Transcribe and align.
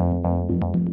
Ja, 0.00 0.89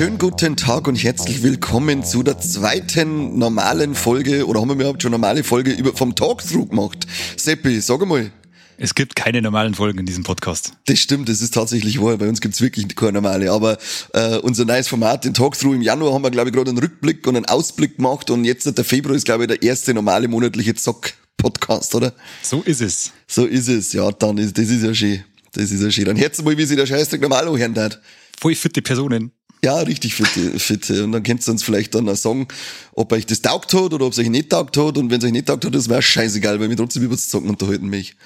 schönen 0.00 0.16
guten 0.16 0.56
Tag 0.56 0.88
und 0.88 0.96
herzlich 0.96 1.42
willkommen 1.42 2.02
zu 2.02 2.22
der 2.22 2.38
zweiten 2.40 3.38
normalen 3.38 3.94
Folge, 3.94 4.46
oder 4.46 4.58
haben 4.58 4.68
wir 4.68 4.76
überhaupt 4.76 5.02
schon 5.02 5.12
normale 5.12 5.44
Folge 5.44 5.72
über, 5.72 5.94
vom 5.94 6.14
Talkthrough 6.14 6.70
gemacht? 6.70 7.06
Seppi, 7.36 7.82
sag 7.82 8.06
mal. 8.06 8.32
Es 8.78 8.94
gibt 8.94 9.14
keine 9.14 9.42
normalen 9.42 9.74
Folgen 9.74 9.98
in 9.98 10.06
diesem 10.06 10.24
Podcast. 10.24 10.72
Das 10.86 10.98
stimmt, 11.00 11.28
das 11.28 11.42
ist 11.42 11.52
tatsächlich 11.52 12.00
wahr. 12.00 12.16
Bei 12.16 12.30
uns 12.30 12.40
gibt's 12.40 12.62
wirklich 12.62 12.96
keine 12.96 13.12
normale. 13.12 13.52
Aber 13.52 13.76
äh, 14.14 14.38
unser 14.38 14.64
neues 14.64 14.88
Format, 14.88 15.26
den 15.26 15.34
Talkthrough 15.34 15.74
im 15.74 15.82
Januar, 15.82 16.14
haben 16.14 16.22
wir, 16.24 16.30
glaube 16.30 16.48
ich, 16.48 16.54
gerade 16.54 16.70
einen 16.70 16.78
Rückblick 16.78 17.26
und 17.26 17.36
einen 17.36 17.44
Ausblick 17.44 17.96
gemacht. 17.96 18.30
Und 18.30 18.46
jetzt 18.46 18.64
der 18.74 18.84
Februar 18.86 19.14
ist, 19.14 19.26
glaube 19.26 19.42
ich, 19.42 19.48
der 19.48 19.62
erste 19.62 19.92
normale 19.92 20.28
monatliche 20.28 20.74
Zock-Podcast, 20.74 21.94
oder? 21.94 22.14
So 22.40 22.62
ist 22.62 22.80
es. 22.80 23.12
So 23.28 23.44
ist 23.44 23.68
es, 23.68 23.92
ja, 23.92 24.10
dann 24.12 24.38
ist 24.38 24.56
das 24.56 24.70
ist 24.70 24.82
ja 24.82 24.94
schön. 24.94 25.24
Das 25.52 25.70
ist 25.70 25.82
ja 25.82 25.90
schön. 25.90 26.06
Dann 26.06 26.16
hättest 26.16 26.40
du 26.40 26.44
mal, 26.44 26.56
wie 26.56 26.64
sich 26.64 26.78
der 26.78 26.86
Scheißdreck 26.86 27.20
normal 27.20 27.46
anhören 27.46 27.76
hat. 27.76 28.00
Voll 28.40 28.54
fitte 28.54 28.80
Personen. 28.80 29.32
Ja, 29.62 29.78
richtig 29.78 30.14
fitte, 30.14 30.58
fitte. 30.58 31.04
Und 31.04 31.12
dann 31.12 31.22
könnt 31.22 31.46
ihr 31.46 31.52
uns 31.52 31.62
vielleicht 31.62 31.94
dann 31.94 32.08
auch 32.08 32.16
sagen, 32.16 32.48
ob 32.92 33.12
euch 33.12 33.26
das 33.26 33.42
taugt 33.42 33.74
hat 33.74 33.92
oder 33.92 34.06
ob 34.06 34.12
es 34.12 34.18
euch 34.18 34.30
nicht 34.30 34.50
taugt 34.50 34.76
hat. 34.76 34.96
Und 34.96 35.10
wenn 35.10 35.18
es 35.18 35.24
euch 35.24 35.32
nicht 35.32 35.46
taugt 35.46 35.64
hat, 35.64 35.74
das 35.74 35.88
wäre 35.88 36.00
scheißegal, 36.00 36.60
weil 36.60 36.70
wir 36.70 36.76
trotzdem 36.76 37.02
über 37.02 37.14
das 37.14 37.28
Zocken 37.28 37.50
unterhalten 37.50 37.88
mich. 37.88 38.16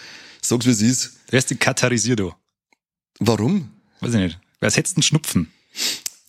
Sag's, 0.41 0.67
wie 0.67 0.71
es 0.71 0.83
ist. 0.83 1.13
Wer 1.31 1.39
ist 1.39 1.51
die 1.51 1.57
katarisiert 1.57 2.21
da? 2.21 2.37
Warum? 3.19 3.71
Weiß 4.01 4.15
ich 4.15 4.21
nicht. 4.21 4.39
Wer 4.61 4.71
setzt 4.71 4.97
einen 4.97 5.03
Schnupfen? 5.03 5.51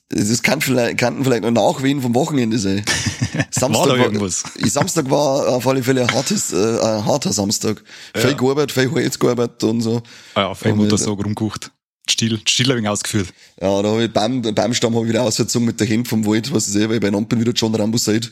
Das 0.10 0.44
kann 0.44 0.62
vielleicht, 0.62 0.98
kann 0.98 1.24
vielleicht 1.24 1.44
noch 1.44 1.52
Nachwehen 1.52 2.02
vom 2.02 2.14
Wochenende 2.16 2.58
sein. 2.60 2.84
War 3.60 3.88
da 3.88 3.96
irgendwas? 3.96 4.44
Samstag 4.64 5.10
war 5.10 5.48
auf 5.48 5.68
alle 5.68 5.84
Fälle 5.84 6.02
ein, 6.02 6.12
hartes, 6.14 6.54
äh, 6.54 6.80
ein 6.80 7.06
harter 7.06 7.34
Samstag. 7.34 7.84
Ja. 8.16 8.22
Viel 8.22 8.36
gearbeitet, 8.36 8.72
viel 8.72 8.92
Holz 8.92 9.18
gearbeitet 9.18 9.64
und 9.64 9.82
so. 9.82 10.04
Ah 10.36 10.42
ja, 10.42 10.56
viel 10.56 10.72
Und, 10.72 10.78
Muttersog 10.80 11.24
rumgekocht. 11.24 11.72
Still, 12.10 12.40
still 12.46 12.70
habe 12.70 12.80
ich 12.80 12.88
ausgeführt. 12.88 13.34
Ja, 13.60 13.82
da 13.82 13.90
habe 13.90 14.04
ich 14.04 14.12
beim, 14.12 14.42
beim 14.42 14.74
Stamm 14.74 14.96
habe 14.96 15.06
ich 15.06 15.10
wieder 15.10 15.24
ausgezogen 15.24 15.66
mit 15.66 15.80
der 15.80 15.90
Hand 15.90 16.08
vom 16.08 16.26
Wald, 16.26 16.54
was 16.54 16.68
ich 16.68 16.74
sehe, 16.74 16.88
weil 16.88 16.96
ich 16.96 17.02
beieinander 17.02 17.28
bin, 17.28 17.40
wie 17.40 17.46
der 17.46 17.54
John 17.54 17.74
Rambo 17.74 17.98
sagt. 17.98 18.32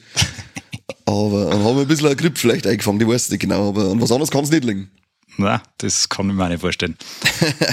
aber 1.06 1.46
dann 1.46 1.64
haben 1.64 1.76
wir 1.76 1.82
ein 1.82 1.88
bisschen 1.88 2.08
eine 2.08 2.16
Grip 2.16 2.38
vielleicht 2.38 2.68
eingefangen, 2.68 3.02
ich 3.02 3.08
weiß 3.08 3.30
nicht 3.30 3.40
genau, 3.40 3.70
aber 3.70 3.92
an 3.92 4.02
was 4.02 4.12
anderes 4.12 4.30
kann 4.30 4.44
es 4.44 4.52
nicht 4.52 4.64
liegen. 4.64 4.92
Na, 5.38 5.64
das 5.80 6.10
kann 6.10 6.30
ich 6.30 6.36
mir 6.36 6.46
auch 6.46 6.50
nicht 6.50 6.62
vorstellen. 6.62 6.96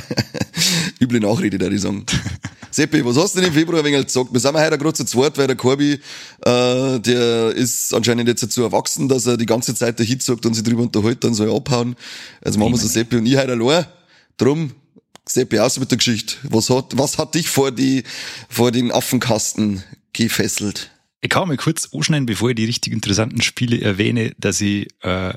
Üble 1.00 1.20
Nachrede, 1.20 1.58
da 1.58 1.68
ich 1.68 1.80
sagen. 1.80 2.06
Seppi, 2.70 3.04
was 3.04 3.16
hast 3.16 3.34
du 3.34 3.40
denn 3.40 3.48
im 3.48 3.54
Februar 3.54 3.84
wenig 3.84 4.06
gesagt? 4.06 4.32
Wir 4.32 4.40
sind 4.40 4.56
heute 4.56 4.78
gerade 4.78 4.94
zu 4.94 5.04
zweit, 5.04 5.36
weil 5.36 5.48
der 5.48 5.56
Corby, 5.56 6.00
äh, 6.44 7.00
der 7.00 7.50
ist 7.50 7.92
anscheinend 7.92 8.28
jetzt 8.28 8.42
dazu 8.42 8.62
erwachsen, 8.62 9.08
dass 9.08 9.26
er 9.26 9.36
die 9.36 9.46
ganze 9.46 9.74
Zeit 9.74 9.98
der 9.98 10.06
Hit 10.06 10.22
sagt 10.22 10.46
und 10.46 10.54
sich 10.54 10.62
drüber 10.62 10.82
unterhält, 10.82 11.22
dann 11.24 11.34
soll 11.34 11.48
er 11.48 11.56
abhauen. 11.56 11.96
Also 12.40 12.58
machen 12.58 12.72
wir 12.72 12.78
so 12.78 12.86
Seppi 12.86 13.16
und 13.16 13.26
ich 13.26 13.36
heute 13.36 13.52
allein. 13.52 13.86
Drum, 14.36 14.72
Seppi, 15.26 15.58
aus 15.58 15.78
mit 15.78 15.90
der 15.90 15.98
Geschichte. 15.98 16.36
Was 16.44 16.70
hat, 16.70 16.96
was 16.96 17.18
hat 17.18 17.34
dich 17.34 17.48
vor 17.48 17.70
die, 17.70 18.04
vor 18.48 18.72
den 18.72 18.90
Affenkasten 18.92 19.82
gefesselt? 20.12 20.90
Ich 21.20 21.30
kann 21.30 21.48
mal 21.48 21.56
kurz 21.56 21.88
anschneiden, 21.92 22.26
bevor 22.26 22.50
ich 22.50 22.56
die 22.56 22.64
richtig 22.64 22.92
interessanten 22.92 23.42
Spiele 23.42 23.80
erwähne, 23.80 24.34
dass 24.38 24.60
ich 24.60 24.88
äh, 25.02 25.34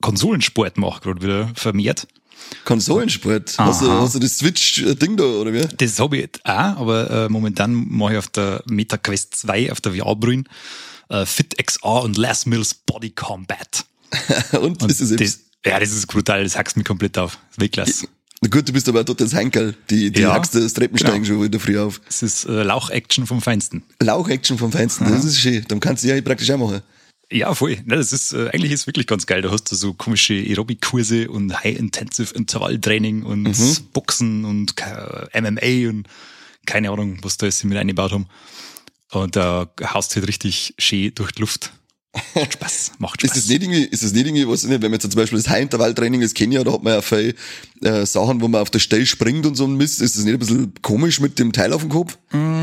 Konsolensport 0.00 0.78
mache, 0.78 1.00
gerade 1.00 1.22
wieder 1.22 1.52
vermehrt. 1.54 2.06
Konsolensport. 2.64 3.54
Hast 3.58 3.82
du, 3.82 3.90
hast 3.90 4.14
du 4.14 4.18
das 4.18 4.38
Switch-Ding 4.38 5.16
da, 5.16 5.24
oder 5.24 5.52
wie? 5.52 5.66
Das 5.76 5.98
habe 5.98 6.18
ich 6.18 6.30
auch, 6.44 6.50
aber 6.50 7.10
äh, 7.10 7.28
momentan 7.28 7.72
mache 7.72 8.12
ich 8.12 8.18
auf 8.18 8.28
der 8.28 8.62
MetaQuest 8.66 9.34
2 9.34 9.72
auf 9.72 9.80
der 9.80 9.94
VR-Brille 9.94 10.44
äh, 11.08 11.26
Fit 11.26 11.56
XR 11.58 12.02
und 12.02 12.16
Les 12.16 12.46
Mills 12.46 12.74
Body 12.74 13.10
Combat. 13.10 13.84
und, 14.52 14.82
Und 14.82 14.90
ist 14.90 15.00
das, 15.00 15.16
das, 15.16 15.40
ja, 15.64 15.80
das 15.80 15.90
ist 15.90 16.06
brutal, 16.06 16.44
das 16.44 16.56
hackst 16.56 16.76
mich 16.76 16.86
komplett 16.86 17.18
auf. 17.18 17.38
Weltklasse. 17.56 18.08
Na 18.44 18.50
gut, 18.50 18.68
du 18.68 18.74
bist 18.74 18.86
aber 18.90 19.02
dort 19.04 19.22
das 19.22 19.32
Henkel. 19.32 19.74
Die, 19.88 20.10
die 20.10 20.20
Ja, 20.20 20.34
hackst 20.34 20.54
das 20.54 20.74
Treppensteigen 20.74 21.22
genau. 21.22 21.36
schon 21.36 21.44
wieder 21.44 21.58
früh 21.58 21.78
auf. 21.78 21.98
Das 22.04 22.22
ist 22.22 22.44
äh, 22.44 22.62
Lauch-Action 22.62 23.26
vom 23.26 23.40
Feinsten. 23.40 23.82
Lauch-Action 24.00 24.58
vom 24.58 24.70
Feinsten, 24.70 25.06
das 25.10 25.24
ist 25.24 25.38
schön. 25.40 25.64
Dann 25.68 25.80
kannst 25.80 26.04
du 26.04 26.08
ja 26.08 26.20
praktisch 26.20 26.50
auch 26.50 26.58
machen. 26.58 26.82
Ja, 27.32 27.54
voll. 27.54 27.78
Ne, 27.86 27.96
das 27.96 28.12
ist, 28.12 28.34
äh, 28.34 28.50
eigentlich 28.52 28.70
ist 28.70 28.86
wirklich 28.86 29.06
ganz 29.06 29.24
geil. 29.24 29.40
Da 29.40 29.50
hast 29.50 29.64
du 29.72 29.76
so 29.76 29.94
komische 29.94 30.34
Aerobic-Kurse 30.34 31.30
und 31.30 31.64
High-Intensive 31.64 32.34
Intervalltraining 32.34 33.22
und 33.22 33.44
Mhm. 33.44 33.76
Boxen 33.94 34.44
und 34.44 34.74
äh, 34.78 35.40
MMA 35.40 35.88
und 35.88 36.06
keine 36.66 36.90
Ahnung, 36.90 37.16
was 37.22 37.38
da 37.38 37.46
jetzt 37.46 37.64
mit 37.64 37.78
eingebaut 37.78 38.12
haben. 38.12 38.26
Und 39.10 39.36
da 39.36 39.70
haust 39.82 40.12
du 40.12 40.16
halt 40.16 40.28
richtig 40.28 40.74
schön 40.78 41.12
durch 41.14 41.32
die 41.32 41.40
Luft. 41.40 41.72
Macht 42.34 42.52
Spaß, 42.52 42.92
macht 42.98 43.20
Spaß. 43.20 43.36
Ist 43.36 43.44
das 43.44 43.48
nicht 43.50 43.62
irgendwie, 43.62 43.84
ist 43.84 44.04
das 44.04 44.12
nicht 44.12 44.26
irgendwie, 44.26 44.46
was 44.48 44.68
wenn 44.68 44.80
man 44.80 44.92
jetzt 44.92 45.02
zum 45.02 45.12
Beispiel 45.20 45.38
das 45.38 45.48
High-Intervall-Training, 45.48 46.20
das 46.20 46.32
kenne 46.34 46.54
ich 46.54 46.58
ja, 46.58 46.64
da 46.64 46.72
hat 46.72 46.82
man 46.82 46.92
ja 46.94 47.02
viel 47.02 47.34
äh, 47.82 48.06
Sachen, 48.06 48.40
wo 48.40 48.46
man 48.48 48.60
auf 48.60 48.70
der 48.70 48.78
Stelle 48.78 49.04
springt 49.04 49.44
und 49.46 49.56
so 49.56 49.64
ein 49.64 49.74
Mist. 49.76 50.00
Ist 50.00 50.16
das 50.16 50.24
nicht 50.24 50.34
ein 50.34 50.38
bisschen 50.38 50.72
komisch 50.82 51.18
mit 51.20 51.38
dem 51.40 51.52
Teil 51.52 51.72
auf 51.72 51.80
dem 51.82 51.90
Kopf? 51.90 52.16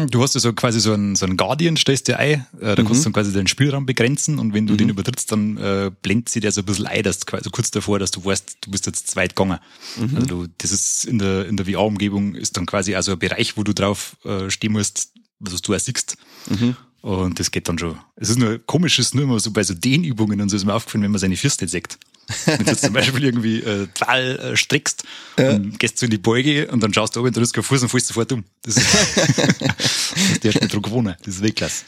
Du 0.09 0.23
hast 0.23 0.35
ja 0.35 0.39
so 0.39 0.53
quasi 0.53 0.79
so 0.79 0.93
einen, 0.93 1.15
so 1.17 1.25
einen 1.25 1.35
Guardian, 1.37 1.75
stellst 1.75 2.07
dir 2.07 2.17
ein, 2.17 2.45
äh, 2.61 2.75
da 2.75 2.81
Mhm. 2.81 2.85
kannst 2.87 3.01
du 3.01 3.03
dann 3.05 3.13
quasi 3.13 3.33
deinen 3.33 3.47
Spielraum 3.47 3.85
begrenzen 3.85 4.39
und 4.39 4.53
wenn 4.53 4.67
du 4.67 4.75
den 4.77 4.89
übertrittst, 4.89 5.31
dann 5.31 5.57
äh, 5.57 5.91
blendet 6.01 6.29
sie 6.29 6.39
dir 6.39 6.51
so 6.51 6.61
ein 6.61 6.65
bisschen 6.65 6.87
ein, 6.87 7.03
dass 7.03 7.19
du 7.19 7.25
quasi 7.25 7.49
kurz 7.49 7.71
davor, 7.71 7.99
dass 7.99 8.11
du 8.11 8.23
weißt, 8.23 8.57
du 8.61 8.71
bist 8.71 8.85
jetzt 8.85 9.07
zweit 9.09 9.35
gegangen. 9.35 9.59
Mhm. 9.97 10.15
Also 10.15 10.27
du, 10.27 10.47
das 10.59 10.71
ist 10.71 11.05
in 11.05 11.19
der, 11.19 11.45
in 11.47 11.57
der 11.57 11.65
VR-Umgebung 11.65 12.35
ist 12.35 12.55
dann 12.55 12.65
quasi 12.65 12.95
also 12.95 13.11
ein 13.13 13.19
Bereich, 13.19 13.57
wo 13.57 13.63
du 13.63 13.73
drauf 13.73 14.15
äh, 14.23 14.49
stehen 14.49 14.71
musst, 14.71 15.09
was 15.39 15.61
du 15.61 15.73
auch 15.75 15.79
siehst. 15.79 16.15
Mhm. 16.49 16.75
Und 17.01 17.39
das 17.39 17.49
geht 17.49 17.67
dann 17.67 17.79
schon. 17.79 17.97
Es 18.15 18.29
ist 18.29 18.37
nur 18.37 18.59
komisch, 18.59 18.99
ist 18.99 19.15
nur 19.15 19.23
immer 19.23 19.39
so 19.39 19.49
bei 19.51 19.63
so 19.63 19.73
Dehnübungen 19.73 20.39
und 20.39 20.49
so 20.49 20.55
ist 20.55 20.65
mir 20.65 20.73
aufgefallen, 20.73 21.03
wenn 21.03 21.11
man 21.11 21.19
seine 21.19 21.35
Fürste 21.35 21.67
sägt. 21.67 21.97
Wenn 22.45 22.59
du 22.63 22.71
jetzt 22.71 22.81
zum 22.83 22.93
Beispiel 22.93 23.23
irgendwie 23.23 23.57
äh, 23.61 23.87
Tal 23.95 24.37
äh, 24.39 24.55
streckst 24.55 25.03
und 25.37 25.79
gehst 25.79 25.99
du 26.01 26.05
in 26.05 26.11
die 26.11 26.19
Beuge 26.19 26.67
und 26.67 26.81
dann 26.81 26.93
schaust 26.93 27.15
du 27.15 27.19
oben 27.19 27.29
und 27.29 27.37
drückst 27.37 27.53
keinen 27.55 27.63
Fuß 27.63 27.81
und 27.81 27.89
fällst 27.89 28.07
sofort 28.07 28.31
um. 28.31 28.43
Das 28.61 28.77
ist, 28.77 28.85
der 30.43 30.53
hast 30.53 30.61
mich 30.61 30.71
dran 30.71 30.81
gewonnen. 30.81 31.15
Das 31.23 31.35
ist 31.35 31.41
Weltklasse. 31.41 31.83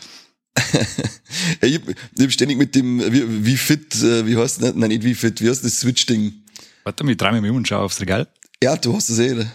Ja, 1.61 1.67
ich, 1.67 1.75
hab- 1.75 1.89
ich 1.89 2.23
hab 2.23 2.31
ständig 2.31 2.57
mit 2.57 2.75
dem, 2.75 2.99
wie, 3.11 3.45
wie 3.45 3.57
fit, 3.57 3.95
äh, 4.03 4.25
wie 4.27 4.37
heißt 4.37 4.61
das, 4.61 4.75
nein, 4.75 4.89
nicht 4.89 5.03
wie 5.03 5.15
fit, 5.15 5.41
wie 5.41 5.49
heißt 5.49 5.63
das 5.63 5.79
Switch-Ding? 5.79 6.31
Warte 6.83 7.03
mal, 7.03 7.11
ich 7.11 7.17
drehe 7.17 7.39
mich 7.41 7.49
um 7.51 7.57
und 7.57 7.67
schau 7.67 7.81
aufs 7.83 7.99
Regal. 8.01 8.27
Ja, 8.61 8.75
du 8.77 8.95
hast 8.95 9.09
es 9.09 9.19
eh. 9.19 9.31
oder? 9.33 9.51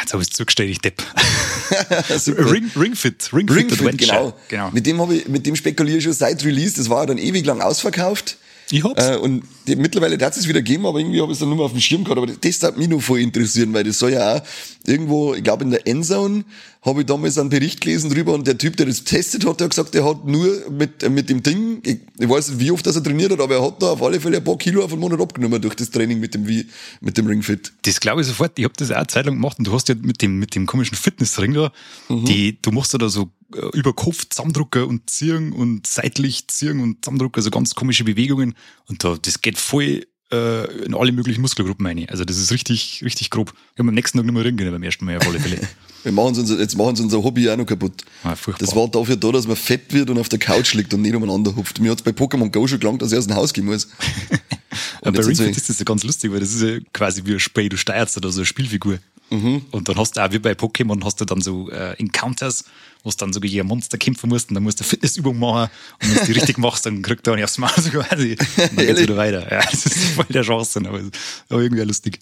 Jetzt 0.00 0.12
habe 0.12 0.22
ich 0.22 0.30
es 0.30 0.36
zugestellt, 0.36 0.70
ich 0.70 0.80
Depp. 0.80 1.02
Ring, 2.26 2.70
Ringfit, 2.76 3.30
Ringfit 3.32 3.56
Ringfit, 3.56 3.72
Adventure. 3.80 3.96
genau. 3.96 4.38
genau. 4.48 4.70
Mit 4.70 4.86
dem 4.86 5.00
habe 5.00 5.16
ich, 5.16 5.28
mit 5.28 5.46
dem 5.46 5.56
spekuliere 5.56 5.98
ich 5.98 6.04
schon 6.04 6.12
seit 6.12 6.44
Release. 6.44 6.76
Das 6.76 6.88
war 6.90 7.00
ja 7.00 7.06
dann 7.06 7.18
ewig 7.18 7.44
lang 7.44 7.60
ausverkauft. 7.60 8.38
Ich 8.72 8.82
hab's. 8.84 9.06
Äh, 9.06 9.16
und 9.16 9.44
die, 9.66 9.76
mittlerweile 9.76 10.18
darf 10.18 10.36
es 10.36 10.48
wieder 10.48 10.62
geben, 10.62 10.86
aber 10.86 10.98
irgendwie 10.98 11.20
habe 11.20 11.30
ich 11.30 11.36
es 11.36 11.40
dann 11.40 11.48
nur 11.50 11.58
mal 11.58 11.64
auf 11.64 11.72
dem 11.72 11.80
Schirm 11.80 12.02
gehabt. 12.04 12.18
Aber 12.18 12.26
das, 12.26 12.40
das 12.40 12.58
darf 12.58 12.76
mich 12.76 12.88
noch 12.88 13.00
voll 13.00 13.20
interessieren, 13.20 13.72
weil 13.72 13.84
das 13.84 13.98
soll 13.98 14.12
ja 14.12 14.36
auch 14.36 14.42
irgendwo, 14.86 15.34
ich 15.34 15.44
glaube 15.44 15.62
in 15.64 15.70
der 15.70 15.86
Endzone 15.86 16.44
habe 16.84 17.02
ich 17.02 17.06
damals 17.06 17.38
einen 17.38 17.48
Bericht 17.50 17.80
gelesen 17.80 18.10
drüber 18.10 18.34
und 18.34 18.44
der 18.46 18.58
Typ, 18.58 18.76
der 18.76 18.86
das 18.86 19.04
testet 19.04 19.46
hat, 19.46 19.60
der 19.60 19.66
hat 19.66 19.70
gesagt, 19.70 19.94
der 19.94 20.04
hat 20.04 20.26
nur 20.26 20.48
mit, 20.70 21.08
mit 21.10 21.30
dem 21.30 21.40
Ding, 21.40 21.80
ich, 21.84 21.98
ich 22.18 22.28
weiß 22.28 22.48
nicht, 22.48 22.60
wie 22.60 22.70
oft 22.72 22.84
das 22.84 22.96
er 22.96 23.04
trainiert 23.04 23.30
hat, 23.30 23.38
aber 23.40 23.54
er 23.54 23.62
hat 23.62 23.80
da 23.80 23.92
auf 23.92 24.02
alle 24.02 24.18
Fälle 24.20 24.38
ein 24.38 24.44
paar 24.44 24.58
Kilo 24.58 24.82
auf 24.82 24.90
einen 24.90 25.00
Monat 25.00 25.20
abgenommen 25.20 25.62
durch 25.62 25.76
das 25.76 25.90
Training 25.90 26.18
mit 26.18 26.34
dem, 26.34 26.48
wie, 26.48 26.66
mit 27.00 27.16
dem 27.16 27.26
Ringfit. 27.28 27.72
Das 27.82 28.00
glaube 28.00 28.22
ich 28.22 28.26
sofort. 28.26 28.58
Ich 28.58 28.64
habe 28.64 28.74
das 28.76 28.90
auch 28.90 28.96
eine 28.96 29.06
Zeit 29.06 29.26
lang 29.26 29.36
gemacht 29.36 29.58
und 29.58 29.68
du 29.68 29.72
hast 29.72 29.88
ja 29.88 29.94
mit 29.94 30.22
dem, 30.22 30.40
mit 30.40 30.56
dem 30.56 30.66
komischen 30.66 30.96
Fitnessring 30.96 31.54
da, 31.54 31.70
Mhm. 32.08 32.24
die, 32.24 32.58
du 32.60 32.72
machst 32.72 32.92
ja 32.92 32.98
da 32.98 33.08
so 33.08 33.28
über 33.74 33.92
Kopf 33.92 34.26
zusammendrucken 34.28 34.84
und 34.84 35.10
ziehen 35.10 35.52
und 35.52 35.86
seitlich 35.86 36.48
ziehen 36.48 36.80
und 36.80 37.04
zusammendrucken, 37.04 37.40
also 37.40 37.50
ganz 37.50 37.74
komische 37.74 38.04
Bewegungen. 38.04 38.54
Und 38.88 39.04
da, 39.04 39.16
das 39.20 39.40
geht 39.40 39.58
voll 39.58 40.06
äh, 40.32 40.84
in 40.84 40.94
alle 40.94 41.12
möglichen 41.12 41.42
Muskelgruppen 41.42 41.86
rein. 41.86 42.06
Also 42.08 42.24
das 42.24 42.38
ist 42.38 42.50
richtig, 42.52 43.02
richtig 43.04 43.30
grob. 43.30 43.52
Ich 43.74 43.78
habe 43.78 43.88
am 43.88 43.94
nächsten 43.94 44.18
Tag 44.18 44.24
nicht 44.24 44.34
mehr 44.34 44.44
ringen 44.44 44.56
können 44.56 44.72
beim 44.72 44.82
ersten 44.82 45.04
Mal 45.04 45.18
auf 45.18 45.26
alle 45.26 45.38
Fälle. 45.40 45.60
Wir 46.02 46.10
machen 46.10 46.36
unser, 46.36 46.58
jetzt 46.58 46.76
machen 46.76 46.96
sie 46.96 47.02
unser 47.04 47.22
Hobby 47.22 47.48
auch 47.48 47.56
noch 47.56 47.66
kaputt. 47.66 48.02
Ah. 48.24 48.34
Das 48.58 48.74
war 48.74 48.88
dafür 48.88 49.14
da, 49.14 49.30
dass 49.30 49.46
man 49.46 49.54
fett 49.54 49.92
wird 49.92 50.10
und 50.10 50.18
auf 50.18 50.28
der 50.28 50.40
Couch 50.40 50.74
liegt 50.74 50.92
und 50.94 51.02
nicht 51.02 51.14
umeinander 51.14 51.54
hupft. 51.54 51.80
Mir 51.80 51.92
hat's 51.92 52.02
bei 52.02 52.10
Pokémon 52.10 52.50
Go 52.50 52.66
schon 52.66 52.80
gelangt, 52.80 53.02
dass 53.02 53.12
ich 53.12 53.18
aus 53.18 53.28
dem 53.28 53.36
Haus 53.36 53.52
gehen 53.52 53.66
muss. 53.66 53.88
Bei 55.02 55.22
sie- 55.22 55.44
ist 55.44 55.68
das 55.68 55.78
ja 55.78 55.84
ganz 55.84 56.02
lustig, 56.04 56.32
weil 56.32 56.40
das 56.40 56.54
ist 56.54 56.62
ja 56.62 56.78
quasi 56.92 57.22
wie 57.24 57.34
ein 57.34 57.40
Spiel, 57.40 57.68
du 57.68 57.76
steuerst 57.76 58.16
da 58.16 58.30
so 58.30 58.40
eine 58.40 58.46
Spielfigur. 58.46 58.98
Mhm. 59.30 59.62
Und 59.70 59.88
dann 59.88 59.96
hast 59.96 60.16
du 60.16 60.24
auch 60.24 60.30
wie 60.32 60.38
bei 60.38 60.52
Pokémon 60.52 61.02
hast 61.04 61.20
du 61.20 61.24
dann 61.24 61.40
so 61.40 61.70
äh, 61.70 61.98
Encounters, 61.98 62.64
wo 63.02 63.10
du 63.10 63.16
dann 63.16 63.32
so 63.32 63.40
gegen 63.40 63.66
Monster 63.66 63.98
kämpfen 63.98 64.28
musst 64.28 64.48
und 64.48 64.54
dann 64.54 64.62
musst 64.62 64.80
du 64.80 64.84
eine 64.84 64.90
Fitnessübung 64.90 65.38
machen 65.38 65.70
und 66.00 66.08
wenn 66.08 66.18
du 66.18 66.24
die 66.26 66.32
richtig 66.32 66.58
machst, 66.58 66.86
dann 66.86 67.02
kriegt 67.02 67.26
er 67.26 67.34
nicht 67.34 67.44
aufs 67.44 67.58
Maul 67.58 67.70
so 67.76 67.90
quasi. 67.90 68.32
Und 68.32 68.76
dann 68.76 68.86
geht's 68.86 69.00
wieder 69.00 69.16
weiter. 69.16 69.50
Ja, 69.50 69.62
das 69.70 69.86
ist 69.86 70.04
voll 70.14 70.26
der 70.28 70.42
Chance, 70.42 70.80
aber, 70.80 71.00
aber 71.48 71.62
irgendwie 71.62 71.82
auch 71.82 71.86
lustig. 71.86 72.20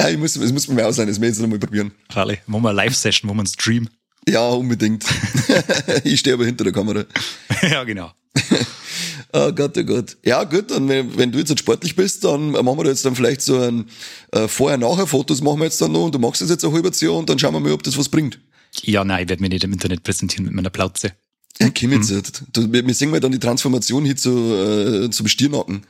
Ja, 0.00 0.08
ich 0.10 0.18
muss, 0.18 0.34
das 0.34 0.52
muss 0.52 0.68
man 0.68 0.76
mir 0.76 0.86
ausleihen, 0.86 1.08
das 1.08 1.20
will 1.20 1.28
ich 1.28 1.34
jetzt 1.34 1.42
noch 1.42 1.48
mal 1.48 1.58
probieren. 1.58 1.92
Freilich. 2.10 2.40
Machen 2.46 2.62
wir 2.62 2.70
eine 2.70 2.76
Live-Session, 2.76 3.30
wo 3.30 3.34
wir 3.34 3.40
einen 3.40 3.46
Stream. 3.46 3.88
Ja, 4.26 4.48
unbedingt. 4.48 5.04
ich 6.02 6.20
stehe 6.20 6.32
aber 6.32 6.46
hinter 6.46 6.64
der 6.64 6.72
Kamera. 6.72 7.04
ja, 7.60 7.84
genau. 7.84 8.10
Oh 9.36 9.50
Gott, 9.50 9.76
oh 9.76 9.82
Gott. 9.82 10.16
Ja, 10.24 10.44
gut, 10.44 10.70
dann 10.70 10.88
wenn, 10.88 11.18
wenn 11.18 11.32
du 11.32 11.40
jetzt 11.40 11.58
sportlich 11.58 11.96
bist, 11.96 12.22
dann 12.22 12.52
machen 12.52 12.78
wir 12.78 12.84
da 12.84 12.90
jetzt 12.90 13.04
dann 13.04 13.16
vielleicht 13.16 13.42
so 13.42 13.58
ein 13.58 13.86
äh, 14.30 14.46
Vorher-Nachher-Fotos 14.46 15.42
machen 15.42 15.58
wir 15.58 15.64
jetzt 15.64 15.80
dann 15.82 15.90
noch 15.90 16.04
und 16.04 16.14
du 16.14 16.20
machst 16.20 16.40
das 16.40 16.50
jetzt 16.50 16.64
ein 16.64 16.72
halbes 16.72 17.00
Jahr 17.00 17.14
und 17.14 17.28
dann 17.28 17.36
schauen 17.36 17.52
wir 17.52 17.58
mal, 17.58 17.72
ob 17.72 17.82
das 17.82 17.98
was 17.98 18.08
bringt. 18.08 18.38
Ja, 18.82 19.04
nein, 19.04 19.24
ich 19.24 19.28
werde 19.28 19.42
mich 19.42 19.50
nicht 19.50 19.64
im 19.64 19.72
Internet 19.72 20.02
präsentieren 20.02 20.44
mit 20.46 20.54
meiner 20.54 20.70
Plauze. 20.70 21.12
Ja, 21.60 21.70
komm 21.70 21.92
jetzt. 21.92 22.10
Mhm. 22.10 22.46
Du, 22.52 22.72
wir, 22.72 22.86
wir 22.86 22.94
sehen 22.94 23.10
mal 23.10 23.20
dann 23.20 23.32
die 23.32 23.38
Transformation 23.38 24.04
hier 24.04 24.16
zu, 24.16 24.30
äh, 24.30 25.10
zum 25.10 25.28
Stirnacken. 25.28 25.82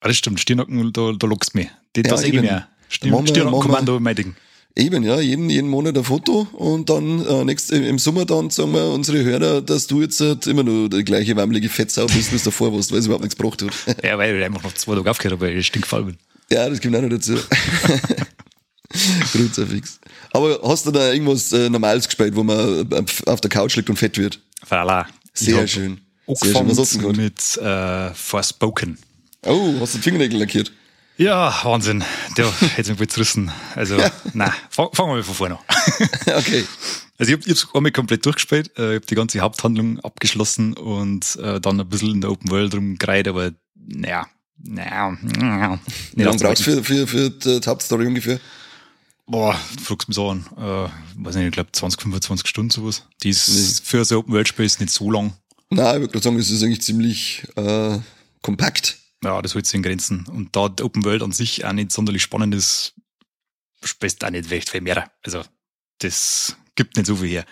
Ah, 0.00 0.08
das 0.08 0.16
stimmt, 0.16 0.40
Stirnacken, 0.40 0.92
da, 0.92 1.12
da 1.12 1.26
lockst 1.26 1.54
du 1.54 1.58
mich. 1.58 1.68
Das 1.92 2.04
ja, 2.06 2.16
sage 2.16 2.28
ich 2.28 2.40
mehr. 2.40 2.68
Stirnacken-Kommando, 2.88 4.00
mein 4.00 4.16
Ding. 4.16 4.34
Eben, 4.76 5.02
ja, 5.02 5.20
jeden, 5.20 5.50
jeden 5.50 5.68
Monat 5.68 5.98
ein 5.98 6.04
Foto 6.04 6.46
und 6.52 6.88
dann 6.88 7.26
äh, 7.26 7.44
nächst, 7.44 7.72
im 7.72 7.98
Sommer 7.98 8.24
dann 8.24 8.50
sagen 8.50 8.72
wir 8.72 8.92
unsere 8.92 9.24
Hörer, 9.24 9.60
dass 9.60 9.88
du 9.88 10.00
jetzt 10.02 10.20
halt 10.20 10.46
immer 10.46 10.62
nur 10.62 10.88
die 10.88 11.02
gleiche 11.02 11.34
wammelige 11.34 11.68
Fettsau 11.68 12.06
bist, 12.06 12.32
wie 12.32 12.38
du 12.38 12.44
davor 12.44 12.72
warst, 12.72 12.92
weil 12.92 13.00
es 13.00 13.06
überhaupt 13.06 13.24
nichts 13.24 13.36
gebracht 13.36 13.62
hat. 13.62 13.72
Ja, 14.04 14.16
weil 14.18 14.36
ich 14.36 14.44
einfach 14.44 14.62
noch 14.62 14.74
zwei 14.74 14.94
Tage 14.94 15.10
aufgehört 15.10 15.32
habe, 15.32 15.46
weil 15.46 15.58
ich 15.58 15.66
stinkfall 15.66 16.04
bin. 16.04 16.16
Ja, 16.50 16.68
das 16.68 16.80
kommt 16.80 16.94
auch 16.94 17.02
noch 17.02 17.08
dazu. 17.08 17.34
Grundsätzlich. 19.32 19.82
Aber 20.32 20.60
hast 20.62 20.86
du 20.86 20.90
da 20.90 21.12
irgendwas 21.12 21.52
äh, 21.52 21.68
Normales 21.70 22.06
gespielt, 22.06 22.36
wo 22.36 22.42
man 22.42 22.90
äh, 22.90 23.04
auf 23.26 23.40
der 23.40 23.50
Couch 23.50 23.76
liegt 23.76 23.90
und 23.90 23.96
fett 23.96 24.18
wird? 24.18 24.40
Voilà. 24.68 25.06
Sehr 25.34 25.66
schön. 25.66 26.00
Sehr 26.26 26.54
schön. 26.54 26.68
Was 26.68 26.78
hast 26.78 27.02
du 27.02 27.12
mit 27.12 27.56
äh, 27.56 28.14
Forspoken. 28.14 28.98
Oh, 29.46 29.74
hast 29.80 29.94
du 29.94 29.98
den 29.98 30.02
Fingernägel 30.02 30.38
lackiert? 30.40 30.72
Ja, 31.16 31.52
Wahnsinn. 31.64 32.04
Der 32.36 32.52
hätte 32.76 32.90
mich 32.90 33.00
wohl 33.00 33.08
zerrissen. 33.08 33.50
Also, 33.74 33.96
ja. 33.96 34.10
nein, 34.34 34.52
fangen 34.70 34.90
fang 34.92 35.08
wir 35.08 35.14
mal 35.14 35.22
von 35.22 35.34
vorne 35.34 35.58
an. 35.58 36.36
okay. 36.36 36.64
Also 37.18 37.32
ich 37.32 37.40
habe 37.40 37.50
es 37.50 37.66
einmal 37.74 37.90
komplett 37.90 38.24
durchgespielt, 38.24 38.70
äh, 38.78 38.90
ich 38.90 38.94
habe 38.96 39.06
die 39.06 39.14
ganze 39.16 39.40
Haupthandlung 39.40 39.98
abgeschlossen 40.00 40.74
und 40.74 41.36
äh, 41.42 41.60
dann 41.60 41.80
ein 41.80 41.88
bisschen 41.88 42.12
in 42.12 42.20
der 42.20 42.30
Open 42.30 42.48
World 42.50 42.74
rumgereiht, 42.74 43.26
aber 43.26 43.50
naja, 43.74 44.28
naja, 44.62 45.16
naja. 45.22 45.80
Wie 46.14 46.22
lange 46.22 46.38
brauchst 46.38 46.64
du 46.64 46.82
für, 46.82 46.84
für, 46.84 47.06
für 47.06 47.30
die 47.30 47.66
Hauptstory 47.66 48.06
ungefähr? 48.06 48.38
Boah, 49.28 49.60
du 49.76 49.82
fragst 49.84 50.08
mich 50.08 50.16
so 50.16 50.30
an. 50.30 50.46
Äh, 50.56 51.22
weiß 51.22 51.36
nicht, 51.36 51.46
ich 51.46 51.52
glaube 51.52 51.70
20, 51.72 52.00
25 52.00 52.48
Stunden 52.48 52.70
sowas. 52.70 53.04
Die 53.22 53.30
ist 53.30 53.48
nee. 53.48 53.84
für 53.84 54.04
so 54.04 54.18
Open 54.18 54.32
World 54.32 54.58
ist 54.58 54.80
nicht 54.80 54.92
so 54.92 55.10
lang. 55.10 55.34
Nein, 55.70 55.96
ich 55.96 56.00
würde 56.00 56.12
gerade 56.12 56.24
sagen, 56.24 56.38
es 56.38 56.50
ist 56.50 56.62
eigentlich 56.62 56.82
ziemlich 56.82 57.46
äh, 57.56 57.98
kompakt 58.40 58.98
ja, 59.24 59.42
das 59.42 59.54
hält 59.54 59.66
sich 59.66 59.74
in 59.74 59.82
Grenzen. 59.82 60.26
Und 60.26 60.54
da 60.54 60.68
die 60.68 60.82
Open 60.82 61.04
World 61.04 61.22
an 61.22 61.32
sich 61.32 61.64
auch 61.64 61.72
nicht 61.72 61.92
sonderlich 61.92 62.22
spannend 62.22 62.54
ist, 62.54 62.94
spielst 63.82 64.24
auch 64.24 64.30
nicht 64.30 64.50
recht 64.50 64.70
viel 64.70 64.80
mehr. 64.80 65.10
Also, 65.22 65.42
das 65.98 66.56
gibt 66.74 66.96
nicht 66.96 67.06
so 67.06 67.16
viel 67.16 67.28
her. 67.28 67.44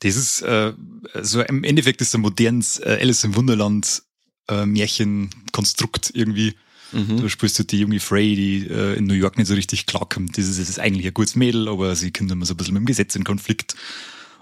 Das 0.00 0.16
ist, 0.16 0.42
äh, 0.42 0.72
so 1.20 1.42
im 1.42 1.64
Endeffekt 1.64 2.00
ist 2.00 2.14
ein 2.14 2.20
modernes 2.20 2.78
äh, 2.78 2.98
Alice 3.00 3.24
im 3.24 3.34
Wunderland 3.34 4.02
äh, 4.48 4.66
Märchenkonstrukt 4.66 6.10
irgendwie. 6.14 6.56
Mhm. 6.92 7.22
Da 7.22 7.28
spielst 7.28 7.58
du 7.58 7.64
die 7.64 7.78
junge 7.78 8.00
Frey, 8.00 8.34
die 8.34 8.66
äh, 8.68 8.96
in 8.96 9.04
New 9.04 9.14
York 9.14 9.38
nicht 9.38 9.48
so 9.48 9.54
richtig 9.54 9.86
klarkommt. 9.86 10.36
Das 10.36 10.46
ist, 10.46 10.60
das 10.60 10.68
ist 10.68 10.78
eigentlich 10.78 11.06
ein 11.06 11.14
gutes 11.14 11.36
Mädel, 11.36 11.68
aber 11.68 11.96
sie 11.96 12.12
kommt 12.12 12.30
immer 12.30 12.46
so 12.46 12.54
ein 12.54 12.56
bisschen 12.56 12.74
mit 12.74 12.82
dem 12.82 12.86
Gesetz 12.86 13.14
in 13.14 13.24
Konflikt 13.24 13.74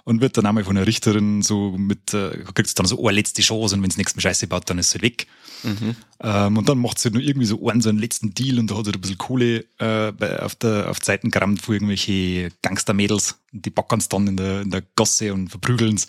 und 0.05 0.21
wird 0.21 0.37
dann 0.37 0.47
einmal 0.47 0.65
von 0.65 0.77
einer 0.77 0.87
Richterin 0.87 1.43
so 1.43 1.77
mit, 1.77 2.15
äh, 2.15 2.45
kriegst 2.55 2.79
dann 2.79 2.87
so 2.87 2.99
eine 3.07 3.15
letzte 3.15 3.43
Chance 3.43 3.75
und 3.75 3.83
wenn 3.83 3.91
es 3.91 3.97
nichts 3.97 4.15
mehr 4.17 4.23
Scheiße 4.23 4.47
baut, 4.47 4.69
dann 4.69 4.79
ist 4.79 4.91
sie 4.91 5.03
weg. 5.03 5.27
Mhm. 5.63 5.95
Ähm, 6.21 6.57
und 6.57 6.69
dann 6.69 6.79
macht 6.79 6.99
sie 6.99 7.11
nur 7.11 7.23
irgendwie 7.23 7.47
so 7.47 7.69
einen, 7.69 7.81
so 7.81 7.89
einen 7.89 7.99
letzten 7.99 8.35
Deal 8.35 8.59
und 8.59 8.71
da 8.71 8.77
hat 8.77 8.87
sie 8.87 8.93
ein 8.93 9.01
bisschen 9.01 9.19
Kohle 9.19 9.65
äh, 9.79 10.13
bei, 10.13 10.43
auf 10.43 10.55
der 10.55 10.91
auf 10.91 11.01
Zeiten 11.01 11.31
gerammt 11.31 11.63
für 11.63 11.75
irgendwelche 11.75 12.51
Gangstermädels. 12.63 13.39
Die 13.53 13.71
backen 13.71 14.01
es 14.01 14.09
dann 14.09 14.27
in 14.27 14.37
der, 14.37 14.63
in 14.63 14.71
der 14.71 14.83
Gasse 14.97 15.33
und 15.35 15.49
verprügeln 15.49 15.97
es. 15.97 16.09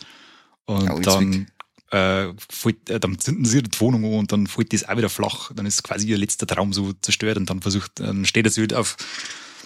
Und 0.66 0.86
ja, 0.86 1.00
dann, 1.00 1.48
äh, 1.92 2.34
fällt, 2.50 2.90
äh, 2.90 3.00
dann 3.00 3.20
zünden 3.20 3.46
sie 3.46 3.62
die 3.62 3.80
Wohnung 3.80 4.06
an 4.06 4.20
und 4.20 4.32
dann 4.32 4.48
fällt 4.48 4.74
das 4.74 4.88
auch 4.88 4.98
wieder 4.98 5.10
flach. 5.10 5.52
Dann 5.54 5.66
ist 5.66 5.84
quasi 5.84 6.08
ihr 6.08 6.18
letzter 6.18 6.48
Traum 6.48 6.74
so 6.74 6.94
zerstört 6.94 7.38
und 7.38 7.50
dann 7.50 7.62
versucht, 7.62 8.00
dann 8.00 8.26
steht 8.26 8.46
er 8.46 8.52
sich 8.52 8.62
halt 8.62 8.74
auf 8.74 8.98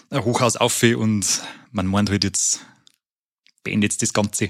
ein 0.10 0.24
Hochhaus 0.24 0.56
auf 0.58 0.84
und 0.84 1.42
man 1.72 1.88
meint 1.88 2.10
halt 2.10 2.24
jetzt, 2.24 2.66
beendet 3.64 4.02
das 4.02 4.14
Ganze. 4.14 4.50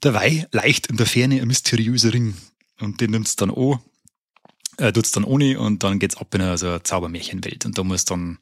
Dabei 0.00 0.46
leicht 0.52 0.88
in 0.88 0.96
der 0.96 1.06
Ferne 1.06 1.40
ein 1.40 1.48
mysteriöser 1.48 2.12
Ring 2.12 2.34
und 2.80 3.00
den 3.00 3.10
nimmt's 3.10 3.36
dann 3.36 3.50
an 3.50 3.78
äh, 4.78 4.92
tut's 4.92 5.12
dann 5.12 5.24
ohne 5.24 5.58
und 5.58 5.82
dann 5.82 5.98
geht's 5.98 6.16
ab 6.16 6.34
in 6.34 6.42
eine, 6.42 6.58
so 6.58 6.68
eine 6.68 6.82
Zaubermärchenwelt 6.82 7.64
und 7.64 7.78
da 7.78 7.84
muss 7.84 8.04
dann 8.04 8.38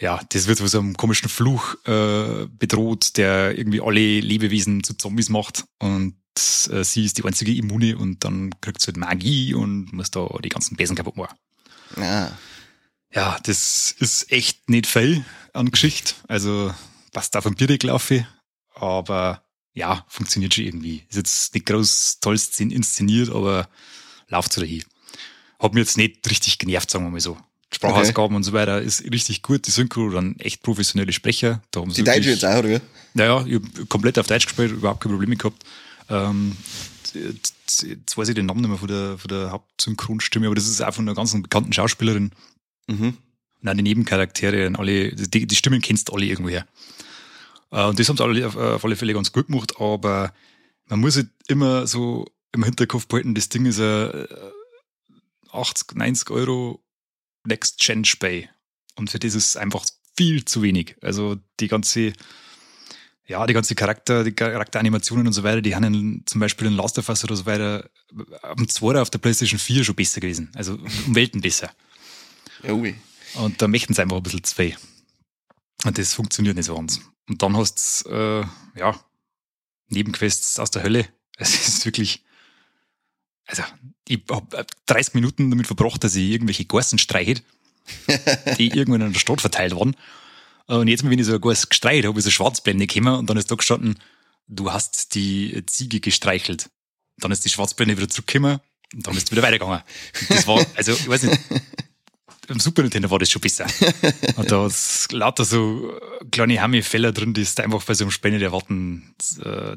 ja, 0.00 0.20
das 0.28 0.46
wird 0.46 0.58
von 0.58 0.68
so 0.68 0.78
einem 0.78 0.96
komischen 0.96 1.28
Fluch 1.28 1.74
äh, 1.84 2.46
bedroht, 2.46 3.16
der 3.16 3.58
irgendwie 3.58 3.80
alle 3.80 4.20
Lebewesen 4.20 4.84
zu 4.84 4.94
Zombies 4.94 5.28
macht 5.28 5.64
und 5.80 6.14
äh, 6.72 6.84
sie 6.84 7.04
ist 7.04 7.18
die 7.18 7.24
einzige 7.24 7.54
Immune 7.54 7.96
und 7.96 8.24
dann 8.24 8.50
kriegt 8.60 8.80
sie 8.80 8.88
halt 8.88 8.96
Magie 8.96 9.54
und 9.54 9.92
muss 9.92 10.10
da 10.10 10.28
die 10.42 10.48
ganzen 10.48 10.76
Besen 10.76 10.96
kaputt 10.96 11.16
machen. 11.16 11.36
Ja. 11.96 12.36
Ja, 13.14 13.38
das 13.42 13.94
ist 13.98 14.30
echt 14.30 14.68
nicht 14.68 14.86
viel 14.86 15.24
an 15.54 15.70
Geschichte. 15.70 16.14
Also 16.28 16.74
passt 17.12 17.36
auf 17.36 17.46
ein 17.46 17.54
Bierdeckel 17.54 17.90
auf, 17.90 18.12
aber 18.74 19.42
ja, 19.72 20.04
funktioniert 20.08 20.54
schon 20.54 20.64
irgendwie. 20.64 21.04
Ist 21.08 21.16
jetzt 21.16 21.54
nicht 21.54 21.66
groß 21.66 22.18
toll 22.20 22.38
inszeniert, 22.58 23.30
aber 23.30 23.68
läuft 24.28 24.52
so 24.52 24.60
dahin 24.60 24.84
hat 25.58 25.74
mir 25.74 25.80
jetzt 25.80 25.96
nicht 25.96 26.28
richtig 26.30 26.58
genervt, 26.58 26.90
sagen 26.90 27.04
wir 27.04 27.10
mal 27.10 27.20
so. 27.20 27.36
Sprachausgaben 27.72 28.28
okay. 28.28 28.36
und 28.36 28.42
so 28.44 28.52
weiter 28.52 28.80
ist 28.80 29.04
richtig 29.12 29.42
gut. 29.42 29.66
Die 29.66 29.70
Synchro 29.70 30.08
dann 30.08 30.36
echt 30.38 30.62
professionelle 30.62 31.12
Sprecher. 31.12 31.62
Da 31.70 31.80
haben 31.80 31.92
die 31.92 32.02
Deutsche 32.02 32.30
jetzt 32.30 32.44
auch, 32.44 32.58
oder? 32.58 32.80
Naja, 33.12 33.44
ich 33.46 33.54
habe 33.56 33.86
komplett 33.86 34.18
auf 34.18 34.26
Deutsch 34.26 34.46
gespielt, 34.46 34.72
überhaupt 34.72 35.02
keine 35.02 35.14
Probleme 35.14 35.36
gehabt. 35.36 35.64
Ähm, 36.08 36.56
jetzt 37.14 38.16
weiß 38.16 38.28
ich 38.28 38.34
den 38.34 38.46
Namen 38.46 38.60
nicht 38.60 38.70
mehr 38.70 38.78
von 38.78 38.88
der, 38.88 39.18
von 39.18 39.28
der 39.28 39.50
Hauptsynchronstimme, 39.50 40.46
aber 40.46 40.54
das 40.54 40.68
ist 40.68 40.80
auch 40.82 40.94
von 40.94 41.06
einer 41.06 41.14
ganz 41.14 41.32
bekannten 41.32 41.72
Schauspielerin. 41.72 42.32
Mhm. 42.86 43.16
Und 43.60 43.68
auch 43.68 43.74
die 43.74 43.82
Nebencharaktere 43.82 44.66
und 44.66 44.76
alle, 44.76 45.12
die, 45.12 45.46
die 45.46 45.56
Stimmen 45.56 45.80
kennst 45.80 46.08
du 46.08 46.14
alle 46.14 46.26
irgendwoher. 46.26 46.66
Äh, 47.70 47.84
und 47.84 47.98
das 47.98 48.08
haben 48.08 48.16
sie 48.16 48.24
alle 48.24 48.46
auf, 48.46 48.56
auf 48.56 48.84
alle 48.84 48.96
Fälle 48.96 49.14
ganz 49.14 49.32
gut 49.32 49.48
gemacht, 49.48 49.74
aber 49.80 50.32
man 50.86 51.00
muss 51.00 51.16
halt 51.16 51.28
immer 51.48 51.86
so 51.86 52.26
im 52.52 52.64
Hinterkopf 52.64 53.06
behalten, 53.06 53.34
das 53.34 53.48
Ding 53.48 53.66
ist 53.66 53.80
ein 53.80 54.26
80, 55.52 55.94
90 55.96 56.30
Euro 56.30 56.82
Next-Gen-Spay. 57.44 58.48
Und 58.96 59.10
für 59.10 59.18
das 59.18 59.34
ist 59.34 59.56
einfach 59.56 59.84
viel 60.16 60.44
zu 60.44 60.62
wenig. 60.62 60.96
Also 61.02 61.36
die 61.60 61.68
ganze, 61.68 62.12
ja, 63.28 63.46
die 63.46 63.52
ganze 63.52 63.74
Charakter, 63.74 64.24
die 64.24 64.32
Charakteranimationen 64.32 65.26
und 65.26 65.34
so 65.34 65.42
weiter, 65.42 65.60
die 65.60 65.76
haben 65.76 66.22
zum 66.24 66.40
Beispiel 66.40 66.66
in 66.66 66.72
Last 66.72 66.98
of 66.98 67.08
Us 67.10 67.22
oder 67.24 67.36
so 67.36 67.44
weiter 67.44 67.88
am 68.42 68.66
2 68.66 69.00
auf 69.00 69.10
der 69.10 69.18
PlayStation 69.18 69.58
4 69.58 69.84
schon 69.84 69.94
besser 69.94 70.20
gewesen. 70.20 70.50
Also 70.54 70.74
um 70.74 71.14
Welten 71.14 71.42
besser. 71.42 71.70
Ja, 72.62 72.72
ui. 72.72 72.94
Und 73.34 73.60
da 73.60 73.68
möchten 73.68 73.92
sie 73.92 74.00
einfach 74.00 74.16
ein 74.16 74.22
bisschen 74.22 74.44
zwei. 74.44 74.76
Und 75.84 75.98
das 75.98 76.14
funktioniert 76.14 76.56
nicht 76.56 76.64
so 76.64 76.74
ganz. 76.74 77.02
Und 77.28 77.42
dann 77.42 77.54
hast 77.54 78.06
du, 78.06 78.10
äh, 78.10 78.78
ja, 78.78 78.98
Nebenquests 79.88 80.58
aus 80.58 80.70
der 80.70 80.82
Hölle. 80.82 81.06
Es 81.40 81.68
ist 81.68 81.84
wirklich, 81.84 82.24
also 83.46 83.62
ich 84.08 84.24
habe 84.28 84.66
30 84.86 85.14
Minuten 85.14 85.50
damit 85.50 85.68
verbracht, 85.68 86.02
dass 86.02 86.16
ich 86.16 86.30
irgendwelche 86.30 86.64
Gorsen 86.64 86.98
streiche, 86.98 87.34
die 88.58 88.70
irgendwann 88.76 89.02
in 89.02 89.12
der 89.12 89.20
Stadt 89.20 89.40
verteilt 89.40 89.76
waren. 89.76 89.94
Und 90.68 90.88
jetzt, 90.88 91.02
wenn 91.02 91.18
ich 91.18 91.26
so 91.26 91.34
ein 91.34 91.40
Gors 91.40 91.68
gestreicht 91.68 92.06
habe, 92.06 92.18
ist 92.18 92.26
eine 92.26 92.32
Schwarzblende 92.32 92.86
gekommen 92.86 93.16
und 93.16 93.28
dann 93.28 93.36
ist 93.36 93.50
da 93.50 93.56
gestanden, 93.56 93.98
du 94.46 94.72
hast 94.72 95.14
die 95.14 95.64
Ziege 95.66 96.00
gestreichelt. 96.00 96.70
Dann 97.18 97.32
ist 97.32 97.44
die 97.44 97.48
Schwarzblende 97.48 97.96
wieder 97.96 98.08
zurückgekommen 98.08 98.60
und 98.94 99.06
dann 99.06 99.16
ist 99.16 99.28
du 99.28 99.32
wieder 99.32 99.42
weitergegangen. 99.42 99.82
das 100.28 100.46
war, 100.46 100.64
also, 100.76 100.92
ich 100.92 101.08
weiß 101.08 101.22
nicht, 101.24 101.40
im 102.48 102.60
Super 102.60 102.82
Nintendo 102.82 103.10
war 103.10 103.18
das 103.18 103.30
schon 103.30 103.42
besser. 103.42 103.66
Und 104.36 104.50
da 104.50 104.66
ist 104.66 105.10
lauter 105.12 105.44
so 105.44 105.98
kleine 106.30 106.60
Hammy-Fälle 106.60 107.12
drin, 107.12 107.34
die 107.34 107.42
ist 107.42 107.60
einfach 107.60 107.82
bei 107.84 107.94
so 107.94 108.04
einem 108.04 108.32
nicht 108.32 108.42
erwarten 108.42 109.14
äh, 109.42 109.76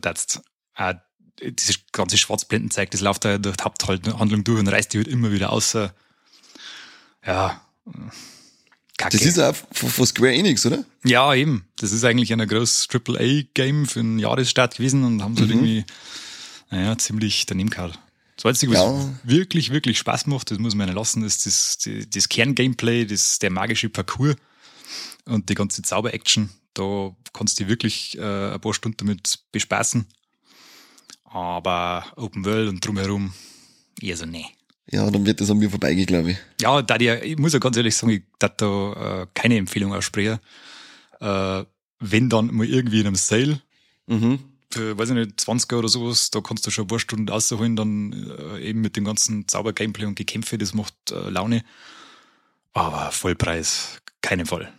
dieses 1.42 1.80
ganze 1.92 2.18
Schwarzblendenzeug, 2.18 2.92
das 2.92 3.02
läuft 3.02 3.26
da 3.26 3.38
durch 3.38 3.58
die 3.58 3.64
Haupthandlung 3.64 4.44
durch 4.44 4.60
und 4.60 4.68
reißt 4.68 4.94
die 4.94 4.98
halt 4.98 5.08
immer 5.08 5.32
wieder 5.32 5.52
außer. 5.52 5.94
Ja. 7.26 7.62
Kacke. 9.02 9.18
Das 9.18 9.26
ist 9.26 9.40
auch 9.40 9.56
von 9.72 10.06
Square 10.06 10.34
Enix, 10.34 10.66
oder? 10.66 10.84
Ja, 11.04 11.34
eben. 11.34 11.66
Das 11.78 11.92
ist 11.92 12.04
eigentlich 12.04 12.32
ein 12.32 12.48
großes 12.48 12.88
AAA-Game 12.92 13.86
für 13.86 14.00
einen 14.00 14.20
Jahresstart 14.20 14.78
gewesen 14.78 15.04
und 15.04 15.22
haben 15.22 15.36
so 15.36 15.44
mhm. 15.44 15.52
irgendwie, 15.52 15.86
naja, 16.70 16.98
ziemlich 16.98 17.46
daneben 17.46 17.70
gehauen. 17.70 17.94
Das 18.36 18.46
Einzige, 18.46 18.74
was 18.74 18.80
ja. 18.80 19.10
wirklich, 19.24 19.72
wirklich 19.72 20.00
Spaß 20.00 20.26
macht, 20.28 20.50
das 20.50 20.58
muss 20.58 20.74
man 20.74 20.88
ja 20.88 20.94
lassen, 20.94 21.24
ist 21.24 21.46
das, 21.46 21.78
das, 21.78 22.08
das 22.10 22.30
Kerngameplay, 22.30 23.06
das, 23.06 23.40
der 23.40 23.52
magische 23.52 23.90
Parcours 23.90 24.36
und 25.26 25.50
die 25.50 25.54
ganze 25.54 25.82
Zauber-Action. 25.82 26.50
Da 26.74 27.16
kannst 27.34 27.60
du 27.60 27.68
wirklich 27.68 28.18
äh, 28.18 28.54
ein 28.54 28.62
paar 28.62 28.74
Stunden 28.74 28.98
damit 28.98 29.40
bespaßen. 29.52 30.08
Aber 31.26 32.06
Open 32.16 32.46
World 32.46 32.70
und 32.70 32.86
drumherum 32.86 33.34
eher 34.02 34.18
so 34.18 34.26
nee. 34.26 34.48
Ja, 34.90 35.10
dann 35.10 35.26
wird 35.26 35.42
das 35.42 35.50
an 35.50 35.60
mir 35.60 35.70
vorbeigehen, 35.70 36.06
glaube 36.06 36.32
ich. 36.32 36.38
Ja, 36.60 36.82
da 36.82 36.98
die, 36.98 37.10
ich 37.10 37.38
muss 37.38 37.54
ja 37.54 37.60
ganz 37.60 37.78
ehrlich 37.78 37.96
sagen, 37.96 38.14
ich 38.14 38.24
darf 38.40 38.58
da 38.58 39.22
äh, 39.22 39.28
keine 39.34 39.58
Empfehlung 39.58 39.94
aussprechen. 39.94 40.40
Äh, 41.20 41.64
wenn 42.00 42.30
dann 42.30 42.48
mal 42.48 42.66
irgendwie 42.66 43.00
in 43.00 43.08
einem 43.08 43.16
Sale, 43.16 43.62
mhm. 44.08 44.40
für, 44.72 44.98
weiß 44.98 45.10
ich 45.10 45.16
nicht, 45.16 45.40
20er 45.40 45.76
oder 45.78 45.88
sowas, 45.88 46.32
da 46.32 46.42
kannst 46.42 46.66
du 46.66 46.72
schon 46.72 46.86
ein 46.86 46.88
paar 46.88 47.00
Stunden 47.00 47.30
rausholen, 47.30 47.76
dann 47.76 48.14
äh, 48.14 48.60
eben 48.62 48.82
mit 48.82 48.98
dem 48.98 49.06
ganzen 49.06 49.48
Zauber-Gameplay 49.48 50.06
und 50.06 50.16
Gekämpfe, 50.16 50.58
das 50.58 50.74
macht 50.74 50.96
äh, 51.12 51.30
Laune. 51.30 51.64
Aber 52.74 53.12
Vollpreis, 53.12 54.02
keinen 54.22 54.46
Fall. 54.46 54.74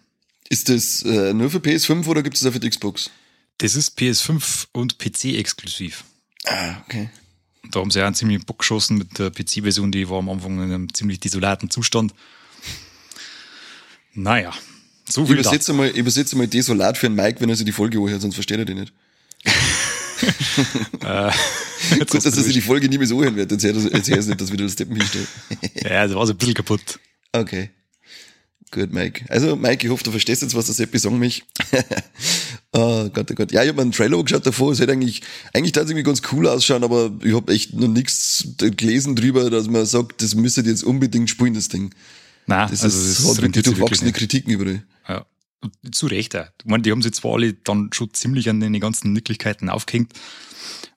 Ist 0.49 0.69
das 0.69 1.03
äh, 1.03 1.33
nur 1.33 1.51
für 1.51 1.59
PS5 1.59 2.07
oder 2.07 2.23
gibt 2.23 2.37
es 2.37 2.43
das 2.43 2.51
auch 2.51 2.55
für 2.55 2.61
die 2.61 2.69
Xbox? 2.69 3.11
Das 3.59 3.77
ist 3.77 3.99
PS5 3.99 4.67
und 4.73 4.99
PC 4.99 5.37
exklusiv. 5.37 6.05
Ah, 6.45 6.77
okay. 6.85 7.09
Da 7.71 7.81
haben 7.81 7.91
sie 7.91 8.01
ja 8.01 8.07
einen 8.07 8.15
ziemlich 8.15 8.45
Bock 8.45 8.59
geschossen 8.59 8.99
mit 8.99 9.19
der 9.19 9.31
PC-Version, 9.31 9.93
die 9.93 10.09
war 10.09 10.19
am 10.19 10.29
Anfang 10.29 10.59
in 10.59 10.65
einem 10.65 10.95
ziemlich 10.95 11.21
desolaten 11.21 11.71
Zustand. 11.71 12.13
Naja, 14.15 14.53
so 15.09 15.25
viel 15.25 15.35
übersetze 15.35 15.73
mal, 15.73 15.89
übersetze 15.89 16.37
mal 16.37 16.47
desolat 16.47 16.99
für 16.99 17.07
einen 17.07 17.17
Mike, 17.17 17.41
wenn 17.41 17.49
er 17.49 17.57
sich 17.57 17.65
die 17.65 17.73
Folge 17.73 17.99
anhört, 17.99 18.21
sonst 18.21 18.35
versteht 18.35 18.59
er 18.59 18.65
die 18.65 18.75
nicht. 18.75 18.93
äh, 21.01 21.31
Gut, 21.99 22.15
dass 22.15 22.25
er 22.25 22.33
sich 22.33 22.55
die 22.55 22.61
Folge 22.61 22.89
nie 22.89 22.99
mehr 22.99 23.07
so 23.07 23.23
hören 23.23 23.37
wird. 23.37 23.51
Jetzt 23.51 23.65
hört 23.65 23.77
er 23.77 24.19
es 24.19 24.27
nicht, 24.27 24.41
dass 24.41 24.53
wieder 24.53 24.65
das 24.65 24.77
Deppen 24.77 24.97
hinstellt. 24.97 25.29
ja, 25.75 26.07
das 26.07 26.15
war 26.15 26.27
so 26.27 26.33
ein 26.33 26.39
bisschen 26.39 26.55
kaputt. 26.55 26.99
Okay. 27.33 27.71
Gut, 28.71 28.93
Mike. 28.93 29.25
Also, 29.29 29.57
Mike, 29.57 29.87
ich 29.87 29.93
hoffe, 29.93 30.05
du 30.05 30.11
verstehst 30.11 30.43
jetzt, 30.43 30.55
was 30.55 30.67
der 30.67 30.75
Seppi 30.75 30.99
sagen 30.99 31.19
mich. 31.19 31.45
Oh 32.73 33.09
Gott, 33.13 33.31
oh 33.31 33.35
Gott. 33.35 33.53
Ja, 33.53 33.63
ich 33.63 33.69
habe 33.69 33.77
mir 33.77 33.83
einen 33.83 33.93
Trailer 33.93 34.23
geschaut 34.23 34.47
davor. 34.47 34.73
Es 34.73 34.81
hätte 34.81 34.93
eigentlich, 34.93 35.23
eigentlich 35.53 35.73
tatsächlich 35.73 36.05
ganz 36.05 36.23
cool 36.33 36.47
ausschauen, 36.49 36.85
aber 36.85 37.13
ich 37.23 37.35
habe 37.35 37.53
echt 37.53 37.75
noch 37.75 37.89
nichts 37.89 38.49
gelesen 38.59 39.17
drüber, 39.17 39.51
dass 39.51 39.69
man 39.69 39.87
sagt, 39.87 40.23
das 40.23 40.35
müsstet 40.35 40.67
jetzt 40.67 40.85
unbedingt 40.85 41.31
spielen, 41.31 41.55
das 41.55 41.69
Ding. 41.69 41.95
Nein, 42.47 42.69
das 42.71 42.83
also 42.83 42.99
ist, 42.99 43.21
das 43.21 43.29
hat 43.29 43.43
wirklich 43.43 43.65
durchwachsene 43.65 44.13
Kritiken 44.13 44.53
überall. 44.53 44.83
Ja. 45.09 45.27
Zu 45.93 46.07
Recht 46.07 46.35
auch. 46.35 46.47
Ich 46.59 46.67
meine, 46.67 46.83
die 46.83 46.91
haben 46.91 47.03
sich 47.03 47.13
zwar 47.13 47.35
alle 47.35 47.53
dann 47.53 47.91
schon 47.93 48.13
ziemlich 48.13 48.49
an 48.49 48.59
den 48.59 48.79
ganzen 48.81 49.13
Nicklichkeiten 49.13 49.69
aufgehängt 49.69 50.13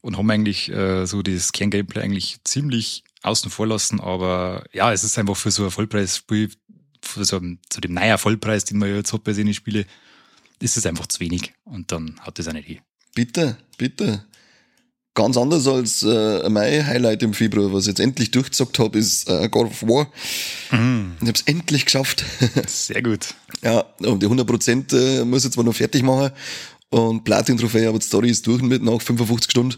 und 0.02 0.18
haben 0.18 0.30
eigentlich 0.32 0.72
äh, 0.72 1.06
so 1.06 1.22
das 1.22 1.52
Kerngameplay 1.52 2.02
eigentlich 2.02 2.38
ziemlich 2.44 3.04
außen 3.22 3.52
vor 3.52 3.68
lassen, 3.68 4.00
aber 4.00 4.66
ja, 4.72 4.92
es 4.94 5.04
ist 5.04 5.18
einfach 5.18 5.36
für 5.36 5.52
so 5.52 5.66
ein 5.66 5.72
Vollpreisspiel, 5.72 6.52
für 7.02 7.26
so, 7.26 7.40
zu 7.70 7.82
dem 7.82 7.94
neuen 7.94 8.18
Vollpreis, 8.18 8.66
den 8.66 8.78
man 8.78 8.94
jetzt 8.94 9.14
hat 9.14 9.24
bei 9.24 9.34
seinen 9.34 9.54
Spielen, 9.54 9.86
ist 10.60 10.78
es 10.78 10.86
einfach 10.86 11.08
zu 11.08 11.20
wenig 11.20 11.54
und 11.64 11.92
dann 11.92 12.20
hat 12.22 12.40
das 12.40 12.48
auch 12.48 12.54
nicht 12.54 12.68
hin. 12.68 12.80
Bitte, 13.14 13.58
bitte. 13.78 14.26
Ganz 15.14 15.38
anders 15.38 15.66
als 15.66 16.04
äh, 16.04 16.50
mein 16.50 16.86
Highlight 16.86 17.24
im 17.24 17.34
Februar, 17.34 17.72
was 17.72 17.84
ich 17.84 17.88
jetzt 17.88 18.02
endlich 18.02 18.32
durchgezockt 18.32 18.80
habe, 18.80 19.00
ist 19.00 19.30
äh, 19.30 19.48
God 19.48 19.68
of 19.68 19.84
War. 19.84 20.12
Mm. 20.72 21.14
Ich 21.22 21.28
habe 21.28 21.38
es 21.38 21.42
endlich 21.44 21.86
geschafft. 21.86 22.26
Sehr 22.68 23.02
gut. 23.02 23.34
ja, 23.64 23.80
und 24.00 24.22
die 24.22 24.28
100% 24.28 24.94
äh, 24.94 25.24
muss 25.24 25.46
ich 25.46 25.52
zwar 25.52 25.64
noch 25.64 25.74
fertig 25.74 26.04
machen. 26.04 26.32
Und 26.90 27.24
Platin-Trophäe, 27.24 27.88
aber 27.88 28.00
die 28.00 28.06
Story 28.06 28.30
ist 28.30 28.46
durch 28.46 28.62
mit 28.62 28.84
nach 28.84 29.02
55 29.02 29.52
Stunden. 29.52 29.78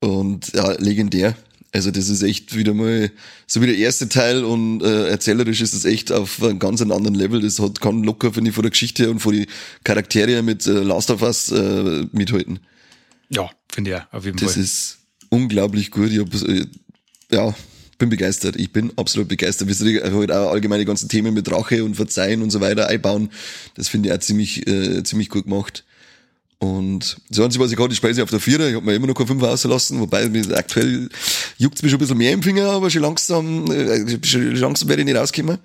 Und 0.00 0.52
ja, 0.54 0.70
legendär. 0.78 1.36
Also 1.74 1.90
das 1.90 2.10
ist 2.10 2.22
echt 2.22 2.54
wieder 2.54 2.74
mal, 2.74 3.10
so 3.46 3.62
wie 3.62 3.66
der 3.66 3.76
erste 3.76 4.08
Teil 4.08 4.44
und 4.44 4.82
äh, 4.82 5.08
erzählerisch 5.08 5.62
ist 5.62 5.72
es 5.72 5.86
echt 5.86 6.12
auf 6.12 6.42
einem 6.42 6.58
ganz 6.58 6.82
anderen 6.82 7.14
Level. 7.14 7.40
Das 7.40 7.58
hat, 7.58 7.80
kann 7.80 8.04
locker, 8.04 8.34
finde 8.34 8.50
ich, 8.50 8.54
von 8.54 8.62
der 8.62 8.70
Geschichte 8.70 9.10
und 9.10 9.20
von 9.20 9.32
den 9.32 9.46
Charaktere 9.82 10.42
mit 10.42 10.66
äh, 10.66 10.72
Last 10.72 11.10
of 11.10 11.22
Us 11.22 11.50
äh, 11.50 12.06
mithalten. 12.12 12.60
Ja, 13.30 13.50
finde 13.72 13.90
ich 13.90 13.96
ja, 13.96 14.08
auf 14.12 14.26
jeden 14.26 14.36
das 14.36 14.52
Fall. 14.52 14.62
Das 14.62 14.70
ist 14.70 14.98
unglaublich 15.30 15.90
gut. 15.90 16.10
Ich 16.10 16.18
hab, 16.18 16.34
äh, 16.46 16.66
ja, 17.30 17.54
bin 17.96 18.10
begeistert. 18.10 18.56
Ich 18.56 18.70
bin 18.72 18.92
absolut 18.96 19.28
begeistert. 19.28 19.68
Wie 19.68 19.72
sie 19.72 20.02
halt 20.02 20.30
auch 20.30 20.50
allgemein 20.50 20.80
die 20.80 20.84
ganzen 20.84 21.08
Themen 21.08 21.32
mit 21.32 21.50
Rache 21.50 21.84
und 21.84 21.94
Verzeihen 21.94 22.42
und 22.42 22.50
so 22.50 22.60
weiter 22.60 22.88
einbauen, 22.88 23.30
das 23.76 23.88
finde 23.88 24.10
ich 24.10 24.14
auch 24.14 24.18
ziemlich, 24.18 24.66
äh, 24.66 25.02
ziemlich 25.04 25.30
gut 25.30 25.44
gemacht. 25.44 25.84
Und 26.62 27.16
das 27.28 27.40
Einzige, 27.40 27.64
was 27.64 27.72
ich 27.72 27.76
gerade 27.76 27.92
speise 27.92 28.22
auf 28.22 28.30
der 28.30 28.38
Vierer. 28.38 28.68
Ich 28.68 28.76
habe 28.76 28.86
mir 28.86 28.94
immer 28.94 29.08
noch 29.08 29.14
keine 29.14 29.26
Fünfer 29.26 29.50
ausgelassen, 29.50 29.98
wobei 29.98 30.30
aktuell 30.54 31.08
juckt's 31.58 31.82
mich 31.82 31.90
schon 31.90 31.98
ein 31.98 32.02
bisschen 32.02 32.18
mehr 32.18 32.30
im 32.30 32.40
Finger, 32.40 32.70
aber 32.70 32.88
schon 32.88 33.02
langsam, 33.02 33.68
äh, 33.72 34.24
schon 34.24 34.54
langsam 34.54 34.88
werde 34.88 35.02
ich 35.02 35.06
nicht 35.06 35.16
rauskommen. 35.16 35.58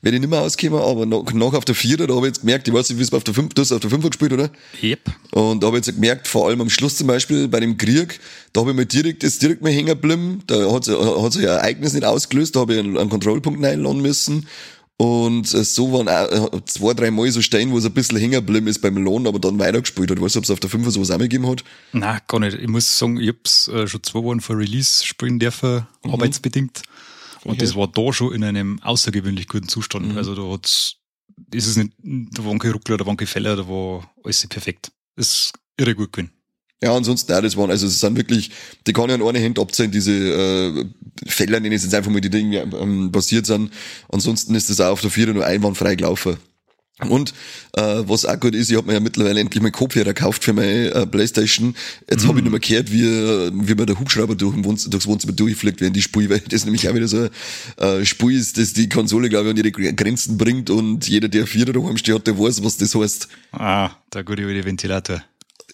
Werde 0.00 0.16
ich 0.16 0.20
nicht 0.20 0.30
mehr 0.30 0.38
rauskommen, 0.38 0.78
aber 0.78 1.06
nach, 1.06 1.32
nach 1.32 1.54
auf 1.54 1.64
der 1.64 1.74
Vierer, 1.74 2.06
da 2.06 2.14
habe 2.14 2.28
ich 2.28 2.34
jetzt 2.34 2.42
gemerkt, 2.42 2.68
ich 2.68 2.74
weiß 2.74 2.88
nicht, 2.88 3.00
wie 3.00 3.02
es 3.02 3.12
auf 3.12 3.24
der 3.24 3.34
Fünf, 3.34 3.52
du 3.52 3.62
hast 3.62 3.72
auf 3.72 3.80
der 3.80 3.90
Fünfer 3.90 4.10
gespielt, 4.10 4.32
oder? 4.32 4.48
Yep. 4.80 5.00
Und 5.32 5.60
da 5.60 5.66
habe 5.66 5.78
ich 5.78 5.86
jetzt 5.86 5.96
gemerkt, 5.96 6.28
vor 6.28 6.46
allem 6.46 6.60
am 6.60 6.70
Schluss 6.70 6.98
zum 6.98 7.08
Beispiel 7.08 7.48
bei 7.48 7.58
dem 7.58 7.76
Krieg, 7.76 8.20
da 8.52 8.60
habe 8.60 8.70
ich 8.70 8.76
mir 8.76 8.86
direkt, 8.86 9.24
das 9.24 9.40
direkt 9.40 9.60
mal 9.60 9.72
hängen 9.72 9.88
geblieben, 9.88 10.44
da 10.46 10.70
hat 10.72 10.84
sich, 10.84 10.96
hat 10.96 11.32
sich 11.32 11.42
ein 11.42 11.48
Ereignis 11.48 11.94
nicht 11.94 12.04
ausgelöst, 12.04 12.54
da 12.54 12.60
habe 12.60 12.74
ich 12.74 12.78
einen, 12.78 12.96
einen 12.96 13.10
Kontrollpunkt 13.10 13.64
einladen 13.64 14.00
müssen 14.00 14.46
und 14.96 15.46
so 15.46 15.92
waren 15.92 16.08
auch 16.08 16.52
äh, 16.52 16.64
zwei, 16.66 16.94
drei 16.94 17.10
Mal 17.10 17.30
so 17.32 17.42
Steine, 17.42 17.72
wo 17.72 17.78
es 17.78 17.84
ein 17.84 17.92
bisschen 17.92 18.18
hängen 18.18 18.32
geblieben 18.32 18.68
ist 18.68 18.80
beim 18.80 18.96
Lohn, 18.96 19.26
aber 19.26 19.40
dann 19.40 19.58
weitergespielt 19.58 20.10
hat. 20.10 20.20
Weißt 20.20 20.36
du, 20.36 20.38
ob 20.38 20.44
es 20.44 20.50
auf 20.50 20.60
der 20.60 20.70
5 20.70 20.88
sowas 20.88 21.10
auch 21.10 21.18
gegeben 21.18 21.48
hat? 21.48 21.64
Nein, 21.92 22.20
gar 22.28 22.38
nicht. 22.38 22.56
Ich 22.56 22.68
muss 22.68 22.96
sagen, 22.96 23.18
ich 23.18 23.28
hab's 23.28 23.66
äh, 23.68 23.88
schon 23.88 24.04
zwei 24.04 24.22
Wochen 24.22 24.40
vor 24.40 24.56
Release 24.56 25.04
spielen 25.04 25.40
dürfen, 25.40 25.86
mhm. 26.04 26.12
arbeitsbedingt. 26.12 26.82
Und 27.42 27.52
okay. 27.52 27.60
das 27.60 27.74
war 27.74 27.88
da 27.88 28.12
schon 28.12 28.34
in 28.34 28.44
einem 28.44 28.80
außergewöhnlich 28.82 29.48
guten 29.48 29.68
Zustand. 29.68 30.12
Mhm. 30.12 30.16
Also 30.16 30.36
da 30.36 30.42
hat's, 30.42 30.96
ist 31.52 31.66
es 31.66 31.76
nicht, 31.76 31.92
da 31.98 32.44
waren 32.44 32.60
keine 32.60 32.74
Ruckler, 32.74 32.96
da 32.96 33.04
waren 33.04 33.16
keine 33.16 33.26
Fälle, 33.26 33.56
da 33.56 33.68
war 33.68 34.08
alles 34.22 34.46
perfekt. 34.46 34.92
Das 35.16 35.26
ist 35.28 35.52
irre 35.76 35.96
gut 35.96 36.12
gewesen. 36.12 36.32
Ja, 36.84 36.94
ansonsten, 36.94 37.32
ja, 37.32 37.40
das 37.40 37.56
waren, 37.56 37.70
also 37.70 37.86
es 37.86 37.98
sind 37.98 38.14
wirklich, 38.18 38.50
die 38.86 38.92
kann 38.92 39.08
ich 39.08 39.14
an 39.14 39.22
einer 39.22 39.42
Hand 39.42 39.58
abzählen, 39.58 39.90
diese 39.90 40.12
äh, 40.12 40.84
Fälle, 41.26 41.58
denen 41.58 41.72
jetzt 41.72 41.94
einfach 41.94 42.10
mal 42.10 42.20
die 42.20 42.28
Dinge 42.28 42.58
ähm, 42.78 43.10
passiert 43.10 43.46
sind. 43.46 43.72
Ansonsten 44.10 44.54
ist 44.54 44.68
das 44.68 44.82
auch 44.82 44.92
auf 44.92 45.00
der 45.00 45.08
Vierer 45.08 45.32
nur 45.32 45.46
einwandfrei 45.46 45.94
gelaufen. 45.94 46.36
Und 47.08 47.32
äh, 47.72 47.80
was 47.80 48.26
auch 48.26 48.38
gut 48.38 48.54
ist, 48.54 48.70
ich 48.70 48.76
habe 48.76 48.88
mir 48.88 48.92
ja 48.92 49.00
mittlerweile 49.00 49.40
endlich 49.40 49.62
mal 49.62 49.70
Kopfhörer 49.70 50.12
gekauft 50.12 50.44
für 50.44 50.52
meine 50.52 50.90
äh, 50.90 51.06
Playstation. 51.06 51.74
Jetzt 52.10 52.24
mhm. 52.24 52.28
habe 52.28 52.38
ich 52.40 52.44
nicht 52.44 52.50
mehr 52.50 52.60
gehört, 52.60 52.92
wie, 52.92 53.02
wie 53.02 53.74
man 53.74 53.86
der 53.86 53.98
Hubschrauber 53.98 54.34
durch 54.34 54.62
Wohnz 54.62 54.84
durchs 54.84 55.06
Wohnzimmer 55.06 55.32
durchfliegt, 55.32 55.80
während 55.80 55.96
die 55.96 56.02
Spur, 56.02 56.28
weil 56.28 56.40
das 56.40 56.66
nämlich 56.66 56.86
auch 56.86 56.94
wieder 56.94 57.08
so 57.08 57.28
ein 57.78 58.02
äh, 58.02 58.04
Spur 58.04 58.30
ist, 58.30 58.58
dass 58.58 58.74
die 58.74 58.90
Konsole, 58.90 59.30
glaube 59.30 59.46
ich, 59.46 59.50
an 59.52 59.56
ihre 59.56 59.94
Grenzen 59.94 60.36
bringt 60.36 60.68
und 60.68 61.08
jeder, 61.08 61.28
der 61.28 61.46
Vierer 61.46 61.72
daheim 61.72 61.96
steht, 61.96 62.26
der 62.26 62.38
weiß, 62.38 62.62
was 62.62 62.76
das 62.76 62.94
heißt. 62.94 63.28
Ah, 63.52 63.90
der 64.12 64.22
gute 64.22 64.44
alte 64.44 64.66
Ventilator 64.66 65.22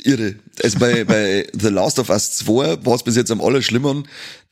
irre. 0.04 0.36
Also 0.62 0.78
bei, 0.78 1.04
bei 1.04 1.46
The 1.58 1.68
Last 1.68 1.98
of 1.98 2.10
Us 2.10 2.36
2 2.36 2.84
war 2.84 2.94
es 2.94 3.02
bis 3.02 3.16
jetzt 3.16 3.30
am 3.30 3.40
allerschlimmeren. 3.40 4.06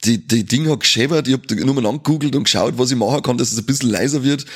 Die, 0.04 0.18
die 0.18 0.44
Ding 0.44 0.68
hat 0.68 0.80
geschäbert, 0.80 1.28
ich 1.28 1.34
hab 1.34 1.50
nur 1.50 1.74
mal 1.74 1.86
angegoogelt 1.86 2.36
und 2.36 2.44
geschaut, 2.44 2.78
was 2.78 2.90
ich 2.90 2.96
machen 2.96 3.22
kann, 3.22 3.38
dass 3.38 3.52
es 3.52 3.58
ein 3.58 3.66
bisschen 3.66 3.90
leiser 3.90 4.22
wird. 4.22 4.46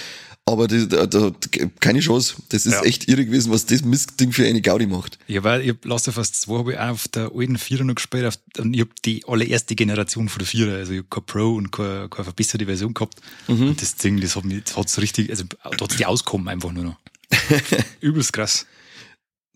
Aber 0.44 0.66
die, 0.66 0.88
da, 0.88 1.06
da, 1.06 1.32
keine 1.78 2.00
Chance. 2.00 2.34
Das 2.49 2.66
ist 2.66 2.72
ja. 2.72 2.82
echt 2.82 3.08
irre 3.08 3.25
gewesen, 3.25 3.52
was 3.52 3.64
das 3.66 3.82
Mistding 3.82 4.32
für 4.32 4.44
eine 4.44 4.61
Gaudi 4.61 4.87
macht. 4.87 5.18
Ja, 5.28 5.44
weil 5.44 5.68
ich 5.68 5.76
Last 5.84 6.08
of 6.08 6.16
Us 6.18 6.32
2 6.32 6.58
habe 6.58 6.72
ich 6.72 6.78
auch 6.78 6.88
auf 6.88 7.08
der 7.08 7.30
alten 7.32 7.58
Vierer 7.58 7.84
noch 7.84 7.94
gespielt 7.94 8.26
auf, 8.26 8.38
und 8.58 8.75
ich 8.75 8.80
hab 8.80 8.88
die 9.02 9.25
allererste 9.26 9.76
Generation 9.76 10.28
von 10.28 10.40
der 10.40 10.49
Vierer, 10.49 10.75
also 10.75 10.92
ich 10.92 10.99
hab 10.99 11.11
keine 11.11 11.25
Pro 11.26 11.54
und 11.54 11.70
keine, 11.70 12.08
keine 12.08 12.25
verbesserte 12.25 12.66
Version 12.66 12.92
gehabt. 12.92 13.20
Mhm. 13.46 13.68
Und 13.68 13.82
das 13.82 13.94
Ding, 13.94 14.20
das 14.20 14.34
hat 14.34 14.44
mich, 14.44 14.64
das 14.64 14.76
hat's 14.76 15.00
richtig, 15.00 15.30
also 15.30 15.44
da 15.44 15.70
hat's 15.80 15.96
die 15.96 16.06
Auskommen 16.06 16.49
einfach 16.49 16.72
nur 16.72 16.84
noch. 16.84 16.96
Übelst 18.00 18.32
krass. 18.32 18.66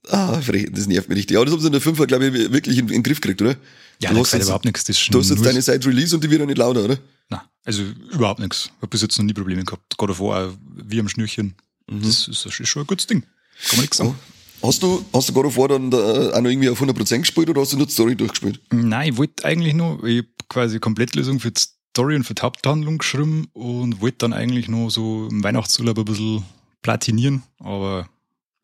Ah, 0.08 0.40
das 0.40 0.86
nervt 0.86 1.08
mich 1.08 1.18
richtig. 1.18 1.36
Aber 1.36 1.46
das 1.46 1.52
haben 1.52 1.60
sie 1.60 1.66
in 1.66 1.72
der 1.72 1.80
Fünfer, 1.80 2.06
glaube 2.06 2.26
ich, 2.26 2.52
wirklich 2.52 2.78
in, 2.78 2.86
in 2.88 2.94
den 2.94 3.02
Griff 3.02 3.20
gekriegt, 3.20 3.42
oder? 3.42 3.56
Ja, 4.00 4.10
du 4.12 4.18
hast 4.20 4.32
jetzt, 4.32 4.44
überhaupt 4.44 4.64
nichts. 4.64 4.84
Das 4.84 5.04
du 5.10 5.18
hast 5.18 5.30
jetzt 5.30 5.44
deine 5.44 5.62
Side 5.62 5.84
Release 5.86 6.14
und 6.14 6.22
die 6.22 6.30
wird 6.30 6.42
auch 6.42 6.46
nicht 6.46 6.58
lauter, 6.58 6.84
oder? 6.84 6.98
Nein, 7.28 7.40
also 7.64 7.82
überhaupt 8.12 8.40
nichts. 8.40 8.66
Ich 8.66 8.82
habe 8.82 8.88
bis 8.88 9.02
jetzt 9.02 9.18
noch 9.18 9.24
nie 9.24 9.32
Probleme 9.32 9.64
gehabt. 9.64 9.96
Gerade 9.98 10.14
vorher 10.14 10.52
wie 10.74 11.00
am 11.00 11.08
Schnürchen. 11.08 11.54
Mhm. 11.90 12.02
Das, 12.02 12.28
ist, 12.28 12.46
ist 12.46 12.68
schon 12.68 12.82
ein 12.82 12.86
gutes 12.86 13.06
Ding. 13.06 13.22
Kann 13.22 13.76
man 13.76 13.80
nichts 13.80 13.96
sagen. 13.96 14.14
Oh. 14.16 14.32
Hast 14.62 14.82
du, 14.82 15.04
hast 15.12 15.28
du 15.28 15.32
God 15.32 15.46
of 15.46 15.56
War 15.56 15.68
dann 15.68 15.90
da 15.90 16.30
auch 16.32 16.40
noch 16.40 16.50
irgendwie 16.50 16.68
auf 16.70 16.80
100% 16.80 17.18
gespielt 17.18 17.50
oder 17.50 17.60
hast 17.60 17.72
du 17.72 17.76
nur 17.76 17.86
die 17.86 17.92
Story 17.92 18.16
durchgespielt? 18.16 18.60
Nein, 18.70 19.12
ich 19.12 19.18
wollte 19.18 19.44
eigentlich 19.44 19.74
nur, 19.74 20.02
ich 20.04 20.18
habe 20.18 20.28
quasi 20.48 20.78
Komplettlösung 20.78 21.40
für 21.40 21.50
die 21.50 21.60
Story 21.60 22.16
und 22.16 22.24
für 22.24 22.34
die 22.34 22.42
Haupthandlung 22.42 22.98
geschrieben 22.98 23.48
und 23.52 24.00
wollte 24.00 24.18
dann 24.18 24.32
eigentlich 24.32 24.68
nur 24.68 24.90
so 24.90 25.28
im 25.30 25.44
Weihnachtsurlaub 25.44 25.98
ein 25.98 26.04
bisschen 26.06 26.44
platinieren, 26.82 27.42
aber 27.58 28.08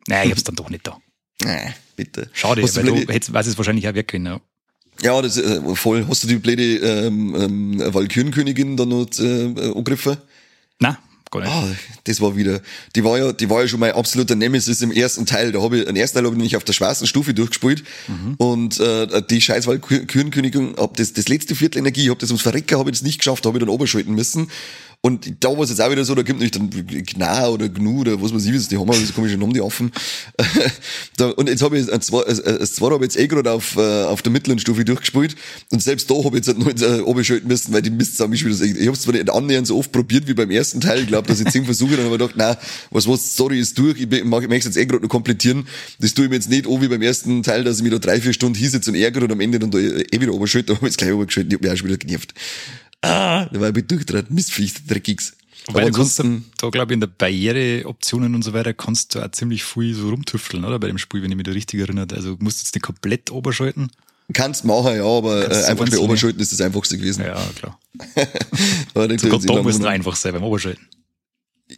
nein, 0.07 0.27
ich 0.27 0.31
hab's 0.31 0.43
dann 0.43 0.55
doch 0.55 0.69
nicht 0.69 0.85
da. 0.87 0.97
Nee, 1.45 1.73
bitte. 1.95 2.29
Schade, 2.33 2.61
Hast 2.61 2.75
weil 2.75 2.85
du, 2.85 3.05
du 3.05 3.13
hättest, 3.13 3.33
weiß 3.33 3.47
es 3.47 3.57
wahrscheinlich 3.57 3.87
auch 3.87 3.93
wirklich, 3.93 4.23
ja. 4.23 4.39
Ja, 5.01 5.21
das 5.21 5.37
äh, 5.37 5.59
voll. 5.75 6.05
Hast 6.07 6.23
du 6.23 6.27
die 6.27 6.35
blöde 6.35 6.63
ähm, 6.63 7.35
ähm, 7.35 7.93
Valkyrenkönigin 7.93 8.77
dann 8.77 8.89
noch 8.89 9.07
äh, 9.19 9.71
angegriffen? 9.71 10.17
Nein, 10.79 10.97
gar 11.31 11.41
nicht. 11.41 11.51
Ah, 11.51 11.67
das 12.03 12.21
war 12.21 12.35
wieder. 12.35 12.61
Die 12.95 13.03
war 13.03 13.17
ja, 13.17 13.33
die 13.33 13.49
war 13.49 13.61
ja 13.61 13.67
schon 13.67 13.79
mein 13.79 13.93
absoluter 13.93 14.35
Nemesis 14.35 14.81
im 14.81 14.91
ersten 14.91 15.25
Teil. 15.25 15.51
Da 15.51 15.61
habe 15.61 15.79
ich, 15.79 15.85
den 15.85 15.95
ersten 15.95 16.17
Teil 16.17 16.25
habe 16.25 16.35
ich 16.35 16.37
nämlich 16.37 16.55
auf 16.55 16.63
der 16.63 16.73
schwarzen 16.73 17.07
Stufe 17.07 17.33
durchgespielt. 17.33 17.83
Mhm. 18.07 18.35
Und 18.37 18.79
äh, 18.79 19.21
die 19.29 19.41
scheiß 19.41 19.67
Valkyrenkönigin, 19.67 20.75
hab 20.77 20.95
das, 20.97 21.13
das 21.13 21.27
letzte 21.27 21.55
Viertel 21.55 21.79
Energie, 21.79 22.03
ich 22.03 22.09
hab 22.09 22.19
das 22.19 22.29
ums 22.29 22.43
Verrecken, 22.43 22.77
habe 22.77 22.89
ich 22.89 22.97
das 22.97 23.03
nicht 23.03 23.17
geschafft, 23.17 23.45
habe 23.45 23.57
ich 23.57 23.61
dann 23.61 23.69
oberschalten 23.69 24.13
müssen. 24.13 24.49
Und 25.05 25.43
da 25.43 25.49
war 25.49 25.59
es 25.59 25.69
jetzt 25.69 25.81
auch 25.81 25.91
wieder 25.91 26.05
so, 26.05 26.15
da 26.15 26.21
gibt 26.21 26.39
nicht 26.39 26.55
dann 26.55 26.69
Gna 26.69 27.49
oder 27.49 27.67
Gnu 27.67 27.99
oder 27.99 28.21
was 28.21 28.33
weiß 28.33 28.45
ich, 28.45 28.55
was 28.55 28.69
die 28.69 28.77
haben, 28.77 28.87
das 28.87 29.13
komische 29.13 29.35
Namen, 29.35 29.53
die 29.53 29.59
Affen. 29.59 29.91
da, 31.17 31.31
und 31.31 31.49
jetzt 31.49 31.61
habe 31.61 31.77
ich 31.77 31.85
zwei, 31.99 32.23
das 32.23 32.75
zweite 32.75 32.93
habe 32.93 33.05
ich 33.05 33.13
jetzt 33.13 33.21
eh 33.21 33.27
gerade 33.27 33.51
auf, 33.51 33.75
äh, 33.75 34.05
auf 34.05 34.21
der 34.21 34.31
mittleren 34.31 34.59
Stufe 34.59 34.85
durchgespielt. 34.85 35.35
Und 35.71 35.83
selbst 35.83 36.09
da 36.09 36.15
habe 36.15 36.29
ich 36.29 36.35
jetzt 36.35 36.47
halt 36.47 36.59
noch 36.59 36.67
jetzt, 36.67 36.83
äh, 36.83 37.01
oben 37.01 37.21
müssen, 37.45 37.73
weil 37.73 37.81
die 37.81 37.89
Mist 37.89 38.25
mich 38.29 38.45
wieder 38.45 38.55
Ich 38.63 38.87
habe 38.87 38.95
es 38.95 39.01
zwar 39.01 39.13
nicht 39.13 39.29
annähernd 39.29 39.67
so 39.67 39.77
oft 39.77 39.91
probiert 39.91 40.25
wie 40.29 40.35
beim 40.35 40.49
ersten 40.49 40.79
Teil. 40.79 41.01
Ich 41.01 41.07
glaube, 41.07 41.27
dass 41.27 41.41
ich 41.41 41.49
zehn 41.49 41.65
Versuche, 41.65 41.97
dann 41.97 42.05
habe 42.05 42.15
ich 42.15 42.21
gedacht, 42.21 42.35
na, 42.37 42.57
was 42.89 43.05
was, 43.05 43.35
sorry, 43.35 43.59
ist 43.59 43.77
durch. 43.77 43.99
Ich, 43.99 44.09
ich 44.09 44.23
möchte 44.23 44.55
es 44.57 44.63
jetzt 44.63 44.77
eh 44.77 44.85
gerade 44.85 45.03
noch 45.03 45.09
komplettieren. 45.09 45.67
Das 45.99 46.13
tue 46.13 46.23
ich 46.25 46.29
mir 46.29 46.37
jetzt 46.37 46.49
nicht 46.49 46.65
an 46.65 46.81
wie 46.81 46.87
beim 46.87 47.01
ersten 47.01 47.43
Teil, 47.43 47.65
dass 47.65 47.75
ich 47.75 47.83
mich 47.83 47.91
da 47.91 47.99
drei, 47.99 48.21
vier 48.21 48.31
Stunden 48.31 48.57
hinsitze 48.57 48.89
und 48.89 48.95
ärgere 48.95 49.25
und 49.25 49.33
am 49.33 49.41
Ende 49.41 49.59
dann 49.59 49.69
da 49.69 49.79
eh 49.79 50.05
wieder 50.13 50.31
habe 50.31 50.45
ich 50.45 50.55
jetzt 50.55 50.97
gleich 50.97 51.11
oben 51.11 51.25
geschüttet. 51.25 51.51
Ich 51.51 51.57
habe 51.57 51.67
mich 51.67 51.73
auch 51.73 51.77
schon 51.77 51.87
wieder 51.89 51.97
genervt. 51.97 52.33
Ah, 53.03 53.45
da 53.51 53.59
war 53.59 53.75
ich 53.75 53.85
durchgedreht. 53.85 54.31
Mistviech, 54.31 54.73
Dreckigs. 54.87 55.33
Weil 55.67 55.91
du 55.91 55.97
kannst 55.97 56.19
da, 56.19 56.69
glaube 56.69 56.91
ich, 56.91 56.95
in 56.95 56.99
der 56.99 57.07
Barriereoptionen 57.07 58.35
und 58.35 58.43
so 58.43 58.53
weiter 58.53 58.73
kannst 58.73 59.15
du 59.15 59.23
auch 59.23 59.31
ziemlich 59.31 59.63
viel 59.63 59.93
so 59.93 60.09
rumtüfteln, 60.09 60.65
oder? 60.65 60.79
Bei 60.79 60.87
dem 60.87 60.97
Spiel, 60.97 61.21
wenn 61.21 61.31
ich 61.31 61.37
mich 61.37 61.45
da 61.45 61.51
richtig 61.51 61.79
erinnere. 61.79 62.07
Also 62.15 62.35
du 62.35 62.43
musst 62.43 62.61
jetzt 62.61 62.75
nicht 62.75 62.83
komplett 62.83 63.31
oberschalten. 63.31 63.91
Kannst 64.33 64.63
machen, 64.63 64.95
ja, 64.95 65.03
aber 65.03 65.51
äh, 65.51 65.65
einfach 65.65 65.87
bei 65.89 65.97
Oberschalten 65.97 66.41
ist 66.41 66.53
das 66.53 66.61
einfachste 66.61 66.97
gewesen. 66.97 67.25
Ja, 67.25 67.41
klar. 67.55 67.79
aber 68.93 69.19
Sogar 69.19 69.39
da 69.39 69.61
muss 69.61 69.75
es 69.75 69.85
einfach 69.85 70.15
sein 70.15 70.33
beim 70.33 70.43
Oberschalten. 70.43 70.87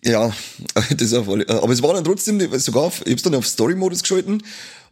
Ja, 0.03 0.31
das 0.73 1.01
ist 1.01 1.13
auf 1.13 1.27
alle, 1.27 1.47
aber 1.49 1.73
es 1.73 1.81
war 1.81 1.93
dann 1.93 2.03
trotzdem, 2.03 2.39
sogar, 2.59 2.91
ich 3.05 3.11
hab's 3.11 3.23
dann 3.23 3.35
auf 3.35 3.47
Story-Modus 3.47 4.01
geschalten 4.01 4.43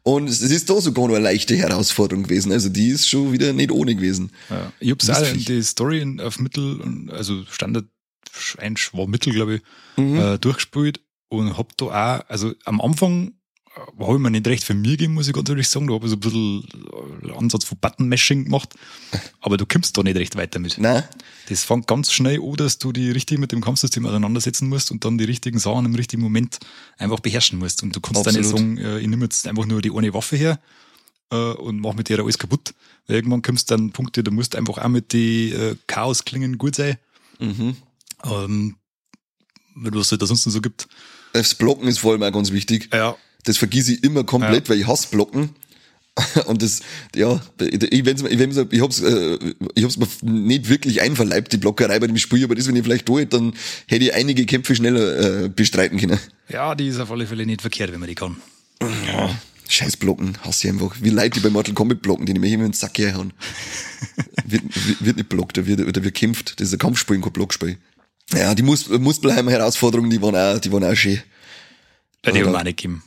und 0.04 0.28
es 0.28 0.42
ist 0.42 0.70
da 0.70 0.80
sogar 0.82 1.08
noch 1.08 1.16
eine 1.16 1.24
leichte 1.24 1.56
Herausforderung 1.56 2.24
gewesen. 2.24 2.52
Also 2.52 2.70
die 2.70 2.90
ist 2.90 3.08
schon 3.08 3.32
wieder 3.32 3.54
nicht 3.54 3.72
ohne 3.72 3.96
gewesen. 3.96 4.32
Ja, 4.50 4.72
ich 4.80 4.92
hab's 4.92 5.10
auch 5.10 5.34
in 5.34 5.46
die 5.46 5.64
Story 5.64 6.18
auf 6.22 6.40
Mittel, 6.40 7.08
also 7.10 7.44
Standard, 7.46 7.86
war 8.92 9.08
Mittel, 9.08 9.34
glaube 9.34 9.56
ich, 9.56 9.62
mhm. 9.96 10.18
äh, 10.18 10.38
durchgespielt 10.40 11.02
und 11.30 11.58
hab 11.58 11.76
da 11.78 11.86
auch, 11.86 12.30
also 12.30 12.54
am 12.66 12.82
Anfang 12.82 13.34
habe 14.00 14.14
ich 14.14 14.20
mir 14.20 14.32
nicht 14.32 14.48
recht 14.48 14.64
für 14.64 14.74
mir 14.74 14.92
gegeben, 14.92 15.14
muss 15.14 15.28
ich 15.28 15.34
ganz 15.34 15.50
ehrlich 15.50 15.68
sagen. 15.68 15.88
Da 15.88 15.94
habe 15.94 16.06
ich 16.06 16.10
so 16.10 16.18
ein 16.18 16.20
bisschen 16.20 16.68
äh, 17.24 17.32
Ansatz 17.38 17.64
von 17.66 17.78
Button-Mashing 17.80 18.46
gemacht. 18.46 18.74
Aber 19.42 19.58
du 19.58 19.66
kommst 19.66 19.98
da 19.98 20.04
nicht 20.04 20.18
recht 20.18 20.36
weiter 20.36 20.60
mit. 20.60 20.78
Nein. 20.78 21.04
Das 21.50 21.64
fängt 21.64 21.88
ganz 21.88 22.12
schnell 22.12 22.42
an, 22.42 22.56
dass 22.56 22.80
du 22.80 22.92
die 22.92 23.12
richtig 23.12 23.40
mit 23.40 23.52
dem 23.52 23.62
Kampfsystem 23.62 24.06
auseinandersetzen 24.06 24.68
musst 24.68 24.92
und 24.92 25.06
dann 25.06 25.18
die 25.18 25.26
richtigen 25.26 25.60
Sachen 25.60 25.86
im 25.86 25.96
richtigen 25.96 26.22
Moment 26.22 26.60
einfach 26.98 27.20
beherrschen 27.20 27.60
musst. 27.60 27.84
Und 27.84 27.96
du 27.96 28.02
kannst 28.02 28.26
dann 28.26 28.36
nicht 28.36 28.50
sagen, 28.50 28.78
äh, 28.78 29.00
ich 29.00 29.08
nehme 29.08 29.26
jetzt 29.26 29.48
einfach 29.48 29.66
nur 29.66 29.82
die 29.82 29.92
eine 29.92 30.14
Waffe 30.14 30.38
her 30.38 30.60
äh, 31.32 31.36
und 31.36 31.80
mach 31.80 31.94
mit 31.94 32.10
der 32.10 32.20
alles 32.20 32.38
kaputt. 32.38 32.74
Weil 33.08 33.18
irgendwann 33.18 33.42
kommst 33.42 33.70
du 33.70 33.76
dann 33.76 33.92
Punkte, 33.92 34.24
du 34.24 34.32
musst 34.32 34.56
einfach 34.56 34.78
auch 34.80 34.88
mit 34.88 35.14
den 35.14 35.78
Chaos-Klingen 35.88 36.58
gut 36.58 36.76
sein. 36.76 36.98
Mhm. 37.40 37.76
Ähm, 38.24 38.76
was 39.76 40.12
es 40.12 40.18
da 40.18 40.26
sonst 40.26 40.46
noch 40.46 40.54
so 40.54 40.62
gibt. 40.62 40.88
Das 41.34 41.56
Blocken 41.56 41.88
ist 41.88 42.00
vor 42.00 42.12
allem 42.12 42.24
auch 42.24 42.32
ganz 42.32 42.52
wichtig. 42.52 42.90
Ja. 42.94 43.16
Das 43.44 43.58
vergieße 43.58 43.94
ich 43.94 44.04
immer 44.04 44.24
komplett, 44.24 44.68
ja. 44.68 44.70
weil 44.70 44.80
ich 44.80 44.88
hasse 44.88 45.08
Blocken. 45.10 45.50
Und 46.46 46.62
das, 46.62 46.82
ja, 47.16 47.42
ich, 47.60 48.06
wenn's, 48.06 48.22
ich, 48.22 48.38
wenn's, 48.38 48.58
ich 48.58 48.82
hab's, 48.82 49.02
äh, 49.02 49.40
ich 49.74 49.84
hab's 49.84 49.98
mir 49.98 50.08
nicht 50.22 50.70
wirklich 50.70 51.02
einverleibt, 51.02 51.52
die 51.52 51.58
Blockerei 51.58 52.00
bei 52.00 52.08
dem 52.08 52.18
Spiel, 52.18 52.44
aber 52.44 52.54
das, 52.54 52.68
wenn 52.68 52.76
ich 52.76 52.84
vielleicht 52.84 53.08
tue, 53.08 53.26
dann 53.26 53.54
hätte 53.88 54.06
ich 54.06 54.14
einige 54.14 54.46
Kämpfe 54.46 54.76
schneller 54.76 55.46
äh, 55.46 55.50
bestreiten 55.50 55.98
können. 56.00 56.20
Ja, 56.50 56.76
die 56.76 56.88
ist 56.88 57.00
auf 57.00 57.12
alle 57.12 57.26
Fälle 57.26 57.46
nicht 57.48 57.62
verkehrt, 57.62 57.92
wenn 57.92 58.00
man 58.00 58.10
die 58.10 58.16
kann. 58.16 58.38
Ja, 59.08 59.36
scheiß 59.68 59.98
Blocken, 59.98 60.38
hasse 60.44 60.68
ich 60.68 60.74
einfach. 60.74 60.96
Wie 61.02 61.10
Leute, 61.10 61.32
die 61.32 61.40
bei 61.40 61.50
Mortal 61.50 61.74
Kombat 61.74 62.04
blocken, 62.04 62.28
die 62.28 62.34
nämlich 62.34 62.54
immer 62.54 62.66
in 62.66 62.72
den 62.72 62.78
Sack 62.78 63.00
herhauen. 63.00 63.34
wird, 64.46 64.64
wird 65.00 65.18
nicht 65.18 65.30
blockt, 65.30 65.58
da 65.58 65.66
wird, 65.66 65.80
da 65.80 66.04
wird 66.04 66.14
kämpft. 66.14 66.60
Das 66.60 66.68
ist 66.68 66.74
ein 66.74 66.80
Kampfspiel, 66.80 67.20
kein 67.22 67.34
Blockspiel. 67.34 67.78
Ja, 68.34 68.54
die 68.54 68.64
Mus 68.64 68.88
Muspelheimer 68.88 69.52
Herausforderungen, 69.52 70.12
die 70.12 70.22
waren 70.22 70.36
auch, 70.36 70.60
die 70.60 70.72
waren 70.72 70.84
auch 70.84 70.96
schön. 70.96 71.22
Bei 72.22 72.32
die 72.32 72.44
haben 72.44 72.52
nicht 72.64 72.78
gegeben. 72.78 73.04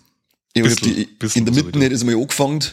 Ich 0.56 0.62
bisschen, 0.62 0.94
die, 0.94 1.04
bisschen 1.04 1.46
in 1.46 1.52
der 1.52 1.64
Mitte 1.64 1.78
hätte 1.80 1.94
es 1.94 2.04
mal 2.04 2.14
angefangen 2.14 2.64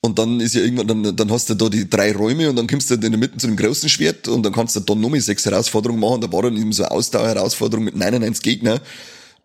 und 0.00 0.18
dann 0.18 0.38
ist 0.40 0.54
ja 0.54 0.60
irgendwann, 0.60 1.02
dann, 1.02 1.16
dann 1.16 1.32
hast 1.32 1.48
du 1.48 1.54
da 1.54 1.68
die 1.68 1.88
drei 1.88 2.12
Räume 2.12 2.50
und 2.50 2.56
dann 2.56 2.66
kommst 2.66 2.90
du 2.90 2.94
in 2.94 3.00
der 3.00 3.16
Mitte 3.16 3.38
zu 3.38 3.46
dem 3.46 3.56
großen 3.56 3.88
Schwert 3.88 4.28
und 4.28 4.42
dann 4.42 4.52
kannst 4.52 4.76
du 4.76 4.80
dann 4.80 5.00
nochmal 5.00 5.20
sechs 5.20 5.46
Herausforderungen 5.46 6.00
machen. 6.00 6.20
Da 6.20 6.30
war 6.30 6.42
dann 6.42 6.56
eben 6.56 6.72
so 6.72 6.84
eine 6.84 6.92
Ausdauerherausforderung 6.92 7.84
mit 7.84 7.96
99 7.96 8.42
Gegner. 8.42 8.80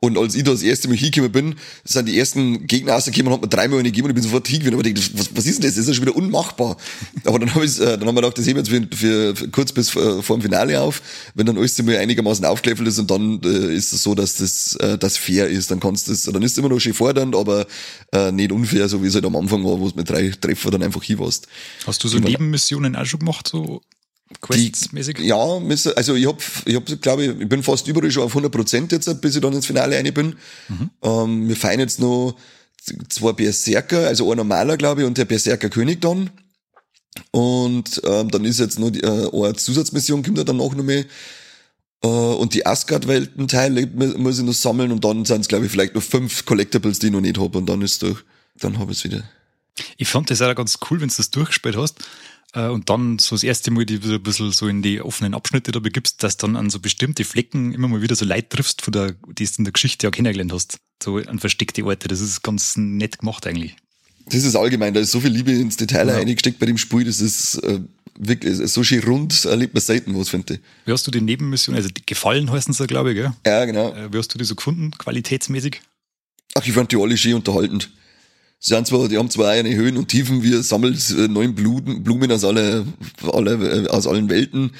Und 0.02 0.18
als 0.18 0.34
ich 0.34 0.44
da 0.44 0.52
das 0.52 0.62
erste 0.62 0.88
Mal 0.88 0.96
hingekommen 0.96 1.32
bin, 1.32 1.56
sind 1.84 2.08
die 2.08 2.18
ersten 2.18 2.68
Gegner 2.68 2.94
rausgekommen 2.94 3.28
und 3.28 3.34
hat 3.34 3.42
mir 3.42 3.50
dreimal 3.50 3.80
eine 3.80 3.90
gegeben 3.90 4.06
und 4.06 4.12
ich 4.12 4.16
bin 4.16 4.24
sofort 4.24 4.48
hingekommen. 4.48 4.80
Aber 4.80 4.88
ich 4.88 4.96
dachte, 4.96 5.20
was, 5.20 5.30
was 5.36 5.46
ist 5.46 5.58
denn 5.58 5.68
das? 5.68 5.76
Das 5.76 5.84
ist 5.84 5.88
ja 5.90 5.94
schon 5.94 6.06
wieder 6.06 6.16
unmachbar. 6.16 6.78
Aber 7.26 7.38
dann 7.38 7.54
habe 7.54 7.66
ich, 7.66 7.80
äh, 7.80 7.98
dann 7.98 8.08
haben 8.08 8.16
wir 8.16 8.22
gedacht, 8.22 8.38
das 8.38 8.48
heben 8.48 8.66
wir 8.66 8.74
jetzt 8.74 8.96
für, 8.96 9.36
für, 9.36 9.50
kurz 9.50 9.74
bis 9.74 9.90
vor, 9.90 10.24
vor 10.24 10.38
dem 10.38 10.42
Finale 10.42 10.80
auf. 10.80 11.02
Wenn 11.36 11.46
dann 11.46 11.58
alles 11.58 11.82
mal 11.84 11.98
einigermaßen 11.98 12.46
aufgelevelt 12.46 12.88
ist 12.88 13.00
und 13.00 13.12
dann 13.12 13.42
äh, 13.44 13.76
ist 13.76 13.92
es 13.92 14.02
so, 14.02 14.16
dass 14.16 14.38
das, 14.38 14.76
äh, 14.78 14.98
das 14.98 15.18
fair 15.18 15.50
ist, 15.50 15.70
dann 15.70 15.82
kannst 15.82 16.08
du 16.08 16.12
das, 16.12 16.24
dann 16.24 16.42
ist 16.44 16.54
es 16.54 16.58
immer 16.58 16.70
noch 16.70 16.80
schön 16.80 16.94
fordernd, 16.94 17.36
aber 17.36 17.68
äh, 18.14 18.32
nicht 18.32 18.54
unfair, 18.54 18.88
so 18.88 19.04
wie 19.04 19.08
es 19.08 19.16
halt 19.16 19.26
am 19.26 19.36
Anfang 19.36 19.66
war, 19.66 19.80
wo 19.80 19.88
es 19.88 19.96
mit 19.96 20.10
drei 20.10 20.30
Treffer 20.30 20.72
dann 20.72 20.84
einfach 20.84 21.04
hin 21.04 21.20
warst. 21.20 21.48
Hast 21.86 22.02
du 22.04 22.08
so 22.08 22.20
Nebenmissionen 22.20 22.96
auch 22.96 23.06
schon 23.06 23.20
gemacht, 23.20 23.50
so 23.50 23.82
Quests-mäßig? 24.42 25.20
Ja, 25.20 25.38
also 25.96 26.16
ich 26.16 26.28
hab, 26.28 26.42
ich 26.66 26.76
hab, 26.76 27.02
glaube 27.02 27.26
ich, 27.26 27.40
ich 27.40 27.50
bin 27.50 27.64
fast 27.64 27.88
überall 27.88 28.12
schon 28.12 28.24
auf 28.24 28.32
100 28.32 28.52
Prozent 28.52 28.92
jetzt, 28.92 29.22
bis 29.22 29.36
ich 29.36 29.42
dann 29.42 29.54
ins 29.54 29.66
Finale 29.66 29.96
rein 29.98 30.14
bin. 30.14 30.36
Mhm. 30.68 30.90
Ähm, 31.02 31.48
wir 31.48 31.56
feiern 31.56 31.80
jetzt 31.80 32.00
noch 32.00 32.36
zwei 33.10 33.34
Berserker, 33.34 34.08
also 34.08 34.32
ein 34.32 34.38
normaler, 34.38 34.78
glaube 34.78 35.02
ich, 35.02 35.08
und 35.08 35.18
der 35.18 35.26
Berserker 35.26 35.70
König 35.70 36.02
dann. 36.02 36.30
Und 37.32 38.02
ähm, 38.06 38.30
dann 38.30 38.46
ist 38.46 38.60
jetzt 38.60 38.80
noch 38.80 38.92
die, 38.92 39.02
äh, 39.02 39.30
eine 39.34 39.56
Zusatzmission, 39.56 40.24
kommt 40.24 40.38
ja 40.38 40.44
dann 40.44 40.62
auch 40.62 40.76
noch 40.76 40.84
mehr. 40.84 41.06
Äh, 42.04 42.08
und 42.08 42.54
die 42.54 42.66
Asgard-Welten-Teile 42.66 43.88
muss 43.88 44.40
ich 44.40 44.46
noch 44.46 44.54
sammeln 44.54 44.92
und 44.92 45.04
dann 45.04 45.26
sind 45.26 45.42
es, 45.42 45.48
glaube 45.48 45.66
ich, 45.66 45.72
vielleicht 45.72 45.96
noch 45.96 46.04
fünf 46.04 46.46
Collectibles, 46.46 47.00
die 47.00 47.08
ich 47.08 47.12
noch 47.12 47.22
nicht 47.22 47.38
habe 47.38 47.58
und 47.58 47.66
dann 47.66 47.82
ist 47.82 48.02
durch. 48.02 48.20
Dann 48.60 48.78
habe 48.78 48.92
ich 48.92 49.00
es 49.00 49.04
wieder. 49.04 49.24
Ich 49.98 50.08
fand 50.08 50.30
das 50.30 50.42
auch 50.42 50.54
ganz 50.56 50.78
cool, 50.90 51.00
wenn 51.02 51.10
du 51.10 51.16
das 51.16 51.32
durchgespielt 51.32 51.78
hast, 51.78 52.00
und 52.56 52.90
dann 52.90 53.20
so 53.20 53.36
das 53.36 53.44
erste 53.44 53.70
Mal 53.70 53.86
die 53.86 54.00
ein 54.04 54.24
bisschen 54.24 54.52
so 54.52 54.68
in 54.68 54.82
die 54.82 55.02
offenen 55.02 55.36
Abschnitte 55.36 55.72
da 55.72 55.80
begibst, 55.80 56.24
dass 56.24 56.38
dann 56.38 56.56
an 56.56 56.70
so 56.70 56.80
bestimmte 56.80 57.24
Flecken 57.24 57.74
immer 57.74 57.88
mal 57.88 58.02
wieder 58.02 58.16
so 58.16 58.26
Leid 58.26 58.50
triffst, 58.50 58.82
von 58.82 58.92
der, 58.92 59.12
die 59.12 59.46
du 59.46 59.52
in 59.60 59.64
der 59.66 59.74
Geschichte 59.74 60.08
ja 60.08 60.12
kennengelernt 60.12 60.52
hast. 60.52 60.78
So 61.02 61.18
an 61.18 61.40
versteckte 61.40 61.86
Orte. 61.86 62.08
Das 62.08 62.22
ist 62.22 62.42
ganz 62.42 62.76
nett 62.76 63.20
gemacht 63.20 63.46
eigentlich. 63.46 63.76
Das 64.26 64.44
ist 64.44 64.56
allgemein, 64.56 64.94
da 64.94 65.00
ist 65.00 65.12
so 65.12 65.20
viel 65.20 65.32
Liebe 65.32 65.52
ins 65.52 65.78
Detail 65.78 66.08
ja. 66.08 66.16
eingesteckt 66.18 66.60
bei 66.60 66.66
dem 66.66 66.78
Spiel, 66.78 67.04
das 67.04 67.20
ist 67.20 67.56
äh, 67.64 67.80
wirklich 68.18 68.58
so 68.58 68.84
schön 68.84 69.04
rund, 69.04 69.46
erlebt 69.46 69.74
man 69.74 69.82
selten 69.82 70.18
was, 70.18 70.30
finde 70.30 70.56
ich. 70.56 70.60
Wie 70.86 70.92
hast 70.92 71.08
du 71.08 71.12
die 71.12 71.22
Nebenmission, 71.22 71.76
also 71.76 71.90
die 71.90 72.06
Gefallen 72.06 72.52
heißen 72.52 72.74
sie, 72.74 72.86
glaube 72.86 73.12
ich, 73.12 73.16
gell? 73.16 73.34
Ja, 73.46 73.66
genau. 73.66 73.94
Äh, 73.94 74.14
wie 74.14 74.18
hast 74.18 74.34
du 74.34 74.38
die 74.38 74.46
so 74.46 74.56
gefunden, 74.56 74.92
qualitätsmäßig? 74.92 75.82
Ach, 76.56 76.66
ich 76.66 76.74
fand 76.74 76.92
die 76.92 76.98
alle 76.98 77.18
schön 77.18 77.36
unterhaltend. 77.36 77.90
Sie 78.60 78.76
haben 78.76 78.86
zwar, 78.86 79.08
die 79.08 79.18
haben 79.18 79.30
zwar 79.30 79.52
eine 79.52 79.74
Höhen 79.74 79.98
und 79.98 80.10
Tiefen, 80.10 80.44
wir 80.44 80.62
sammeln 80.64 80.98
äh, 81.18 81.28
neuen 81.28 81.56
Blumen, 81.56 82.04
Blumen 82.04 82.30
aus 82.32 82.44
alle, 82.44 82.86
alle, 83.32 83.86
äh, 83.86 83.88
aus 83.88 84.06
allen 84.06 84.30
Welten. 84.30 84.72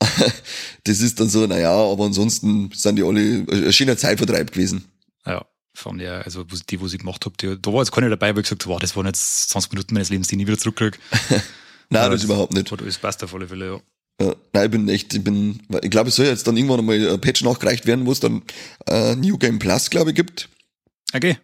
das 0.84 1.00
ist 1.00 1.18
dann 1.18 1.28
so, 1.28 1.46
naja, 1.46 1.72
aber 1.72 2.04
ansonsten 2.04 2.70
sind 2.72 2.96
die 2.96 3.02
alle 3.02 3.44
ein 3.50 3.72
schöner 3.72 3.96
Zeitvertreib 3.96 4.52
gewesen. 4.52 4.84
Ja, 5.26 5.44
fand 5.74 6.00
ja, 6.00 6.20
also 6.20 6.44
die, 6.44 6.80
wo 6.80 6.86
ich 6.86 6.98
gemacht 6.98 7.24
habe, 7.24 7.36
die, 7.40 7.60
da 7.60 7.72
war 7.72 7.80
jetzt 7.80 7.90
keiner 7.90 8.08
dabei, 8.08 8.36
wo 8.36 8.38
ich 8.38 8.44
gesagt 8.44 8.64
habe, 8.64 8.74
wow, 8.74 8.80
das 8.80 8.94
waren 8.94 9.06
jetzt 9.06 9.50
20 9.50 9.72
Minuten 9.72 9.94
meines 9.94 10.10
Lebens, 10.10 10.28
die 10.28 10.36
ich 10.36 10.38
nie 10.38 10.46
wieder 10.46 10.58
zurückkriege. 10.58 10.98
Nein, 11.30 11.42
das, 11.90 12.10
das 12.10 12.24
überhaupt 12.24 12.52
nicht. 12.52 12.70
Das 12.70 12.98
passt 12.98 13.24
auf 13.24 13.34
alle 13.34 13.48
Fälle, 13.48 13.66
ja. 13.66 13.80
Ja, 14.20 14.34
nein, 14.52 14.64
ich 14.64 14.70
bin 14.72 14.88
echt, 14.88 15.14
ich 15.14 15.22
bin, 15.22 15.62
ich 15.80 15.90
glaube, 15.90 16.08
es 16.08 16.16
soll 16.16 16.26
jetzt 16.26 16.44
dann 16.46 16.56
irgendwann 16.56 16.80
einmal 16.80 17.08
ein 17.08 17.20
Patch 17.20 17.44
nachgereicht 17.44 17.86
werden, 17.86 18.04
wo 18.04 18.10
es 18.10 18.18
dann 18.18 18.42
äh, 18.88 19.14
New 19.14 19.38
Game 19.38 19.60
Plus, 19.60 19.90
glaube 19.90 20.10
ich, 20.10 20.16
gibt. 20.16 20.48
Okay. 21.14 21.38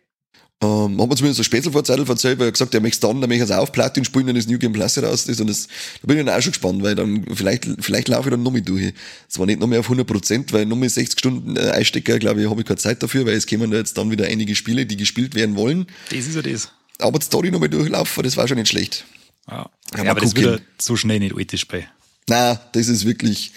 Ähm, 0.62 1.00
hat 1.00 1.08
man 1.08 1.16
zumindest 1.16 1.40
ein 1.40 1.44
Spätzelvorzeitl 1.44 2.08
erzählt, 2.08 2.38
weil 2.38 2.48
er 2.48 2.52
gesagt 2.52 2.70
hat, 2.70 2.74
er 2.74 2.80
möchte 2.80 3.06
dann, 3.06 3.20
dann 3.20 3.28
möchte 3.28 3.44
er 3.44 3.50
es 3.50 3.58
auf 3.58 3.72
Platin 3.72 4.04
spielen, 4.04 4.26
wenn 4.26 4.36
das 4.36 4.46
New 4.46 4.58
Game 4.58 4.72
Plus 4.72 5.02
raus 5.02 5.26
ist. 5.26 5.40
Und 5.40 5.48
das, 5.48 5.66
da 6.00 6.06
bin 6.06 6.18
ich 6.18 6.24
dann 6.24 6.34
auch 6.34 6.40
schon 6.40 6.52
gespannt, 6.52 6.82
weil 6.82 6.94
dann, 6.94 7.24
vielleicht, 7.34 7.66
vielleicht 7.80 8.08
laufe 8.08 8.28
ich 8.28 8.30
dann 8.30 8.42
noch 8.42 8.52
mit 8.52 8.68
durch. 8.68 8.94
Zwar 9.28 9.46
nicht 9.46 9.60
noch 9.60 9.66
mehr 9.66 9.80
auf 9.80 9.86
100 9.86 10.06
Prozent, 10.06 10.52
weil 10.52 10.64
noch 10.64 10.76
mehr 10.76 10.88
60 10.88 11.18
Stunden 11.18 11.56
äh, 11.56 11.70
Einstecker, 11.70 12.18
glaube 12.18 12.42
ich, 12.42 12.48
habe 12.48 12.60
ich 12.60 12.66
keine 12.66 12.78
Zeit 12.78 13.02
dafür, 13.02 13.26
weil 13.26 13.34
es 13.34 13.46
kommen 13.46 13.70
da 13.70 13.76
jetzt 13.76 13.98
dann 13.98 14.10
wieder 14.10 14.26
einige 14.26 14.54
Spiele, 14.54 14.86
die 14.86 14.96
gespielt 14.96 15.34
werden 15.34 15.56
wollen. 15.56 15.86
Das 16.10 16.20
ist 16.20 16.36
ja 16.36 16.42
das. 16.42 16.70
Aber 16.98 17.18
die 17.18 17.26
Story 17.26 17.50
noch 17.50 17.60
mal 17.60 17.68
durchlaufen, 17.68 18.22
das 18.22 18.36
war 18.36 18.46
schon 18.46 18.56
nicht 18.56 18.68
schlecht. 18.68 19.04
Ja, 19.48 19.68
ja, 19.96 20.04
ja 20.04 20.10
aber 20.12 20.20
das 20.20 20.34
wird 20.36 20.62
so 20.80 20.96
schnell 20.96 21.18
nicht 21.18 21.34
alt 21.36 21.68
bei. 21.68 21.88
Nein, 22.28 22.58
das 22.72 22.88
ist 22.88 23.04
wirklich, 23.04 23.52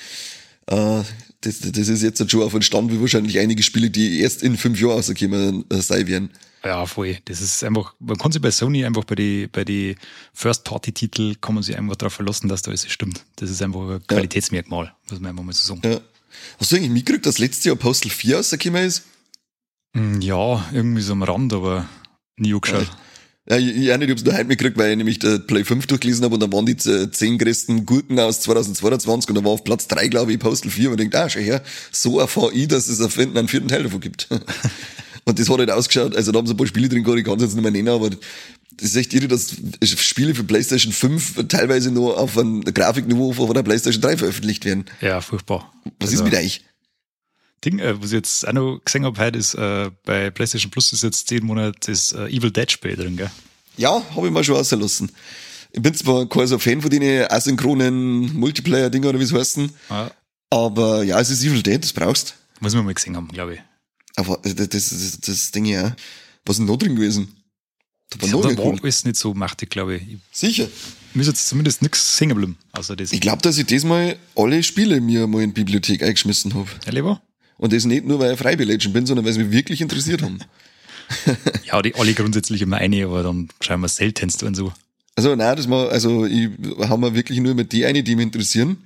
äh, 0.65 1.03
das, 1.41 1.59
das 1.59 1.87
ist 1.87 2.01
jetzt 2.01 2.29
schon 2.29 2.41
auf 2.41 2.53
einen 2.53 2.63
Stand 2.63 2.91
wie 2.91 2.99
wahrscheinlich 2.99 3.39
einige 3.39 3.63
Spiele, 3.63 3.89
die 3.89 4.19
erst 4.19 4.43
in 4.43 4.57
fünf 4.57 4.81
Jahren 4.81 4.93
rauskommen 4.93 5.63
äh, 5.69 5.81
sein 5.81 6.07
werden. 6.07 6.31
Ja, 6.63 6.85
voll. 6.85 7.17
Das 7.25 7.41
ist 7.41 7.63
einfach, 7.63 7.93
man 7.99 8.17
kann 8.17 8.31
sich 8.31 8.41
bei 8.41 8.51
Sony 8.51 8.85
einfach 8.85 9.03
bei 9.03 9.15
die, 9.15 9.47
bei 9.47 9.63
die 9.63 9.95
First-Party-Titel 10.33 11.35
kann 11.39 11.55
man 11.55 11.63
sich 11.63 11.77
einfach 11.77 11.95
darauf 11.95 12.13
verlassen, 12.13 12.49
dass 12.49 12.61
da 12.61 12.71
alles 12.71 12.89
stimmt. 12.91 13.23
Das 13.37 13.49
ist 13.49 13.61
einfach 13.61 13.89
ein 13.89 14.07
Qualitätsmerkmal, 14.07 14.93
muss 15.09 15.19
man 15.19 15.31
einfach 15.31 15.43
mal 15.43 15.53
so 15.53 15.75
sagen. 15.75 15.81
Ja. 15.89 16.01
Hast 16.59 16.71
du 16.71 16.75
eigentlich 16.75 16.91
mitgekriegt, 16.91 17.25
dass 17.25 17.37
letztes 17.37 17.63
Jahr 17.65 17.75
Postal 17.75 18.11
4 18.11 18.37
rausgekommen 18.37 18.83
ist? 18.83 19.03
Hm, 19.95 20.21
ja, 20.21 20.65
irgendwie 20.73 21.01
so 21.01 21.13
am 21.13 21.23
Rand, 21.23 21.53
aber 21.53 21.87
nie 22.37 22.53
angeschaut. 22.53 22.89
Ja, 23.49 23.57
ich, 23.57 23.77
ich 23.77 23.93
auch 23.93 23.97
nicht, 23.97 24.09
ich 24.09 24.11
hab's 24.11 24.25
nur 24.25 24.33
heute 24.33 24.43
mitgekriegt, 24.43 24.77
weil 24.77 24.91
ich 24.91 24.97
nämlich 24.97 25.19
der 25.19 25.39
Play 25.39 25.63
5 25.63 25.87
durchgelesen 25.87 26.25
habe 26.25 26.33
und 26.33 26.41
dann 26.41 26.51
waren 26.51 26.65
die 26.65 26.75
zehn 26.75 27.37
größten 27.37 27.85
Gurken 27.85 28.19
aus 28.19 28.41
2022 28.41 29.29
und 29.29 29.35
da 29.35 29.43
war 29.45 29.51
auf 29.51 29.63
Platz 29.63 29.87
drei 29.87 30.09
glaube 30.09 30.33
ich, 30.33 30.39
Postal 30.39 30.69
4 30.69 30.89
und 30.89 30.95
ich 30.95 31.09
denke, 31.09 31.19
ah, 31.19 31.29
schau 31.29 31.39
her, 31.39 31.63
so 31.91 32.19
erfahre 32.19 32.51
ich, 32.51 32.67
dass 32.67 32.89
es 32.89 32.99
einen 32.99 33.47
vierten 33.47 33.69
Teil 33.69 33.83
davon 33.83 34.01
gibt. 34.01 34.27
und 35.27 35.37
das 35.39 35.49
hat 35.49 35.59
halt 35.59 35.71
ausgeschaut, 35.71 36.15
also 36.15 36.31
da 36.31 36.39
haben 36.39 36.47
sie 36.47 36.53
ein 36.53 36.57
paar 36.57 36.67
Spiele 36.67 36.87
drin 36.89 37.03
gehabt, 37.03 37.19
ich 37.19 37.25
kann 37.25 37.35
es 37.37 37.43
jetzt 37.43 37.53
nicht 37.55 37.61
mehr 37.63 37.71
nennen, 37.71 37.89
aber 37.89 38.09
das 38.09 38.19
ist 38.89 38.95
echt 38.95 39.13
irre, 39.13 39.27
dass 39.27 39.55
Spiele 39.83 40.33
für 40.35 40.43
PlayStation 40.43 40.93
5 40.93 41.47
teilweise 41.47 41.91
nur 41.91 42.17
auf 42.19 42.37
einem 42.37 42.61
Grafikniveau 42.61 43.33
von 43.33 43.53
der 43.53 43.63
PlayStation 43.63 44.01
3 44.01 44.17
veröffentlicht 44.17 44.65
werden. 44.65 44.85
Ja, 45.01 45.19
furchtbar. 45.21 45.73
Was 45.99 46.09
Also- 46.11 46.23
ist 46.23 46.31
mit 46.31 46.39
euch? 46.39 46.61
Ding, 47.65 47.79
äh, 47.79 47.99
was 47.99 48.07
ich 48.11 48.13
jetzt 48.13 48.47
auch 48.47 48.53
noch 48.53 48.79
gesehen 48.85 49.03
habe 49.03 49.19
heute, 49.19 49.39
ist 49.39 49.55
äh, 49.55 49.89
bei 50.05 50.29
PlayStation 50.29 50.69
Plus 50.71 50.93
ist 50.93 51.01
jetzt 51.03 51.27
10 51.27 51.43
Monate 51.43 51.77
das 51.87 52.11
äh, 52.11 52.27
Evil 52.27 52.51
Dead 52.51 52.71
Spiel 52.71 52.95
drin, 52.95 53.17
gell? 53.17 53.31
Ja, 53.77 54.01
habe 54.15 54.27
ich 54.27 54.33
mal 54.33 54.43
schon 54.43 54.55
ausgelassen. 54.57 55.11
Ich 55.71 55.81
bin 55.81 55.93
zwar 55.95 56.29
kein 56.29 56.45
so 56.47 56.59
Fan 56.59 56.81
von 56.81 56.89
den 56.91 57.29
asynchronen 57.29 58.33
Multiplayer-Dinger 58.35 59.09
oder 59.09 59.19
wie 59.19 59.23
es 59.23 59.33
heißen, 59.33 59.71
Ja. 59.89 60.11
aber 60.51 61.03
ja, 61.03 61.19
es 61.19 61.29
ist 61.31 61.43
Evil 61.43 61.63
Dead, 61.63 61.83
das 61.83 61.93
brauchst. 61.93 62.35
Muss 62.59 62.73
man 62.75 62.85
mal 62.85 62.93
gesehen 62.93 63.15
haben, 63.17 63.27
glaube 63.29 63.55
ich. 63.55 63.59
Aber 64.17 64.39
das, 64.43 64.55
das, 64.55 64.69
das, 64.69 65.19
das 65.21 65.51
Ding 65.51 65.65
ja. 65.65 65.95
Was 66.45 66.55
ist 66.55 66.59
denn 66.59 66.65
noch 66.65 66.77
drin 66.77 66.95
gewesen? 66.95 67.29
Da 68.09 68.21
war 68.21 68.41
da 68.41 68.47
mehr 68.47 68.57
war 68.57 68.79
alles 68.81 69.05
nicht 69.05 69.17
so 69.17 69.33
machtig, 69.33 69.69
glaube 69.69 69.97
ich. 69.97 70.01
Ich 70.03 70.17
Sicher. 70.31 70.67
mir 71.13 71.21
ist 71.21 71.27
jetzt 71.27 71.47
zumindest 71.47 71.81
nichts 71.81 72.19
hängen 72.19 72.29
geblieben, 72.29 72.57
außer 72.71 72.95
das. 72.95 73.11
Ich 73.11 73.21
glaube, 73.21 73.41
dass 73.41 73.57
ich 73.57 73.65
diesmal 73.65 74.17
alle 74.35 74.63
Spiele 74.63 75.01
mir 75.01 75.27
mal 75.27 75.43
in 75.43 75.53
die 75.53 75.61
Bibliothek 75.61 76.03
eingeschmissen 76.03 76.53
habe. 76.53 76.67
Ja, 76.85 76.93
lieber? 76.93 77.21
Und 77.57 77.73
das 77.73 77.85
nicht 77.85 78.05
nur, 78.05 78.19
weil 78.19 78.33
ich 78.33 78.39
Freibelegend 78.39 78.93
bin, 78.93 79.05
sondern 79.05 79.25
weil 79.25 79.33
sie 79.33 79.43
mich 79.43 79.51
wirklich 79.51 79.81
interessiert 79.81 80.21
haben. 80.21 80.39
Ja, 81.63 81.81
die 81.81 81.95
alle 81.95 82.13
grundsätzlich 82.13 82.61
immer 82.61 82.77
eine, 82.77 83.05
aber 83.05 83.23
dann 83.23 83.47
schauen 83.61 83.79
wir 83.79 83.87
seltenst 83.87 84.43
und 84.43 84.55
so. 84.55 84.73
Also 85.15 85.35
nein, 85.35 85.55
das 85.55 85.69
war, 85.69 85.89
also 85.89 86.25
ich 86.25 86.49
haben 86.79 87.01
wir 87.01 87.15
wirklich 87.15 87.39
nur 87.39 87.55
mit 87.55 87.71
die 87.71 87.85
eine, 87.85 88.03
die 88.03 88.15
mich 88.15 88.25
interessieren. 88.25 88.77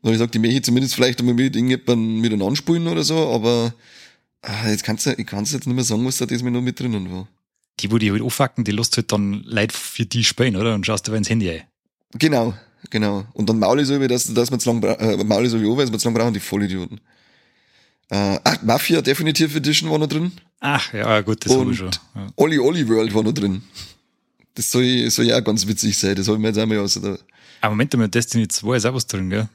Und 0.00 0.12
ich 0.12 0.18
sag, 0.18 0.32
die 0.32 0.38
möchte 0.38 0.56
ich 0.56 0.64
zumindest 0.64 0.94
vielleicht 0.94 1.20
einmal 1.20 1.34
mit 1.34 1.56
irgendjemandem 1.56 2.20
mit 2.20 2.42
anspielen 2.42 2.86
oder 2.88 3.02
so, 3.04 3.30
aber 3.30 3.72
ah, 4.42 4.68
jetzt 4.68 4.84
kannst 4.84 5.06
du, 5.06 5.12
ich 5.12 5.26
kann 5.26 5.44
es 5.44 5.52
jetzt 5.52 5.66
nicht 5.66 5.74
mehr 5.74 5.84
sagen, 5.84 6.04
was 6.04 6.18
da 6.18 6.26
diesmal 6.26 6.52
noch 6.52 6.60
mit 6.60 6.78
drinnen 6.78 7.10
war. 7.10 7.28
Die, 7.80 7.90
wo 7.90 7.98
die 7.98 8.10
halt 8.10 8.22
anfacken, 8.22 8.64
die 8.64 8.72
lässt 8.72 8.96
halt 8.96 9.12
dann 9.12 9.42
Leute 9.44 9.76
für 9.76 10.04
die 10.04 10.24
spielen, 10.24 10.56
oder? 10.56 10.74
Und 10.74 10.84
schaust 10.84 11.06
du 11.06 11.12
ins 11.14 11.30
Handy 11.30 11.50
ein. 11.50 11.62
Genau, 12.14 12.54
genau. 12.90 13.26
Und 13.34 13.48
dann 13.48 13.58
Maul 13.58 13.80
ist 13.80 13.90
über, 13.90 14.08
dass, 14.08 14.32
dass 14.32 14.50
man 14.50 14.58
zu 14.58 14.72
lang, 14.72 14.82
äh, 14.82 15.22
Maul 15.22 15.46
ist 15.46 15.52
über, 15.52 15.76
weil 15.76 15.90
wir 15.90 15.98
zu 15.98 16.08
lang 16.08 16.14
brauchen, 16.14 16.34
die 16.34 16.40
Vollidioten. 16.40 17.00
Äh, 18.10 18.38
ach, 18.42 18.62
Mafia 18.62 19.02
Definitive 19.02 19.56
Edition 19.56 19.90
war 19.90 19.98
noch 19.98 20.08
drin. 20.08 20.32
Ach, 20.60 20.92
ja, 20.92 21.20
gut, 21.20 21.44
das 21.44 21.56
habe 21.56 21.70
ich 21.70 21.78
schon. 21.78 21.90
Ja. 22.14 22.26
Olli 22.36 22.58
Olli 22.58 22.88
World 22.88 23.14
war 23.14 23.22
noch 23.22 23.32
drin. 23.32 23.62
Das 24.54 24.70
soll, 24.70 25.08
soll 25.10 25.26
ja 25.26 25.38
auch 25.38 25.44
ganz 25.44 25.66
witzig 25.66 25.96
sein, 25.96 26.16
das 26.16 26.26
habe 26.26 26.36
ich 26.36 26.40
mir 26.40 26.48
jetzt 26.48 26.58
einmal 26.58 26.78
aus 26.78 26.96
Aber 26.96 27.20
Moment 27.70 27.96
mal, 27.96 28.08
Destiny 28.08 28.48
2 28.48 28.76
ist 28.76 28.86
auch 28.86 28.94
was 28.94 29.06
drin, 29.06 29.30
gell? 29.30 29.48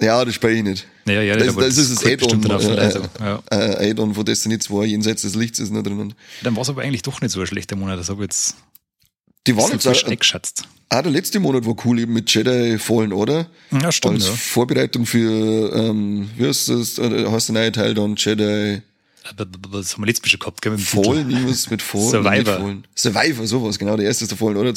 Ja, 0.00 0.24
das 0.24 0.34
spiele 0.34 0.52
ich 0.54 0.62
nicht. 0.62 0.86
Ja, 1.06 1.22
ja, 1.22 1.36
Das- 1.36 1.54
das 1.56 1.76
ist 1.78 1.90
das 1.90 2.04
Add-on, 2.04 2.44
äh, 2.44 2.52
also, 2.78 3.02
ja. 3.20 3.42
Äh, 3.50 3.90
Add-on 3.90 4.14
von 4.14 4.24
Destiny 4.24 4.58
2, 4.58 4.84
jenseits 4.86 5.22
des 5.22 5.34
Lichts 5.34 5.58
ist 5.58 5.72
noch 5.72 5.82
drinnen. 5.82 6.14
Dann 6.42 6.54
war 6.56 6.62
es 6.62 6.68
aber 6.68 6.82
eigentlich 6.82 7.02
doch 7.02 7.20
nicht 7.20 7.32
so 7.32 7.40
ein 7.40 7.46
schlechter 7.46 7.76
Monat, 7.76 7.98
das 7.98 8.08
habe 8.08 8.22
ich 8.22 8.26
jetzt 8.30 8.54
Die 9.46 9.56
waren 9.56 9.72
jetzt 9.72 9.84
frisch 9.84 10.04
auch, 10.04 10.08
eingeschätzt. 10.10 10.64
ah, 10.90 11.00
der 11.02 11.10
letzte 11.12 11.40
Monat 11.40 11.64
war 11.66 11.74
cool, 11.84 11.98
eben 12.00 12.12
mit 12.12 12.32
Jedi 12.32 12.78
Fallen 12.78 13.12
Order. 13.12 13.48
Ja, 13.70 13.90
stimmt, 13.90 14.16
Als 14.16 14.26
ja. 14.26 14.32
Vorbereitung 14.34 15.06
für, 15.06 15.72
ähm, 15.74 16.28
wie 16.36 16.46
heißt 16.46 16.68
das, 16.68 16.98
äh, 16.98 17.26
heißt 17.30 17.48
der 17.48 17.54
neue 17.54 17.72
Teil 17.72 17.94
dann 17.94 18.14
Jedi 18.16 18.82
Das 19.36 19.46
haben 19.94 20.02
wir 20.02 20.06
letztes 20.06 20.22
Mal 20.24 20.28
schon 20.30 20.40
gehabt, 20.40 20.62
gell, 20.62 20.72
mit. 20.72 20.80
Fallen, 20.82 21.30
irgendwas 21.30 21.70
mit 21.70 21.80
Fallen. 21.82 22.10
Survivor. 22.10 22.32
nicht 22.36 22.46
Fallen. 22.48 22.86
Survivor, 22.94 23.46
sowas, 23.46 23.78
genau, 23.78 23.96
der 23.96 24.06
erste 24.06 24.24
ist 24.24 24.30
der 24.30 24.38
Fallen 24.38 24.56
Order. 24.58 24.72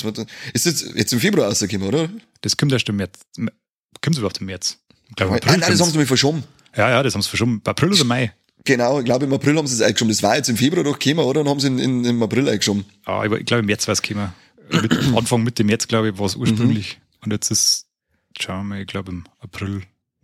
Ist 0.53 0.65
jetzt, 0.65 0.85
jetzt 0.95 1.11
im 1.13 1.19
Februar 1.19 1.47
rausgekommen, 1.49 1.87
oder? 1.87 2.09
Das 2.41 2.55
kommt 2.57 2.71
erst 2.71 2.87
im 2.89 2.95
März. 2.95 3.19
Kommt 3.35 4.15
es 4.15 4.17
überhaupt 4.17 4.39
im 4.39 4.47
März? 4.47 4.77
Glaube, 5.15 5.35
April 5.35 5.57
nein, 5.57 5.71
das 5.71 5.81
haben 5.81 5.91
sie 5.91 5.97
mir 5.97 6.05
verschoben. 6.05 6.43
Ja, 6.75 6.89
ja, 6.89 7.03
das 7.03 7.13
haben 7.13 7.21
sie 7.21 7.29
verschoben. 7.29 7.61
April 7.65 7.91
oder 7.93 8.03
Mai? 8.03 8.33
Genau, 8.63 8.99
ich 8.99 9.05
glaube 9.05 9.25
im 9.25 9.33
April 9.33 9.57
haben 9.57 9.67
sie 9.67 9.75
es 9.75 9.81
eingeschoben. 9.81 10.09
Das 10.09 10.21
war 10.21 10.35
jetzt 10.35 10.49
im 10.49 10.57
Februar 10.57 10.83
doch 10.83 10.99
gekommen, 10.99 11.25
oder? 11.25 11.43
Dann 11.43 11.49
haben 11.49 11.59
sie 11.59 11.67
in, 11.67 11.79
in, 11.79 12.05
im 12.05 12.23
April 12.23 12.47
eingeschoben. 12.47 12.85
Ah, 13.05 13.23
ich, 13.25 13.31
ich 13.31 13.45
glaube, 13.45 13.61
im 13.61 13.65
März 13.65 13.87
war 13.87 13.93
es 13.93 14.01
gekommen. 14.01 14.31
Mit, 14.69 14.93
Anfang 15.15 15.43
Mitte 15.43 15.63
März, 15.63 15.87
glaube 15.87 16.09
ich, 16.09 16.19
war 16.19 16.27
es 16.27 16.35
ursprünglich. 16.35 16.97
Mhm. 16.97 17.23
Und 17.23 17.31
jetzt 17.31 17.51
ist, 17.51 17.87
schauen 18.39 18.59
wir 18.59 18.63
mal, 18.75 18.81
ich 18.81 18.87
glaube 18.87 19.11
im 19.11 19.23
April, 19.39 19.81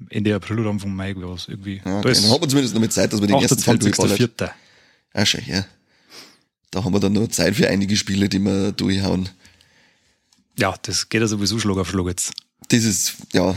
Ende 0.09 0.35
April 0.35 0.59
oder 0.59 0.69
Anfang 0.69 0.95
Mai 0.95 1.15
war 1.15 1.33
es 1.33 1.47
irgendwie. 1.47 1.77
Ja, 1.77 1.83
da 1.83 1.97
okay. 1.99 2.11
ist 2.11 2.23
Dann 2.23 2.31
haben 2.31 2.41
wir 2.41 2.49
zumindest 2.49 2.75
noch 2.75 2.81
mit 2.81 2.93
Zeit, 2.93 3.11
dass 3.11 3.21
wir 3.21 3.27
den 3.27 3.41
ersten 3.41 3.61
Teil 3.61 3.79
durchballert. 3.79 4.19
28.04. 4.19 4.49
Ah, 5.13 5.25
schön, 5.25 5.43
ja. 5.47 5.65
Da 6.71 6.83
haben 6.83 6.93
wir 6.93 6.99
dann 6.99 7.13
noch 7.13 7.27
Zeit 7.29 7.55
für 7.55 7.67
einige 7.67 7.95
Spiele, 7.95 8.29
die 8.29 8.39
wir 8.39 8.71
durchhauen. 8.71 9.29
Ja, 10.59 10.75
das 10.81 11.09
geht 11.09 11.21
ja 11.21 11.27
sowieso 11.27 11.59
Schlag 11.59 11.77
auf 11.77 11.89
Schlag 11.89 12.07
jetzt. 12.07 12.33
Das 12.69 12.83
ist, 12.83 13.15
ja, 13.33 13.55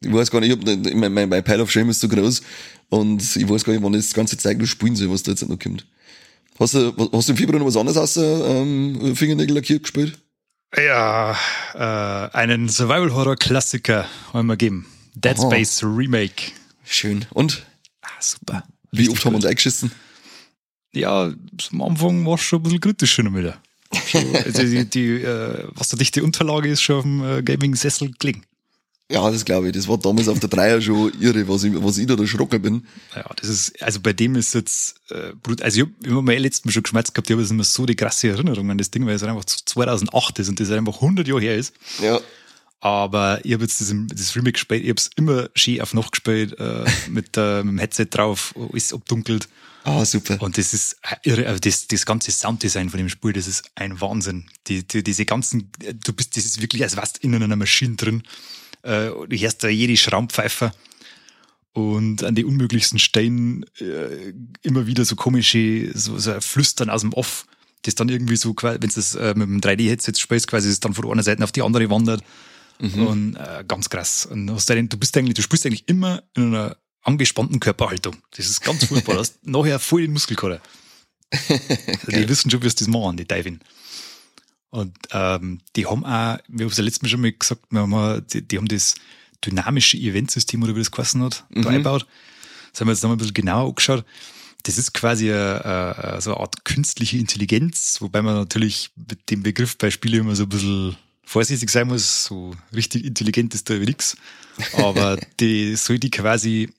ich 0.00 0.12
weiß 0.12 0.30
gar 0.30 0.40
nicht, 0.40 0.50
ich 0.50 0.58
hab, 0.58 0.94
mein, 0.94 1.12
mein, 1.12 1.28
mein 1.28 1.44
Pile 1.44 1.62
of 1.62 1.70
Shame 1.70 1.90
ist 1.90 2.00
so 2.00 2.08
groß 2.08 2.42
und 2.88 3.36
ich 3.36 3.48
weiß 3.48 3.64
gar 3.64 3.72
nicht, 3.72 3.82
wann 3.82 3.94
ich 3.94 4.06
das 4.06 4.14
ganze 4.14 4.36
Zeug 4.36 4.58
noch 4.58 4.66
spielen 4.66 4.96
soll, 4.96 5.10
was 5.10 5.22
da 5.22 5.32
jetzt 5.32 5.48
noch 5.48 5.58
kommt. 5.58 5.86
Hast 6.58 6.74
du, 6.74 7.10
hast 7.12 7.28
du 7.28 7.32
im 7.32 7.36
Februar 7.36 7.58
noch 7.58 7.66
was 7.66 7.76
anderes 7.76 7.98
außer 7.98 8.48
ähm, 8.48 9.14
Fingernägel 9.14 9.56
lackiert 9.56 9.82
gespielt? 9.82 10.18
Ja, 10.76 11.36
äh, 11.74 12.36
einen 12.36 12.68
Survival-Horror-Klassiker 12.68 14.06
wollen 14.32 14.46
wir 14.46 14.56
geben. 14.56 14.86
Dead 15.14 15.38
Aha. 15.38 15.46
Space 15.46 15.82
Remake. 15.82 16.52
Schön. 16.84 17.24
Und? 17.30 17.64
Ah, 18.02 18.08
super. 18.20 18.64
Wie 18.90 18.98
Richtig 18.98 19.16
oft 19.16 19.24
haben 19.24 19.32
wir 19.32 19.36
uns 19.36 19.46
eingeschissen? 19.46 19.90
Ja, 20.92 21.32
am 21.72 21.82
Anfang 21.82 22.24
war 22.26 22.34
es 22.34 22.42
schon 22.42 22.60
ein 22.60 22.62
bisschen 22.64 22.80
kritisch 22.80 23.14
schon 23.14 23.34
wieder. 23.34 23.58
Also 24.44 24.62
die, 24.62 24.84
die, 24.84 25.22
äh, 25.22 25.64
was 25.74 25.88
da 25.88 25.96
dichte 25.96 26.22
Unterlage 26.22 26.68
ist, 26.68 26.82
schon 26.82 26.96
auf 26.96 27.02
dem 27.02 27.24
äh, 27.24 27.42
Gaming-Sessel 27.42 28.12
gelegen. 28.18 28.42
Ja, 29.10 29.30
das 29.30 29.44
glaube 29.44 29.68
ich. 29.68 29.72
Das 29.72 29.86
war 29.86 29.98
damals 29.98 30.26
auf 30.26 30.40
der 30.40 30.48
Dreier 30.48 30.80
schon 30.80 31.12
irre, 31.20 31.46
was 31.48 31.62
ich, 31.62 31.72
was 31.76 31.96
ich 31.98 32.06
da 32.08 32.14
erschrocken 32.14 32.60
bin. 32.60 32.86
Ja, 33.14 33.24
das 33.36 33.48
ist, 33.48 33.80
also 33.82 34.00
bei 34.00 34.12
dem 34.12 34.34
ist 34.34 34.52
jetzt, 34.54 34.96
äh, 35.10 35.32
brut- 35.42 35.62
also 35.62 35.80
ich 35.80 35.86
hab 35.86 36.06
immer 36.06 36.22
mal 36.22 36.36
letztes 36.36 36.64
Mal 36.64 36.72
schon 36.72 36.82
geschmerzt 36.82 37.14
gehabt, 37.14 37.28
ich 37.30 37.32
habe 37.34 37.42
jetzt 37.42 37.52
immer 37.52 37.62
so 37.62 37.86
die 37.86 37.94
krasse 37.94 38.28
Erinnerung 38.30 38.68
an 38.70 38.78
das 38.78 38.90
Ding, 38.90 39.06
weil 39.06 39.14
es 39.14 39.22
einfach 39.22 39.44
2008 39.44 40.40
ist 40.40 40.48
und 40.48 40.58
das 40.58 40.70
einfach 40.72 40.96
100 40.96 41.28
Jahre 41.28 41.40
her 41.40 41.56
ist. 41.56 41.72
Ja. 42.02 42.20
Aber 42.80 43.40
ich 43.44 43.52
habe 43.52 43.62
jetzt 43.62 43.80
das, 43.80 43.92
das 44.08 44.34
Remake 44.36 44.52
gespielt, 44.52 44.82
ich 44.82 44.88
habe 44.90 44.98
es 45.00 45.10
immer 45.16 45.48
schön 45.54 45.80
auf 45.80 45.94
Nacht 45.94 46.12
gespielt, 46.12 46.58
äh, 46.58 46.84
mit, 47.08 47.36
äh, 47.36 47.62
mit 47.62 47.72
dem 47.72 47.78
Headset 47.78 48.06
drauf, 48.10 48.54
alles 48.56 48.92
abdunkelt. 48.92 49.48
Ah, 49.84 50.04
super. 50.04 50.42
Und 50.42 50.58
das 50.58 50.74
ist 50.74 50.96
irre, 51.22 51.46
also 51.46 51.60
das, 51.60 51.86
das 51.86 52.04
ganze 52.04 52.32
Sounddesign 52.32 52.90
von 52.90 52.98
dem 52.98 53.08
Spiel, 53.08 53.32
das 53.32 53.46
ist 53.46 53.70
ein 53.76 54.00
Wahnsinn. 54.00 54.46
Die, 54.66 54.82
die, 54.86 55.04
diese 55.04 55.24
ganzen, 55.24 55.70
du 56.04 56.12
bist, 56.12 56.36
das 56.36 56.44
ist 56.44 56.60
wirklich, 56.60 56.82
als 56.82 56.96
wärst 56.96 57.18
du 57.22 57.26
in 57.28 57.36
einer 57.40 57.54
Maschine 57.54 57.94
drin. 57.94 58.24
Äh, 58.86 59.10
du 59.28 59.36
hörst 59.36 59.64
da 59.64 59.68
jede 59.68 59.96
Schrammpfeife 59.96 60.72
und 61.72 62.24
an 62.24 62.34
die 62.34 62.44
unmöglichsten 62.44 62.98
Stellen 62.98 63.66
äh, 63.80 64.32
immer 64.62 64.86
wieder 64.86 65.04
so 65.04 65.16
komische, 65.16 65.90
so, 65.94 66.18
so 66.18 66.40
Flüstern 66.40 66.88
aus 66.88 67.02
dem 67.02 67.12
Off, 67.12 67.46
das 67.82 67.94
dann 67.94 68.08
irgendwie 68.08 68.36
so, 68.36 68.54
wenn 68.62 68.80
du 68.80 68.86
das 68.86 69.14
äh, 69.14 69.34
mit 69.36 69.48
dem 69.48 69.60
3D-Headset 69.60 70.12
spielst, 70.16 70.48
quasi 70.48 70.68
das 70.68 70.80
dann 70.80 70.94
von 70.94 71.10
einer 71.10 71.22
Seite 71.22 71.44
auf 71.44 71.52
die 71.52 71.62
andere 71.62 71.90
wandert. 71.90 72.22
Und 73.06 73.36
äh, 73.36 73.64
ganz 73.66 73.88
krass. 73.88 74.26
Und 74.26 74.50
hast 74.50 74.68
deinen, 74.68 74.88
du 74.88 74.96
bist 74.96 75.16
eigentlich, 75.16 75.34
du 75.34 75.42
spielst 75.42 75.66
eigentlich 75.66 75.88
immer 75.88 76.22
in 76.34 76.54
einer 76.54 76.76
angespannten 77.02 77.60
Körperhaltung. 77.60 78.16
Das 78.36 78.46
ist 78.46 78.60
ganz 78.62 78.84
furchtbar. 78.84 79.14
Du 79.14 79.20
hast 79.20 79.38
nachher 79.46 79.78
voll 79.78 80.02
den 80.02 80.12
Muskelkater. 80.12 80.60
Also 81.30 82.10
die 82.12 82.28
wissen 82.28 82.50
schon, 82.50 82.62
wie 82.62 82.68
sie 82.68 82.76
das 82.76 82.88
machen, 82.88 83.16
die 83.16 83.24
Teufel. 83.24 83.58
Und 84.76 84.94
ähm, 85.12 85.60
die 85.74 85.86
haben 85.86 86.04
auch, 86.04 86.38
wir 86.48 86.64
haben 86.66 86.70
es 86.70 86.76
ja 86.76 86.84
letztes 86.84 87.02
Mal 87.02 87.08
schon 87.08 87.20
mal 87.22 87.32
gesagt, 87.32 87.62
wir 87.70 87.80
haben, 87.80 87.94
auch- 87.94 88.20
die, 88.20 88.42
die 88.42 88.58
haben 88.58 88.68
das 88.68 88.94
dynamische 89.44 89.96
Eventsystem 89.96 90.62
oder 90.62 90.74
wie 90.74 90.80
das 90.80 90.90
geheißen 90.90 91.22
hat, 91.22 91.44
da 91.50 91.60
eingebaut. 91.70 92.06
Das 92.72 92.80
haben 92.80 92.88
wir 92.88 92.92
jetzt 92.92 93.02
nochmal 93.02 93.16
ein 93.16 93.18
bisschen 93.18 93.34
genauer 93.34 93.68
angeschaut. 93.68 94.04
Das 94.64 94.76
ist 94.76 94.92
quasi 94.92 95.32
eine, 95.32 95.64
eine, 95.96 96.20
so 96.20 96.32
eine 96.34 96.40
Art 96.40 96.64
künstliche 96.64 97.16
Intelligenz, 97.16 97.96
wobei 98.00 98.20
man 98.20 98.34
natürlich 98.34 98.90
mit 99.08 99.30
dem 99.30 99.42
Begriff 99.42 99.78
bei 99.78 99.90
Spielen 99.90 100.20
immer 100.20 100.36
so 100.36 100.42
ein 100.42 100.48
bisschen 100.50 100.96
vorsichtig 101.24 101.70
sein 101.70 101.86
muss. 101.86 102.24
So 102.24 102.54
richtig 102.74 103.04
intelligent 103.04 103.54
ist 103.54 103.70
da 103.70 103.74
nix. 103.74 104.16
Aber 104.76 105.16
die 105.40 105.74
soll 105.76 105.98
die 105.98 106.10
quasi, 106.10 106.70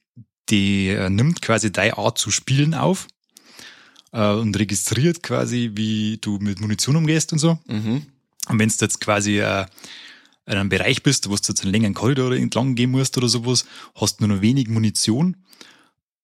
die 0.50 0.90
äh, 0.90 1.10
nimmt 1.10 1.42
quasi 1.42 1.72
deine 1.72 1.98
Art 1.98 2.18
zu 2.20 2.30
spielen 2.30 2.74
auf 2.76 3.08
äh, 4.18 4.34
und 4.34 4.58
registriert 4.58 5.22
quasi, 5.22 5.72
wie 5.76 6.18
du 6.18 6.40
mit 6.40 6.60
Munition 6.60 6.96
umgehst 6.96 7.32
und 7.32 7.40
so. 7.40 7.60
Mhm. 7.68 8.08
Und 8.50 8.60
wenn 8.60 8.70
du 8.70 8.76
jetzt 8.80 9.00
quasi 9.00 9.40
äh, 9.40 9.66
in 10.46 10.54
einem 10.54 10.70
Bereich 10.70 11.04
bist, 11.04 11.30
wo 11.30 11.36
du 11.36 11.42
jetzt 11.48 11.62
einen 11.62 11.72
längeren 11.72 11.94
Korridor 11.94 12.32
entlang 12.32 12.76
gehen 12.76 12.92
musst 12.92 13.18
oder 13.18 13.28
sowas, 13.28 13.66
hast 13.96 14.20
nur 14.20 14.30
noch 14.30 14.42
wenig 14.42 14.70
Munition 14.70 15.38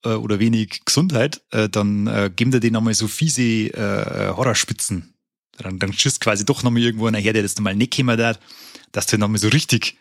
äh, 0.03 0.09
oder 0.09 0.39
wenig 0.39 0.81
Gesundheit, 0.85 1.41
äh, 1.51 1.69
dann 1.69 2.07
äh, 2.07 2.31
geben 2.35 2.51
dir 2.51 2.59
den 2.59 2.73
nochmal 2.73 2.95
so 2.95 3.07
fiese 3.07 3.41
äh, 3.41 4.33
Horrorspitzen. 4.35 5.13
Dann, 5.57 5.77
dann 5.77 5.93
schießt 5.93 6.19
quasi 6.19 6.45
doch 6.45 6.63
nochmal 6.63 6.81
irgendwo 6.81 7.05
einer 7.05 7.19
her, 7.19 7.33
der 7.33 7.43
das 7.43 7.55
nochmal 7.57 7.75
nicht 7.75 7.95
kommen 7.95 8.17
darf, 8.17 8.39
dass 8.91 9.05
du 9.05 9.19
nochmal 9.19 9.39
so 9.39 9.49
richtig 9.49 9.97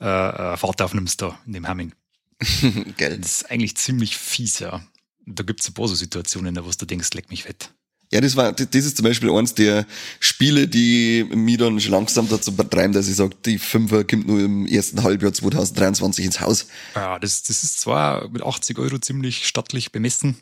äh, 0.00 0.04
äh, 0.04 0.56
Fahrt 0.56 0.82
aufnimmst 0.82 1.20
da 1.20 1.38
in 1.46 1.54
dem 1.54 1.66
Hamming. 1.66 1.92
Geil. 2.96 3.18
Das 3.18 3.42
ist 3.42 3.50
eigentlich 3.50 3.76
ziemlich 3.76 4.16
fies, 4.16 4.60
ja. 4.60 4.84
Da 5.26 5.42
gibt's 5.42 5.68
ein 5.68 5.74
paar 5.74 5.88
so 5.88 5.94
Situationen, 5.94 6.56
wo 6.56 6.70
du 6.70 6.86
denkst, 6.86 7.14
leck 7.14 7.30
mich 7.30 7.44
fett. 7.44 7.70
Ja, 8.12 8.20
das 8.20 8.36
war, 8.36 8.52
das 8.52 8.68
ist 8.72 8.96
zum 8.96 9.04
Beispiel 9.04 9.30
eins 9.30 9.54
der 9.54 9.86
Spiele, 10.20 10.68
die 10.68 11.24
mich 11.34 11.56
dann 11.56 11.80
schon 11.80 11.92
langsam 11.92 12.28
dazu 12.28 12.54
betreiben, 12.54 12.92
dass 12.92 13.08
ich 13.08 13.16
sage, 13.16 13.34
die 13.44 13.58
Fünfer 13.58 14.04
kommt 14.04 14.26
nur 14.26 14.40
im 14.40 14.66
ersten 14.66 15.02
Halbjahr 15.02 15.32
2023 15.32 16.24
ins 16.24 16.40
Haus. 16.40 16.66
Ja, 16.94 17.18
das, 17.18 17.42
das 17.42 17.64
ist 17.64 17.80
zwar 17.80 18.28
mit 18.28 18.42
80 18.42 18.78
Euro 18.78 18.98
ziemlich 18.98 19.48
stattlich 19.48 19.90
bemessen. 19.90 20.36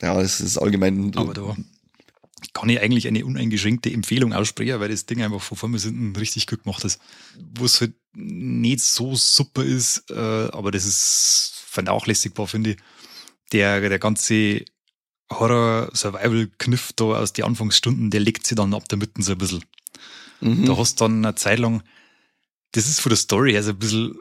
Ja, 0.00 0.14
das 0.20 0.40
ist 0.40 0.56
allgemein. 0.56 1.12
Aber 1.16 1.34
da 1.34 1.56
kann 2.52 2.68
ich 2.68 2.80
eigentlich 2.80 3.06
eine 3.06 3.24
uneingeschränkte 3.24 3.92
Empfehlung 3.92 4.32
aussprechen, 4.32 4.80
weil 4.80 4.88
das 4.88 5.06
Ding 5.06 5.22
einfach 5.22 5.42
von 5.42 5.56
vorne 5.56 5.78
hinten 5.78 6.14
richtig 6.16 6.46
gut 6.46 6.62
gemacht 6.62 6.84
ist. 6.84 7.00
Wo 7.54 7.64
es 7.64 7.80
halt 7.80 7.92
nicht 8.14 8.80
so 8.80 9.14
super 9.14 9.64
ist, 9.64 10.10
äh, 10.10 10.14
aber 10.14 10.70
das 10.70 10.84
ist 10.84 11.52
vernachlässigbar, 11.66 12.46
finde 12.46 12.70
ich. 12.70 12.76
Der, 13.52 13.80
der 13.80 13.98
ganze 13.98 14.64
Horror-Survival-Kniff 15.30 16.92
da 16.94 17.04
aus 17.04 17.32
den 17.32 17.44
Anfangsstunden, 17.44 18.10
der 18.10 18.20
legt 18.20 18.46
sich 18.46 18.56
dann 18.56 18.74
ab 18.74 18.88
der 18.88 18.98
Mitte 18.98 19.22
so 19.22 19.32
ein 19.32 19.38
bisschen. 19.38 19.64
Mhm. 20.40 20.66
Da 20.66 20.76
hast 20.76 21.00
du 21.00 21.04
dann 21.04 21.24
eine 21.24 21.34
Zeit 21.34 21.58
lang, 21.58 21.82
das 22.72 22.88
ist 22.88 23.00
von 23.00 23.10
der 23.10 23.16
Story 23.16 23.52
her 23.52 23.62
so 23.62 23.70
ein 23.70 23.78
bisschen, 23.78 24.18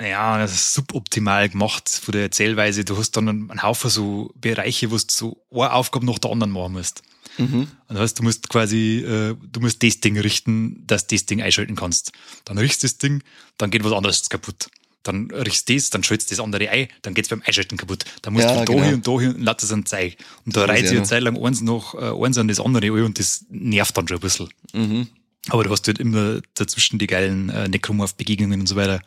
ja, 0.00 0.38
das 0.38 0.54
ist 0.54 0.74
suboptimal 0.74 1.48
gemacht 1.48 1.88
von 1.88 2.12
der 2.12 2.22
Erzählweise. 2.22 2.84
Du 2.84 2.96
hast 2.96 3.12
dann 3.12 3.28
einen 3.28 3.62
Haufen 3.62 3.90
so 3.90 4.32
Bereiche, 4.34 4.90
wo 4.90 4.96
du 4.96 5.04
so 5.08 5.44
eine 5.50 5.72
Aufgabe 5.72 6.06
nach 6.06 6.18
der 6.18 6.30
anderen 6.30 6.52
machen 6.52 6.72
musst. 6.72 7.02
Mhm. 7.38 7.68
Und 7.88 7.94
das 7.94 8.00
heißt, 8.00 8.18
du 8.18 8.22
musst 8.22 8.48
quasi, 8.48 8.98
äh, 8.98 9.36
du 9.40 9.60
musst 9.60 9.82
das 9.82 10.00
Ding 10.00 10.18
richten, 10.18 10.86
dass 10.86 11.06
du 11.06 11.14
das 11.14 11.26
Ding 11.26 11.42
einschalten 11.42 11.76
kannst. 11.76 12.12
Dann 12.44 12.58
richtest 12.58 12.82
du 12.82 12.86
das 12.86 12.98
Ding, 12.98 13.22
dann 13.58 13.70
geht 13.70 13.84
was 13.84 13.92
anderes 13.92 14.28
kaputt 14.28 14.68
dann 15.02 15.30
riechst 15.30 15.68
du 15.68 15.74
das, 15.74 15.90
dann 15.90 16.02
du 16.02 16.16
das 16.16 16.40
andere 16.40 16.68
ein, 16.68 16.88
dann 17.02 17.14
geht's 17.14 17.28
beim 17.28 17.42
Einschalten 17.44 17.76
kaputt. 17.76 18.04
Dann 18.22 18.34
musst 18.34 18.46
ja, 18.46 18.64
du 18.64 18.64
genau. 18.64 18.78
da 18.80 18.84
hier 18.86 18.94
und 18.94 19.06
da 19.06 19.20
hier 19.20 19.30
und 19.30 19.40
lässt 19.40 19.62
es 19.62 19.72
an 19.72 19.86
Zeig. 19.86 20.16
Und 20.44 20.56
da 20.56 20.64
reizt 20.64 20.88
sich 20.88 20.98
eine 20.98 21.06
Zeit 21.06 21.22
lang 21.22 21.42
eins 21.42 21.60
noch, 21.60 21.94
äh, 21.94 22.24
eins 22.24 22.38
an 22.38 22.48
das 22.48 22.60
andere 22.60 22.86
ein 22.86 23.04
und 23.04 23.18
das 23.18 23.44
nervt 23.48 23.96
dann 23.96 24.08
schon 24.08 24.18
ein 24.18 24.20
bisschen. 24.20 24.48
Mhm. 24.72 25.08
Aber 25.48 25.64
du 25.64 25.70
hast 25.70 25.86
halt 25.86 25.98
immer 25.98 26.40
dazwischen 26.54 26.98
die 26.98 27.06
geilen 27.06 27.48
äh, 27.48 27.68
Necromorph-Begegnungen 27.68 28.60
und 28.60 28.66
so 28.66 28.76
weiter. 28.76 29.00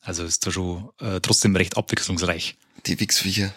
Also 0.00 0.24
ist 0.24 0.46
da 0.46 0.50
schon 0.50 0.88
äh, 0.98 1.20
trotzdem 1.20 1.54
recht 1.54 1.76
abwechslungsreich. 1.76 2.56
Die 2.86 2.98
Wichsviecher. 2.98 3.52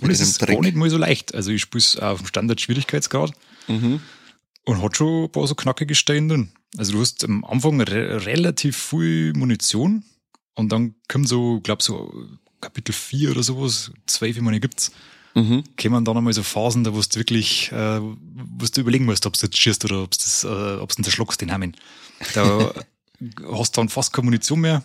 Und 0.00 0.10
es 0.10 0.20
ist 0.20 0.38
gar 0.38 0.60
nicht 0.60 0.76
mal 0.76 0.90
so 0.90 0.96
leicht. 0.96 1.34
Also 1.34 1.50
ich 1.50 1.62
spiele 1.62 1.80
es 1.80 1.96
auf 1.96 2.18
dem 2.18 2.26
Standard-Schwierigkeitsgrad 2.26 3.32
mhm. 3.68 4.00
und 4.64 4.82
hat 4.82 4.96
schon 4.96 5.24
ein 5.24 5.32
paar 5.32 5.46
so 5.46 5.54
knackige 5.54 5.94
Stellen 5.94 6.28
drin. 6.28 6.52
Also 6.76 6.92
du 6.92 7.00
hast 7.00 7.24
am 7.24 7.44
Anfang 7.44 7.80
re 7.80 8.26
relativ 8.26 8.76
viel 8.76 9.32
Munition 9.34 10.04
und 10.54 10.70
dann 10.70 10.94
kommt 11.08 11.28
so, 11.28 11.60
glaub 11.60 11.82
so 11.82 12.12
Kapitel 12.60 12.92
4 12.92 13.30
oder 13.30 13.42
sowas, 13.42 13.92
zwei, 14.06 14.34
wie 14.34 14.40
man 14.40 14.60
gibt's, 14.60 14.92
mhm. 15.34 15.64
kommen 15.80 16.04
dann 16.04 16.16
einmal 16.16 16.32
so 16.32 16.42
Phasen, 16.42 16.84
da 16.84 16.92
wo 16.92 17.00
du 17.00 17.18
wirklich, 17.18 17.72
äh, 17.72 18.00
wo 18.00 18.66
du 18.66 18.80
überlegen 18.80 19.04
musst, 19.04 19.24
ob 19.26 19.34
du 19.34 19.46
jetzt 19.46 19.56
schießt 19.56 19.84
oder 19.84 20.02
ob 20.02 20.10
du 20.10 20.18
das, 20.18 20.44
äh, 20.44 20.48
du 20.48 21.02
zerschluckst, 21.02 21.40
den 21.40 21.52
Hamen. 21.52 21.76
Da 22.34 22.74
hast 23.52 23.76
du 23.76 23.80
dann 23.80 23.88
fast 23.88 24.12
keine 24.12 24.26
Munition 24.26 24.60
mehr 24.60 24.82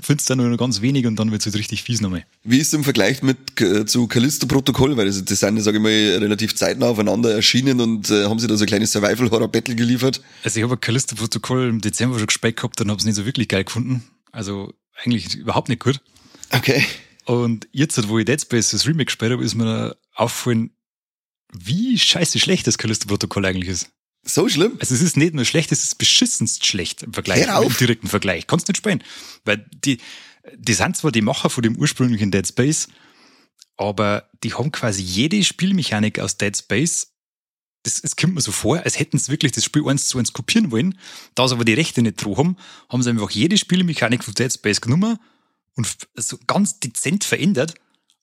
findest 0.00 0.30
dann 0.30 0.38
nur 0.38 0.56
ganz 0.56 0.80
wenig 0.80 1.06
und 1.06 1.16
dann 1.16 1.30
wird 1.30 1.42
es 1.42 1.46
halt 1.46 1.56
richtig 1.56 1.82
fies 1.82 2.00
nochmal. 2.00 2.24
Wie 2.44 2.58
ist 2.58 2.72
im 2.74 2.84
Vergleich 2.84 3.22
mit 3.22 3.60
äh, 3.60 3.84
zu 3.84 4.06
Callisto-Protokoll? 4.06 4.96
Weil 4.96 5.06
das, 5.06 5.24
das 5.24 5.40
sind, 5.40 5.60
sage 5.60 5.78
ich 5.78 5.82
mal, 5.82 5.90
relativ 5.90 6.54
zeitnah 6.54 6.86
aufeinander 6.86 7.32
erschienen 7.32 7.80
und 7.80 8.10
äh, 8.10 8.24
haben 8.24 8.38
sie 8.38 8.46
da 8.46 8.56
so 8.56 8.64
ein 8.64 8.68
kleines 8.68 8.92
Survival-Horror-Battle 8.92 9.74
geliefert? 9.74 10.20
Also 10.44 10.58
ich 10.58 10.64
habe 10.64 10.76
Callisto-Protokoll 10.76 11.68
im 11.68 11.80
Dezember 11.80 12.18
schon 12.18 12.26
gespielt 12.26 12.56
gehabt 12.56 12.80
und 12.80 12.90
habe 12.90 12.98
es 12.98 13.04
nicht 13.04 13.16
so 13.16 13.26
wirklich 13.26 13.48
geil 13.48 13.64
gefunden. 13.64 14.02
Also 14.30 14.72
eigentlich 15.02 15.34
überhaupt 15.34 15.68
nicht 15.68 15.82
gut. 15.82 16.00
Okay. 16.50 16.84
Und 17.24 17.68
jetzt, 17.72 18.08
wo 18.08 18.18
ich 18.18 18.24
Dead 18.24 18.40
Space 18.40 18.70
das 18.70 18.86
Remake 18.86 19.06
gespielt 19.06 19.32
habe, 19.32 19.44
ist 19.44 19.54
mir 19.54 19.96
aufgefallen, 20.14 20.70
wie 21.52 21.98
scheiße 21.98 22.38
schlecht 22.38 22.66
das 22.66 22.78
Callisto-Protokoll 22.78 23.44
eigentlich 23.44 23.68
ist. 23.68 23.90
So 24.24 24.48
schlimm? 24.48 24.76
Also 24.80 24.94
es 24.94 25.02
ist 25.02 25.16
nicht 25.16 25.34
nur 25.34 25.44
schlecht, 25.44 25.72
es 25.72 25.82
ist 25.82 25.98
beschissenst 25.98 26.64
schlecht 26.64 27.02
im 27.02 27.12
Vergleich, 27.12 27.46
im 27.46 27.76
direkten 27.76 28.06
Vergleich. 28.06 28.46
Kannst 28.46 28.68
nicht 28.68 28.76
spielen. 28.76 29.02
Weil 29.44 29.66
die, 29.84 29.98
die 30.56 30.74
sind 30.74 30.96
zwar 30.96 31.10
die 31.10 31.22
Macher 31.22 31.50
von 31.50 31.62
dem 31.62 31.76
ursprünglichen 31.76 32.30
Dead 32.30 32.46
Space, 32.46 32.88
aber 33.76 34.30
die 34.44 34.54
haben 34.54 34.70
quasi 34.70 35.02
jede 35.02 35.42
Spielmechanik 35.42 36.20
aus 36.20 36.36
Dead 36.36 36.56
Space. 36.56 37.08
Das, 37.82 37.98
es 37.98 38.14
kommt 38.14 38.34
mir 38.34 38.40
so 38.40 38.52
vor, 38.52 38.78
als 38.84 38.96
hätten 38.98 39.18
sie 39.18 39.32
wirklich 39.32 39.50
das 39.50 39.64
Spiel 39.64 39.88
eins 39.88 40.06
zu 40.06 40.18
eins 40.18 40.32
kopieren 40.32 40.70
wollen. 40.70 40.96
Da 41.34 41.48
sie 41.48 41.54
aber 41.54 41.64
die 41.64 41.74
Rechte 41.74 42.00
nicht 42.00 42.24
drauf 42.24 42.38
haben, 42.38 42.56
haben 42.88 43.02
sie 43.02 43.10
einfach 43.10 43.30
jede 43.30 43.58
Spielmechanik 43.58 44.22
von 44.22 44.34
Dead 44.34 44.52
Space 44.52 44.80
genommen 44.80 45.18
und 45.74 45.88
so 46.14 46.38
ganz 46.46 46.78
dezent 46.78 47.24
verändert, 47.24 47.74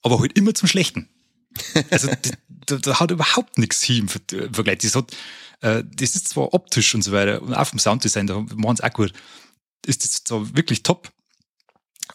aber 0.02 0.20
halt 0.20 0.38
immer 0.38 0.54
zum 0.54 0.70
Schlechten. 0.70 1.10
Also 1.90 2.10
da, 2.66 2.78
da 2.78 3.00
hat 3.00 3.12
überhaupt 3.12 3.58
nichts 3.58 3.82
hin 3.84 4.08
im 4.32 4.54
Vergleich. 4.54 4.80
Das 4.80 4.96
hat, 4.96 5.16
äh, 5.62 5.84
das 5.86 6.16
ist 6.16 6.30
zwar 6.30 6.54
optisch 6.54 6.94
und 6.96 7.02
so 7.02 7.12
weiter 7.12 7.42
und 7.42 7.54
auch 7.54 7.68
vom 7.68 7.80
Sounddesign, 7.80 8.28
da 8.28 8.40
machen 8.56 8.78
sie 8.78 8.84
auch 8.84 8.94
gut, 8.94 9.14
ist 9.86 10.04
das 10.04 10.24
zwar 10.24 10.56
wirklich 10.56 10.84
top, 10.84 11.12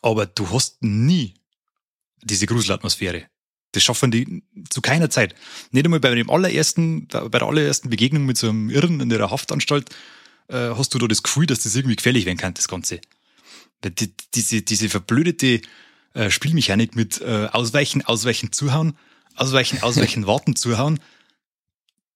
aber 0.02 0.26
du 0.26 0.50
hast 0.50 0.82
nie 0.82 1.34
diese 2.22 2.46
Gruselatmosphäre. 2.46 3.26
Das 3.72 3.82
schaffen 3.82 4.10
die 4.10 4.44
zu 4.70 4.80
keiner 4.80 5.10
Zeit. 5.10 5.34
Nicht 5.72 5.84
einmal 5.84 6.00
bei 6.00 6.14
dem 6.14 6.30
allerersten, 6.30 7.08
bei 7.08 7.28
der 7.28 7.42
allerersten 7.42 7.90
Begegnung 7.90 8.24
mit 8.24 8.38
so 8.38 8.48
einem 8.48 8.70
Irren 8.70 9.00
in 9.00 9.10
ihrer 9.10 9.30
Haftanstalt 9.30 9.90
äh, 10.48 10.70
hast 10.70 10.94
du 10.94 10.98
da 10.98 11.08
das 11.08 11.22
Gefühl, 11.22 11.46
dass 11.46 11.60
das 11.60 11.74
irgendwie 11.74 11.96
gefährlich 11.96 12.24
werden 12.24 12.38
kann, 12.38 12.54
das 12.54 12.68
Ganze. 12.68 13.00
Die, 13.84 14.14
diese, 14.34 14.62
diese 14.62 14.88
verblödete 14.88 15.60
äh, 16.14 16.30
Spielmechanik 16.30 16.94
mit 16.94 17.20
äh, 17.20 17.48
Ausweichen, 17.50 18.02
Ausweichen, 18.02 18.52
Zuhauen, 18.52 18.96
Ausweichen, 19.36 19.82
Ausweichen, 19.82 20.26
Warten, 20.26 20.56
Zuhauen, 20.56 21.00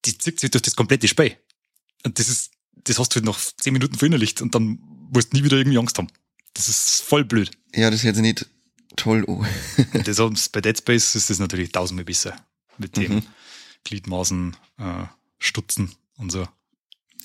die 0.04 0.16
zieht 0.16 0.40
sich 0.40 0.50
durch 0.50 0.62
das 0.62 0.76
komplette 0.76 1.08
Spiel. 1.08 1.36
Und 2.04 2.18
das 2.18 2.28
ist, 2.28 2.52
das 2.84 2.98
hast 2.98 3.10
du 3.10 3.16
halt 3.16 3.24
noch 3.24 3.38
zehn 3.38 3.72
Minuten 3.72 3.96
verinnerlicht 3.96 4.40
und 4.40 4.54
dann 4.54 4.78
musst 5.12 5.32
du 5.32 5.36
nie 5.36 5.44
wieder 5.44 5.56
irgendwie 5.56 5.78
Angst 5.78 5.98
haben. 5.98 6.08
Das 6.54 6.68
ist 6.68 7.02
voll 7.02 7.24
blöd. 7.24 7.50
Ja, 7.74 7.90
das 7.90 8.00
ist 8.00 8.04
jetzt 8.04 8.20
nicht 8.20 8.46
toll. 8.96 9.24
Oh. 9.26 9.44
das 10.04 10.48
bei 10.48 10.60
Dead 10.60 10.76
Space 10.76 11.14
ist 11.14 11.30
das 11.30 11.38
natürlich 11.38 11.72
tausendmal 11.72 12.04
besser. 12.04 12.36
Mit 12.78 12.96
dem 12.96 13.16
mhm. 13.16 13.22
Gliedmaßen, 13.84 14.56
äh, 14.78 15.04
Stutzen 15.38 15.92
und 16.16 16.30
so. 16.30 16.46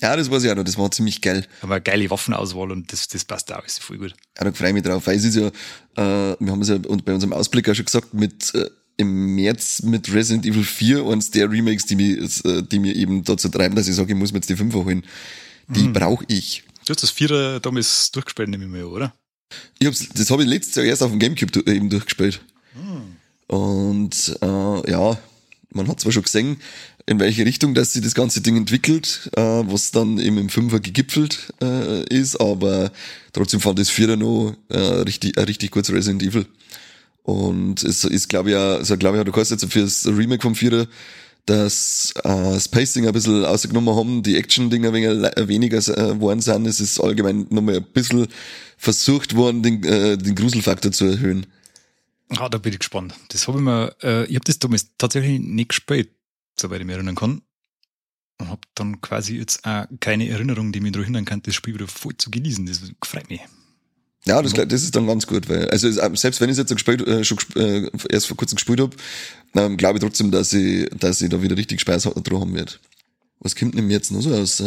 Ja, 0.00 0.16
das 0.16 0.26
ich 0.26 0.50
auch 0.50 0.56
noch, 0.56 0.64
das 0.64 0.76
war 0.76 0.90
ziemlich 0.90 1.20
geil. 1.20 1.46
Aber 1.62 1.76
eine 1.76 1.82
geile 1.82 2.10
Waffenauswahl 2.10 2.72
und 2.72 2.92
das, 2.92 3.08
das 3.08 3.24
passt 3.24 3.52
auch, 3.52 3.64
ist 3.64 3.82
voll 3.82 3.98
gut. 3.98 4.14
Ja, 4.36 4.44
da 4.44 4.52
freue 4.52 4.68
ich 4.68 4.74
mich 4.74 4.82
drauf, 4.82 5.06
weil 5.06 5.16
es 5.16 5.24
ist 5.24 5.36
ja, 5.36 5.46
äh, 5.48 6.36
wir 6.38 6.52
haben 6.52 6.62
es 6.62 6.68
ja 6.68 6.78
bei 6.78 7.14
unserem 7.14 7.32
Ausblick 7.32 7.68
auch 7.68 7.74
schon 7.74 7.84
gesagt, 7.84 8.12
mit 8.12 8.54
äh, 8.54 8.68
im 8.96 9.34
März 9.34 9.82
mit 9.82 10.12
Resident 10.12 10.46
Evil 10.46 10.64
4 10.64 11.04
eines 11.06 11.30
der 11.30 11.50
Remakes, 11.50 11.86
die 11.86 11.96
mir, 11.96 12.22
äh, 12.22 12.62
die 12.62 12.78
mir 12.78 12.94
eben 12.94 13.24
dazu 13.24 13.48
treiben, 13.48 13.74
dass 13.74 13.88
ich 13.88 13.94
sage, 13.94 14.12
ich 14.12 14.18
muss 14.18 14.32
mir 14.32 14.38
jetzt 14.38 14.50
die 14.50 14.56
5er 14.56 14.84
holen. 14.84 15.04
Die 15.68 15.84
mhm. 15.84 15.92
brauche 15.92 16.24
ich. 16.28 16.62
Du 16.84 16.90
hast 16.90 17.02
das 17.02 17.10
Vierer 17.10 17.60
damals 17.60 18.12
durchgespielt, 18.12 18.48
nehme 18.48 18.64
ich 18.64 18.70
mal, 18.70 18.84
oder? 18.84 19.14
Ich 19.78 19.86
hab's, 19.86 20.08
das 20.14 20.30
habe 20.30 20.42
ich 20.42 20.48
letztes 20.48 20.74
Jahr 20.76 20.84
erst 20.84 21.02
auf 21.02 21.10
dem 21.10 21.18
Gamecube 21.18 21.70
eben 21.70 21.88
durchgespielt. 21.88 22.40
Mhm. 22.74 23.16
Und 23.54 24.36
äh, 24.40 24.90
ja, 24.90 25.18
man 25.70 25.88
hat 25.88 26.00
zwar 26.00 26.12
schon 26.12 26.22
gesehen, 26.22 26.56
in 27.06 27.20
welche 27.20 27.44
Richtung 27.44 27.74
dass 27.74 27.92
sich 27.92 28.02
das 28.02 28.14
ganze 28.14 28.40
Ding 28.40 28.56
entwickelt, 28.56 29.30
äh, 29.36 29.40
was 29.40 29.90
dann 29.90 30.18
eben 30.18 30.38
im 30.38 30.48
Fünfer 30.48 30.80
gegipfelt 30.80 31.52
äh, 31.60 32.04
ist, 32.04 32.40
aber 32.40 32.92
trotzdem 33.32 33.60
fand 33.60 33.78
das 33.78 33.90
Vierer 33.90 34.16
noch 34.16 34.54
äh, 34.68 34.78
richtig, 34.78 35.36
ein 35.36 35.44
richtig 35.44 35.70
gutes 35.70 35.92
Resident 35.92 36.22
Evil. 36.22 36.46
Und 37.24 37.82
es 37.82 38.04
ist, 38.04 38.28
glaube 38.28 38.50
ich, 38.50 38.56
auch, 38.56 38.76
also, 38.76 38.96
glaube 38.96 39.18
ich, 39.18 39.24
du 39.24 39.32
kannst 39.32 39.50
jetzt 39.50 39.64
für 39.72 39.80
das 39.80 40.06
Remake 40.06 40.42
vom 40.42 40.54
Vierer 40.54 40.86
das 41.46 42.14
äh, 42.18 42.22
das 42.22 42.68
Pacing 42.68 43.06
ein 43.06 43.12
bisschen 43.12 43.44
ausgenommen 43.44 43.94
haben, 43.94 44.22
die 44.22 44.36
Action-Dinger 44.36 44.92
weniger 44.92 45.76
äh, 45.76 46.14
geworden 46.14 46.40
sind. 46.40 46.66
Es 46.66 46.80
ist 46.80 47.00
allgemein 47.00 47.46
nochmal 47.50 47.76
ein 47.76 47.92
bisschen 47.92 48.28
versucht 48.78 49.36
worden, 49.36 49.62
den, 49.62 49.84
äh, 49.84 50.16
den 50.16 50.34
Gruselfaktor 50.34 50.92
zu 50.92 51.04
erhöhen. 51.04 51.46
Ah, 52.30 52.48
da 52.48 52.58
bin 52.58 52.72
ich 52.72 52.78
gespannt. 52.78 53.14
Das 53.28 53.46
habe 53.46 53.58
ich 53.58 53.64
mir, 53.64 53.94
äh, 54.02 54.24
ich 54.24 54.36
habe 54.36 54.44
das 54.44 54.58
damals 54.58 54.96
tatsächlich 54.96 55.40
nicht 55.40 55.68
gespielt, 55.68 56.10
soweit 56.58 56.80
ich 56.80 56.86
mich 56.86 56.94
erinnern 56.94 57.14
kann. 57.14 57.42
Und 58.38 58.48
habe 58.48 58.62
dann 58.74 59.00
quasi 59.00 59.36
jetzt 59.36 59.64
auch 59.64 59.86
keine 60.00 60.28
Erinnerung, 60.28 60.72
die 60.72 60.80
mich 60.80 60.92
daran 60.92 61.04
hindern 61.04 61.24
kann, 61.24 61.42
das 61.42 61.54
Spiel 61.54 61.74
wieder 61.74 61.86
voll 61.86 62.16
zu 62.16 62.30
genießen. 62.30 62.66
Das 62.66 62.80
freut 63.04 63.28
mich. 63.28 63.40
Ja, 64.26 64.40
das, 64.40 64.54
das 64.54 64.82
ist 64.82 64.96
dann 64.96 65.06
ganz 65.06 65.26
gut, 65.26 65.48
weil, 65.48 65.68
also 65.68 65.90
selbst 65.90 66.40
wenn 66.40 66.48
ich 66.48 66.54
es 66.54 66.58
jetzt 66.58 66.72
gespielt, 66.72 67.06
äh, 67.06 67.24
schon 67.24 67.38
äh, 67.56 67.90
erst 68.08 68.26
vor 68.26 68.36
kurzem 68.36 68.56
gespielt 68.56 68.80
habe, 68.80 68.96
ähm, 69.54 69.76
glaube 69.76 69.98
ich 69.98 70.02
trotzdem, 70.02 70.30
dass 70.30 70.52
ich, 70.54 70.88
dass 70.98 71.20
ich 71.20 71.28
da 71.28 71.42
wieder 71.42 71.56
richtig 71.56 71.80
Spaß 71.80 72.04
dran 72.04 72.40
haben 72.40 72.54
werde. 72.54 72.72
Was 73.40 73.54
kommt 73.54 73.76
denn 73.76 73.90
jetzt 73.90 74.10
noch 74.10 74.22
so 74.22 74.34
aus? 74.34 74.62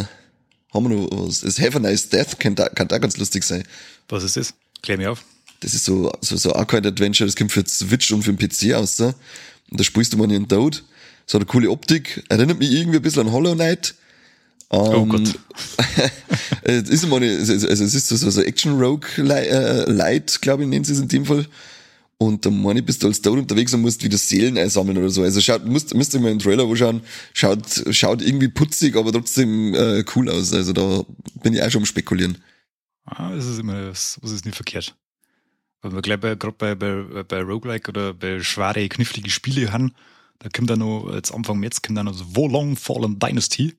Haben 0.73 0.89
wir 0.89 0.95
noch 0.95 1.09
was? 1.11 1.41
Das 1.41 1.59
Have 1.59 1.77
a 1.77 1.79
Nice 1.79 2.07
Death 2.09 2.39
kann 2.39 2.53
da, 2.53 2.69
kann 2.69 2.87
da 2.87 2.99
ganz 2.99 3.17
lustig 3.17 3.43
sein. 3.43 3.63
Was 4.09 4.23
ist 4.23 4.37
das? 4.37 4.53
Klär 4.83 4.97
mich 4.97 5.07
auf. 5.07 5.23
Das 5.61 5.73
ist 5.73 5.85
so, 5.85 6.11
so, 6.21 6.37
so 6.37 6.53
Arcade 6.53 6.89
Adventure, 6.89 7.27
das 7.27 7.35
kommt 7.35 7.51
für 7.51 7.65
Switch 7.65 8.11
und 8.11 8.21
für 8.21 8.33
den 8.33 8.37
PC 8.37 8.75
aus, 8.75 8.97
so. 8.97 9.07
Und 9.69 9.79
da 9.79 9.83
spielst 9.83 10.13
du 10.13 10.17
mal 10.17 10.31
in 10.31 10.47
Toad. 10.47 10.83
So 11.25 11.37
eine 11.37 11.45
coole 11.45 11.69
Optik. 11.69 12.23
Erinnert 12.29 12.59
mich 12.59 12.71
irgendwie 12.71 12.97
ein 12.97 13.01
bisschen 13.01 13.27
an 13.27 13.31
Hollow 13.33 13.53
Knight. 13.53 13.95
Oh 14.69 15.05
Gott. 15.05 15.39
es 16.63 16.89
ist 16.89 17.03
immer 17.03 17.17
eine, 17.17 17.37
also 17.37 17.53
es 17.53 17.81
ist 17.81 18.07
so, 18.09 18.29
so 18.29 18.41
Action 18.41 18.77
Rogue 18.79 19.07
äh, 19.17 19.89
Light, 19.89 20.41
glaube 20.41 20.63
ich, 20.63 20.69
nennen 20.69 20.83
sie 20.83 20.93
es 20.93 20.99
in 20.99 21.07
dem 21.07 21.25
Fall. 21.25 21.45
Und 22.19 22.45
dann 22.45 22.61
meine 22.61 22.79
ich, 22.79 22.85
bist 22.85 23.03
du 23.03 23.07
als 23.07 23.21
Toad 23.21 23.37
unterwegs 23.37 23.73
und 23.73 23.81
musst 23.81 24.03
wieder 24.03 24.17
Seelen 24.17 24.57
einsammeln 24.57 24.97
oder 24.97 25.09
so. 25.09 25.21
Also 25.21 25.39
schaut, 25.39 25.65
musst, 25.65 25.93
müsst 25.93 26.15
ihr 26.15 26.19
mal 26.19 26.31
einen 26.31 26.39
Trailer 26.39 26.65
anschauen. 26.65 27.01
Schaut, 27.33 27.85
schaut 27.91 28.21
irgendwie 28.23 28.47
putzig, 28.47 28.95
aber 28.95 29.11
trotzdem 29.11 29.75
äh, 29.75 30.03
cool 30.15 30.29
aus. 30.29 30.51
Also 30.51 30.73
da 30.73 31.03
bin 31.43 31.53
ich 31.53 31.61
auch 31.61 31.69
schon 31.69 31.83
am 31.83 31.85
spekulieren. 31.85 32.39
Ah, 33.05 33.33
das 33.35 33.45
ist 33.45 33.59
immer, 33.59 33.87
was 33.87 34.17
ist 34.23 34.45
nicht 34.45 34.55
verkehrt. 34.55 34.95
Weil 35.81 35.93
wir 35.93 36.01
gleich 36.01 36.19
bei, 36.19 36.35
gerade 36.35 36.55
bei, 36.57 36.73
bei, 36.75 37.23
bei 37.23 37.41
Roguelike 37.41 37.89
oder 37.89 38.13
bei 38.15 38.41
schwere, 38.41 38.89
knifflige 38.89 39.29
Spiele 39.29 39.71
haben, 39.71 39.93
da 40.39 40.49
kommt 40.49 40.69
dann 40.71 40.79
noch, 40.79 41.11
jetzt 41.13 41.31
Anfang 41.31 41.59
März 41.59 41.83
kommt 41.83 41.97
dann 41.99 42.07
noch 42.07 42.15
so 42.15 42.35
Wolong 42.35 42.75
Fallen 42.75 43.19
Dynasty. 43.19 43.75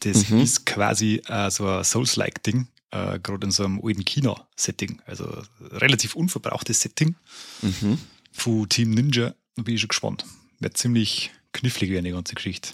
Das 0.00 0.30
mhm. 0.30 0.40
ist 0.40 0.66
quasi 0.66 1.22
äh, 1.26 1.50
so 1.50 1.68
ein 1.68 1.84
Souls-like-Ding, 1.84 2.66
äh, 2.90 3.18
gerade 3.18 3.46
in 3.46 3.50
so 3.50 3.64
einem 3.64 3.80
alten 3.82 4.04
China-Setting. 4.04 5.00
Also 5.06 5.42
relativ 5.60 6.16
unverbrauchtes 6.16 6.80
Setting 6.80 7.14
mhm. 7.62 7.98
von 8.32 8.68
Team 8.68 8.90
Ninja. 8.90 9.34
Da 9.56 9.62
bin 9.62 9.74
ich 9.74 9.80
schon 9.80 9.88
gespannt. 9.88 10.24
Wird 10.58 10.76
ziemlich 10.76 11.30
knifflig 11.52 11.90
werden, 11.90 12.04
die 12.04 12.12
ganze 12.12 12.34
Geschichte. 12.34 12.70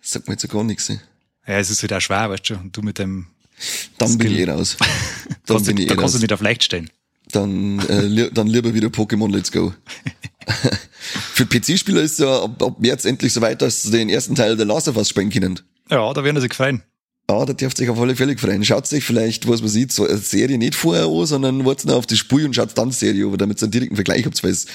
Sagt 0.00 0.28
mir 0.28 0.34
jetzt 0.34 0.48
gar 0.48 0.64
nichts. 0.64 0.88
Ne? 0.88 1.00
Ja, 1.46 1.58
es 1.58 1.70
ist 1.70 1.82
halt 1.82 1.92
auch 1.92 2.00
schwer, 2.00 2.30
weißt 2.30 2.50
du, 2.50 2.54
und 2.54 2.76
du 2.76 2.82
mit 2.82 2.98
dem. 2.98 3.26
Dann 3.98 4.08
Skill. 4.08 4.18
bin 4.18 4.32
ich 4.32 4.38
eh 4.40 4.50
raus. 4.50 4.76
Dann 5.46 5.64
bin 5.64 5.76
ich 5.78 5.84
eh 5.84 5.88
da 5.88 5.96
kannst 5.96 6.14
du 6.14 6.18
nicht 6.18 6.32
auf 6.32 6.40
leicht 6.40 6.64
stellen. 6.64 6.90
Dann, 7.32 7.80
äh, 7.88 8.30
dann 8.32 8.46
lieber 8.46 8.72
wieder 8.72 8.88
Pokémon 8.88 9.32
Let's 9.32 9.50
Go. 9.50 9.74
Für 11.34 11.44
PC-Spieler 11.44 12.02
ist 12.02 12.20
ja 12.20 12.44
ab, 12.44 12.62
ab 12.62 12.76
März 12.78 13.04
endlich 13.04 13.32
so 13.32 13.40
weit, 13.40 13.62
dass 13.62 13.82
sie 13.82 13.90
den 13.90 14.08
ersten 14.08 14.34
Teil 14.36 14.56
der 14.56 14.66
Last 14.66 14.86
of 14.86 14.96
Us 14.96 15.08
spielen 15.08 15.30
können. 15.30 15.60
Ja, 15.90 16.12
da 16.12 16.24
werden 16.24 16.40
sie 16.40 16.48
gefreien. 16.48 16.82
Ja, 17.28 17.44
da 17.44 17.52
dürft 17.52 17.78
ihr 17.78 17.82
sich 17.82 17.90
auf 17.90 17.98
alle 17.98 18.14
Fälle 18.14 18.38
freuen. 18.38 18.64
Schaut 18.64 18.86
sich 18.86 19.02
vielleicht, 19.02 19.48
was 19.48 19.60
man 19.60 19.68
sieht, 19.68 19.92
so 19.92 20.06
eine 20.06 20.16
Serie 20.18 20.58
nicht 20.58 20.76
vorher 20.76 21.06
an, 21.06 21.26
sondern 21.26 21.64
wartet 21.64 21.86
noch 21.86 21.96
auf 21.96 22.06
das 22.06 22.18
Spiel 22.18 22.44
und 22.44 22.54
schaut 22.54 22.78
dann 22.78 22.90
die 22.90 22.94
Serie 22.94 23.26
an, 23.26 23.36
damit 23.36 23.60
ihr 23.60 23.64
einen 23.64 23.72
direkten 23.72 23.96
Vergleich 23.96 24.24
habt, 24.24 24.40
weil 24.44 24.52
es 24.52 24.66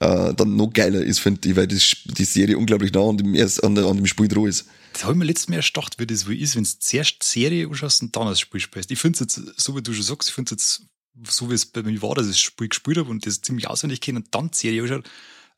äh, 0.00 0.34
dann 0.34 0.56
noch 0.56 0.72
geiler 0.72 1.02
ist, 1.02 1.20
finde 1.20 1.48
ich, 1.48 1.54
weil 1.54 1.68
das, 1.68 1.92
die 2.04 2.24
Serie 2.24 2.58
unglaublich 2.58 2.92
nah 2.92 3.08
an 3.08 3.16
dem, 3.16 3.36
an, 3.36 3.74
der, 3.76 3.84
an 3.84 3.96
dem 3.96 4.06
Spiel 4.06 4.26
dran 4.26 4.46
ist. 4.46 4.66
Das 4.92 5.04
habe 5.04 5.12
ich 5.12 5.18
mir 5.20 5.24
letztes 5.24 5.48
Mal 5.48 5.56
erstacht, 5.56 6.00
wie 6.00 6.06
das 6.06 6.26
wohl 6.26 6.36
ist, 6.36 6.56
wenn 6.56 6.64
du 6.64 6.70
zuerst 6.80 7.18
die 7.22 7.26
Serie 7.26 7.68
anschaust 7.68 8.02
und 8.02 8.16
dann 8.16 8.26
das 8.26 8.40
Spiel 8.40 8.60
spielst. 8.60 8.90
Ich 8.90 8.98
finde 8.98 9.14
es 9.14 9.20
jetzt, 9.20 9.60
so 9.60 9.76
wie 9.76 9.82
du 9.82 9.92
schon 9.92 10.02
sagst, 10.02 10.30
ich 10.30 10.34
finde 10.34 10.56
es 10.56 10.80
jetzt, 10.80 11.32
so 11.32 11.48
wie 11.48 11.54
es 11.54 11.64
bei 11.64 11.84
mir 11.84 12.02
war, 12.02 12.16
dass 12.16 12.26
ich 12.26 12.32
das 12.32 12.40
Spiel 12.40 12.68
gespielt 12.68 12.98
habe 12.98 13.08
und 13.08 13.24
das 13.24 13.40
ziemlich 13.40 13.68
auswendig 13.68 14.00
kenne 14.00 14.18
und 14.18 14.34
dann 14.34 14.50
die 14.50 14.58
Serie 14.58 14.82
anschaut, 14.82 15.06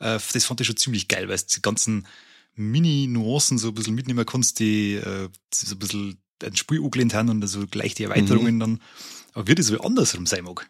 äh, 0.00 0.18
das 0.34 0.44
fand 0.44 0.60
ich 0.60 0.66
schon 0.66 0.76
ziemlich 0.76 1.08
geil, 1.08 1.28
weil 1.28 1.36
es 1.36 1.46
die 1.46 1.62
ganzen 1.62 2.06
Mini-Nuancen 2.54 3.58
so 3.58 3.68
ein 3.68 3.74
bisschen 3.74 3.94
mitnehmen 3.94 4.26
kannst, 4.26 4.58
die 4.58 4.94
äh, 4.94 5.28
so 5.52 5.74
ein 5.74 5.78
bisschen 5.78 6.18
ein 6.42 6.56
Spiel 6.56 6.82
angelehnt 6.82 7.14
haben 7.14 7.28
und 7.28 7.46
so 7.46 7.66
gleich 7.66 7.94
die 7.94 8.04
Erweiterungen 8.04 8.56
mhm. 8.56 8.60
dann. 8.60 8.80
Aber 9.34 9.46
wird 9.46 9.58
es 9.58 9.70
wohl 9.70 9.80
andersrum 9.80 10.26
sein 10.26 10.44
mag? 10.44 10.68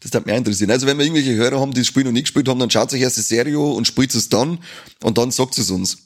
Das 0.00 0.12
darf 0.12 0.24
mich 0.24 0.34
interessieren. 0.34 0.70
Also 0.70 0.86
wenn 0.86 0.98
wir 0.98 1.04
irgendwelche 1.04 1.34
Hörer 1.34 1.58
haben, 1.58 1.72
die 1.72 1.80
das 1.80 1.88
Spiel 1.88 2.04
noch 2.04 2.12
nie 2.12 2.22
gespielt 2.22 2.48
haben, 2.48 2.60
dann 2.60 2.70
schaut 2.70 2.90
sich 2.90 3.02
erst 3.02 3.16
die 3.16 3.22
Serie 3.22 3.58
und 3.58 3.86
spielt 3.86 4.14
es 4.14 4.28
dann 4.28 4.60
und 5.02 5.18
dann 5.18 5.32
sagt 5.32 5.58
es 5.58 5.70
uns. 5.70 5.98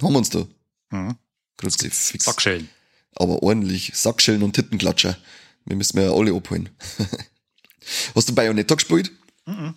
Haben 0.00 0.12
wir 0.14 0.18
uns 0.18 0.30
da. 0.30 0.46
Mhm. 0.90 1.16
Grüezi, 1.58 1.90
fix. 1.90 2.24
Sackschellen. 2.24 2.68
Aber 3.14 3.42
ordentlich. 3.42 3.92
Sackschellen 3.94 4.42
und 4.42 4.54
Tittenklatscher. 4.54 5.18
Wir 5.66 5.76
müssen 5.76 5.98
ja 5.98 6.12
alle 6.12 6.34
abholen. 6.34 6.70
Hast 8.14 8.28
du 8.28 8.34
Bayonetta 8.34 8.74
gespielt? 8.74 9.12
Mhm. 9.46 9.76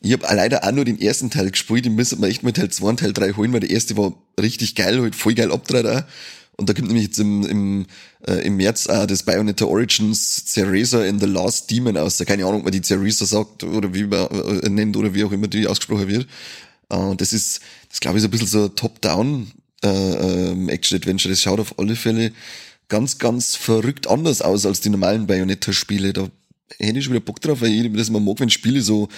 Ich 0.00 0.12
habe 0.12 0.26
leider 0.34 0.64
auch 0.64 0.72
nur 0.72 0.84
den 0.84 1.00
ersten 1.00 1.30
Teil 1.30 1.50
gespielt. 1.50 1.84
Den 1.84 1.94
müssen 1.94 2.20
wir 2.20 2.28
echt 2.28 2.42
mit 2.42 2.56
Teil 2.56 2.70
2 2.70 2.88
und 2.88 3.00
Teil 3.00 3.12
3 3.12 3.32
holen, 3.32 3.52
weil 3.52 3.60
der 3.60 3.70
erste 3.70 3.96
war 3.96 4.12
richtig 4.40 4.74
geil, 4.74 5.00
halt 5.00 5.16
voll 5.16 5.34
geil 5.34 5.50
abgedreht 5.50 6.04
Und 6.56 6.68
da 6.68 6.74
kommt 6.74 6.88
nämlich 6.88 7.06
jetzt 7.06 7.18
im, 7.18 7.44
im, 7.44 7.86
äh, 8.26 8.46
im 8.46 8.56
März 8.56 8.86
auch 8.86 9.06
das 9.06 9.24
Bayonetta 9.24 9.64
Origins 9.64 10.44
Cereza 10.46 11.04
in 11.04 11.18
the 11.18 11.26
Last 11.26 11.70
Demon 11.70 11.96
aus. 11.96 12.16
Da 12.16 12.24
keine 12.24 12.44
Ahnung, 12.44 12.60
ob 12.60 12.64
man 12.64 12.72
die 12.72 12.82
Cereza 12.82 13.26
sagt 13.26 13.64
oder 13.64 13.92
wie 13.92 14.04
man 14.04 14.28
äh, 14.28 14.68
nennt 14.68 14.96
oder 14.96 15.14
wie 15.14 15.24
auch 15.24 15.32
immer 15.32 15.48
die 15.48 15.66
ausgesprochen 15.66 16.08
wird. 16.08 16.28
Äh, 16.90 17.16
das 17.16 17.32
ist, 17.32 17.60
das 17.88 18.00
glaube 18.00 18.18
ich, 18.18 18.22
so 18.22 18.28
ein 18.28 18.30
bisschen 18.30 18.46
so 18.46 18.68
Top-Down 18.68 19.50
äh, 19.84 19.88
äh, 19.88 20.68
Action-Adventure. 20.68 21.32
Das 21.32 21.42
schaut 21.42 21.58
auf 21.58 21.76
alle 21.78 21.96
Fälle 21.96 22.32
ganz, 22.88 23.18
ganz 23.18 23.56
verrückt 23.56 24.06
anders 24.06 24.42
aus 24.42 24.64
als 24.64 24.80
die 24.80 24.90
normalen 24.90 25.26
Bayonetta-Spiele. 25.26 26.12
Da 26.12 26.28
hätte 26.78 26.98
ich 26.98 27.04
schon 27.04 27.14
wieder 27.14 27.24
Bock 27.24 27.40
drauf, 27.40 27.60
weil 27.60 27.70
ich 27.70 27.92
das 27.92 28.08
immer 28.08 28.20
mag, 28.20 28.40
wenn 28.40 28.50
Spiele 28.50 28.80
so 28.80 29.08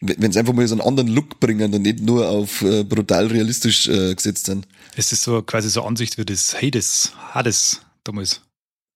wenn 0.00 0.32
sie 0.32 0.38
einfach 0.38 0.54
mal 0.54 0.66
so 0.66 0.74
einen 0.74 0.80
anderen 0.80 1.08
Look 1.08 1.40
bringen 1.40 1.74
und 1.74 1.82
nicht 1.82 2.00
nur 2.00 2.28
auf 2.28 2.62
äh, 2.62 2.84
brutal 2.84 3.26
realistisch 3.26 3.86
äh, 3.88 4.14
gesetzt 4.14 4.46
sind. 4.46 4.66
Ist 4.96 5.12
das 5.12 5.22
so 5.22 5.42
quasi 5.42 5.68
so 5.68 5.82
Ansicht 5.82 6.16
wie 6.16 6.24
das 6.24 6.54
Hades, 6.60 7.12
Hades 7.32 7.80
damals? 8.04 8.40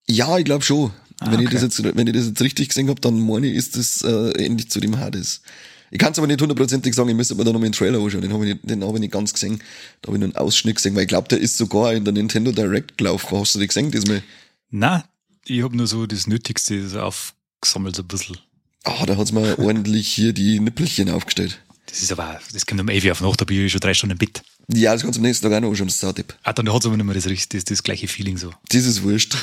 Ja, 0.08 0.38
ich 0.38 0.44
glaube 0.44 0.64
schon. 0.64 0.92
Ah, 1.20 1.30
wenn, 1.30 1.34
okay. 1.34 1.44
ich 1.44 1.50
das 1.50 1.62
jetzt, 1.62 1.96
wenn 1.96 2.06
ich 2.06 2.14
das 2.14 2.26
jetzt 2.26 2.40
richtig 2.42 2.68
gesehen 2.68 2.88
habe, 2.88 3.00
dann 3.00 3.20
meine 3.20 3.46
ich, 3.46 3.54
ist 3.54 3.76
das 3.76 4.02
äh, 4.02 4.30
ähnlich 4.42 4.70
zu 4.70 4.80
dem 4.80 4.98
Hades. 4.98 5.42
Ich 5.90 5.98
kann 5.98 6.12
es 6.12 6.18
aber 6.18 6.26
nicht 6.26 6.40
hundertprozentig 6.40 6.92
sagen, 6.94 7.08
ich 7.08 7.14
müsste 7.14 7.34
aber 7.34 7.44
da 7.44 7.52
nochmal 7.52 7.68
den 7.68 7.72
Trailer 7.72 8.00
anschauen. 8.00 8.22
Den 8.22 8.32
habe 8.32 8.46
ich, 8.46 8.54
nicht, 8.54 8.68
den 8.68 8.82
hab 8.82 8.94
ich 8.94 9.00
nicht 9.00 9.12
ganz 9.12 9.32
gesehen. 9.32 9.62
Da 10.02 10.08
habe 10.08 10.16
ich 10.16 10.20
nur 10.20 10.28
einen 10.28 10.36
Ausschnitt 10.36 10.76
gesehen, 10.76 10.94
weil 10.96 11.02
ich 11.02 11.08
glaube, 11.08 11.28
der 11.28 11.38
ist 11.38 11.56
sogar 11.56 11.92
in 11.92 12.04
der 12.04 12.12
Nintendo 12.12 12.50
Direct 12.50 12.98
gelaufen. 12.98 13.38
Hast 13.38 13.54
du 13.54 13.60
den 13.60 13.68
gesehen 13.68 13.90
diesmal? 13.92 14.22
Na, 14.70 15.04
ich 15.46 15.62
habe 15.62 15.76
nur 15.76 15.86
so 15.86 16.06
das 16.06 16.26
Nötigste 16.26 17.00
aufgesammelt, 17.00 17.94
so 17.94 18.02
ein 18.02 18.08
bisschen. 18.08 18.38
Ah, 18.84 19.06
da 19.06 19.16
hat's 19.16 19.32
mir 19.32 19.58
ordentlich 19.58 20.08
hier 20.08 20.32
die 20.32 20.60
Nippelchen 20.60 21.10
aufgestellt. 21.10 21.60
Das 21.86 22.02
ist 22.02 22.12
aber, 22.12 22.40
das 22.52 22.66
kommt 22.66 22.80
um 22.80 22.88
11 22.88 23.04
Uhr 23.04 23.12
auf 23.12 23.20
Nacht, 23.20 23.40
da 23.40 23.44
bin 23.44 23.64
ich 23.64 23.72
schon 23.72 23.80
drei 23.80 23.94
Stunden 23.94 24.12
im 24.12 24.18
Bett. 24.18 24.42
Ja, 24.72 24.92
das 24.92 25.02
kannst 25.02 25.16
du 25.16 25.20
am 25.20 25.26
nächsten 25.26 25.48
Tag 25.48 25.56
auch 25.56 25.60
noch 25.60 25.74
schon 25.74 25.86
das 25.86 26.00
Sautipp. 26.00 26.34
Ah, 26.42 26.52
dann 26.52 26.72
hat's 26.72 26.86
aber 26.86 26.96
nicht 26.96 27.06
mehr 27.06 27.14
das, 27.14 27.48
das, 27.48 27.64
das 27.64 27.82
gleiche 27.82 28.08
Feeling 28.08 28.36
so. 28.36 28.50
Das 28.68 28.84
ist 28.84 29.02
wurscht. 29.02 29.36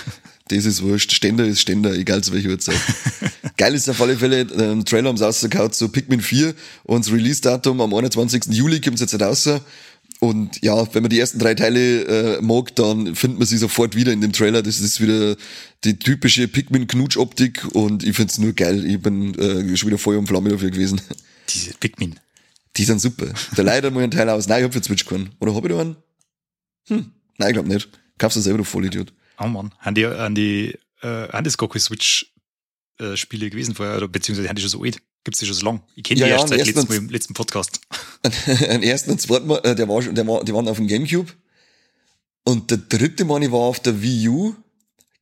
Das 0.47 0.65
ist 0.65 0.81
wurscht. 0.81 1.13
Ständer 1.13 1.45
ist 1.45 1.61
Ständer, 1.61 1.93
egal 1.93 2.23
zu 2.23 2.33
welcher 2.33 2.49
Uhrzeit. 2.49 2.75
Geil 3.57 3.75
ist 3.75 3.89
auf 3.89 4.01
alle 4.01 4.17
Fälle, 4.17 4.41
ähm, 4.41 4.83
Trailer 4.83 5.09
haben 5.09 5.17
sie 5.17 5.23
rausgekaut 5.23 5.75
zu 5.75 5.89
Pikmin 5.89 6.19
4 6.19 6.53
und 6.83 7.05
das 7.05 7.13
Release-Datum 7.13 7.79
am 7.79 7.93
21. 7.93 8.45
Juli 8.49 8.81
kommt 8.81 8.99
jetzt 8.99 9.19
raus. 9.21 9.47
Und 10.23 10.61
ja, 10.61 10.93
wenn 10.93 11.01
man 11.01 11.09
die 11.09 11.19
ersten 11.19 11.39
drei 11.39 11.55
Teile 11.55 12.37
äh, 12.37 12.41
mag, 12.43 12.75
dann 12.75 13.15
findet 13.15 13.39
man 13.39 13.47
sie 13.47 13.57
sofort 13.57 13.95
wieder 13.95 14.13
in 14.13 14.21
dem 14.21 14.31
Trailer. 14.31 14.61
Das 14.61 14.79
ist 14.79 15.01
wieder 15.01 15.35
die 15.83 15.97
typische 15.97 16.47
Pikmin-Knutsch-Optik 16.47 17.65
und 17.73 18.03
ich 18.03 18.15
find's 18.15 18.37
nur 18.37 18.53
geil. 18.53 18.85
Ich 18.85 19.01
bin 19.01 19.33
äh, 19.33 19.75
schon 19.75 19.87
wieder 19.87 19.97
Feuer 19.97 20.19
und 20.19 20.27
Flamme 20.27 20.51
dafür 20.51 20.69
gewesen. 20.69 21.01
Diese 21.49 21.73
Pikmin. 21.73 22.19
Die 22.77 22.83
sind 22.83 23.01
super. 23.01 23.33
Da 23.55 23.61
leider 23.63 23.89
mal 23.89 24.03
ein 24.03 24.11
Teil 24.11 24.29
aus. 24.29 24.47
Nein, 24.47 24.59
ich 24.59 24.65
hab 24.65 24.73
für 24.73 24.83
Switch 24.83 25.05
keinen. 25.05 25.31
Oder 25.39 25.55
hab 25.55 25.65
ich 25.65 25.71
da 25.71 25.81
einen? 25.81 25.95
Hm, 26.87 27.11
nein, 27.39 27.49
ich 27.49 27.53
glaub 27.55 27.65
nicht. 27.65 27.89
Kaufst 28.19 28.37
du 28.37 28.41
selber, 28.41 28.59
du 28.59 28.63
Vollidiot. 28.63 29.11
Oh 29.39 29.47
Mann. 29.47 29.71
Haben 29.79 29.95
die, 29.95 30.05
haben 30.05 30.35
die, 30.35 30.77
äh, 31.01 31.29
haben 31.29 31.43
das 31.43 31.57
gar 31.57 31.67
keine 31.67 31.79
Switch-Spiele 31.79 33.47
äh, 33.47 33.49
gewesen 33.49 33.73
vorher, 33.73 33.97
oder 33.97 34.07
beziehungsweise 34.07 34.49
haben 34.49 34.55
die 34.55 34.61
schon 34.61 34.69
so 34.69 34.83
alt? 34.83 35.01
Gibt's 35.23 35.39
die 35.39 35.45
schon 35.45 35.55
so 35.55 35.65
lang? 35.65 35.81
Ich 35.95 36.03
kenne 36.03 36.21
ja, 36.21 36.25
die 36.25 36.31
erst 36.31 36.47
seit 36.49 36.65
letztem, 36.65 36.95
im 36.95 37.09
letzten 37.09 37.33
Podcast. 37.33 37.79
Ein 38.69 38.81
ersten 38.81 39.11
und 39.11 39.21
zweiten 39.21 39.47
Mal, 39.47 39.59
äh, 39.63 39.75
der 39.75 39.87
war 39.87 40.01
schon, 40.01 40.15
der 40.15 40.27
war, 40.27 40.43
die 40.43 40.53
waren 40.53 40.67
auf 40.67 40.77
dem 40.77 40.87
Gamecube. 40.87 41.31
Und 42.43 42.71
der 42.71 42.77
dritte 42.77 43.23
Mal, 43.23 43.43
ich 43.43 43.51
war 43.51 43.59
auf 43.59 43.79
der 43.79 44.01
Wii 44.01 44.29
U 44.29 44.55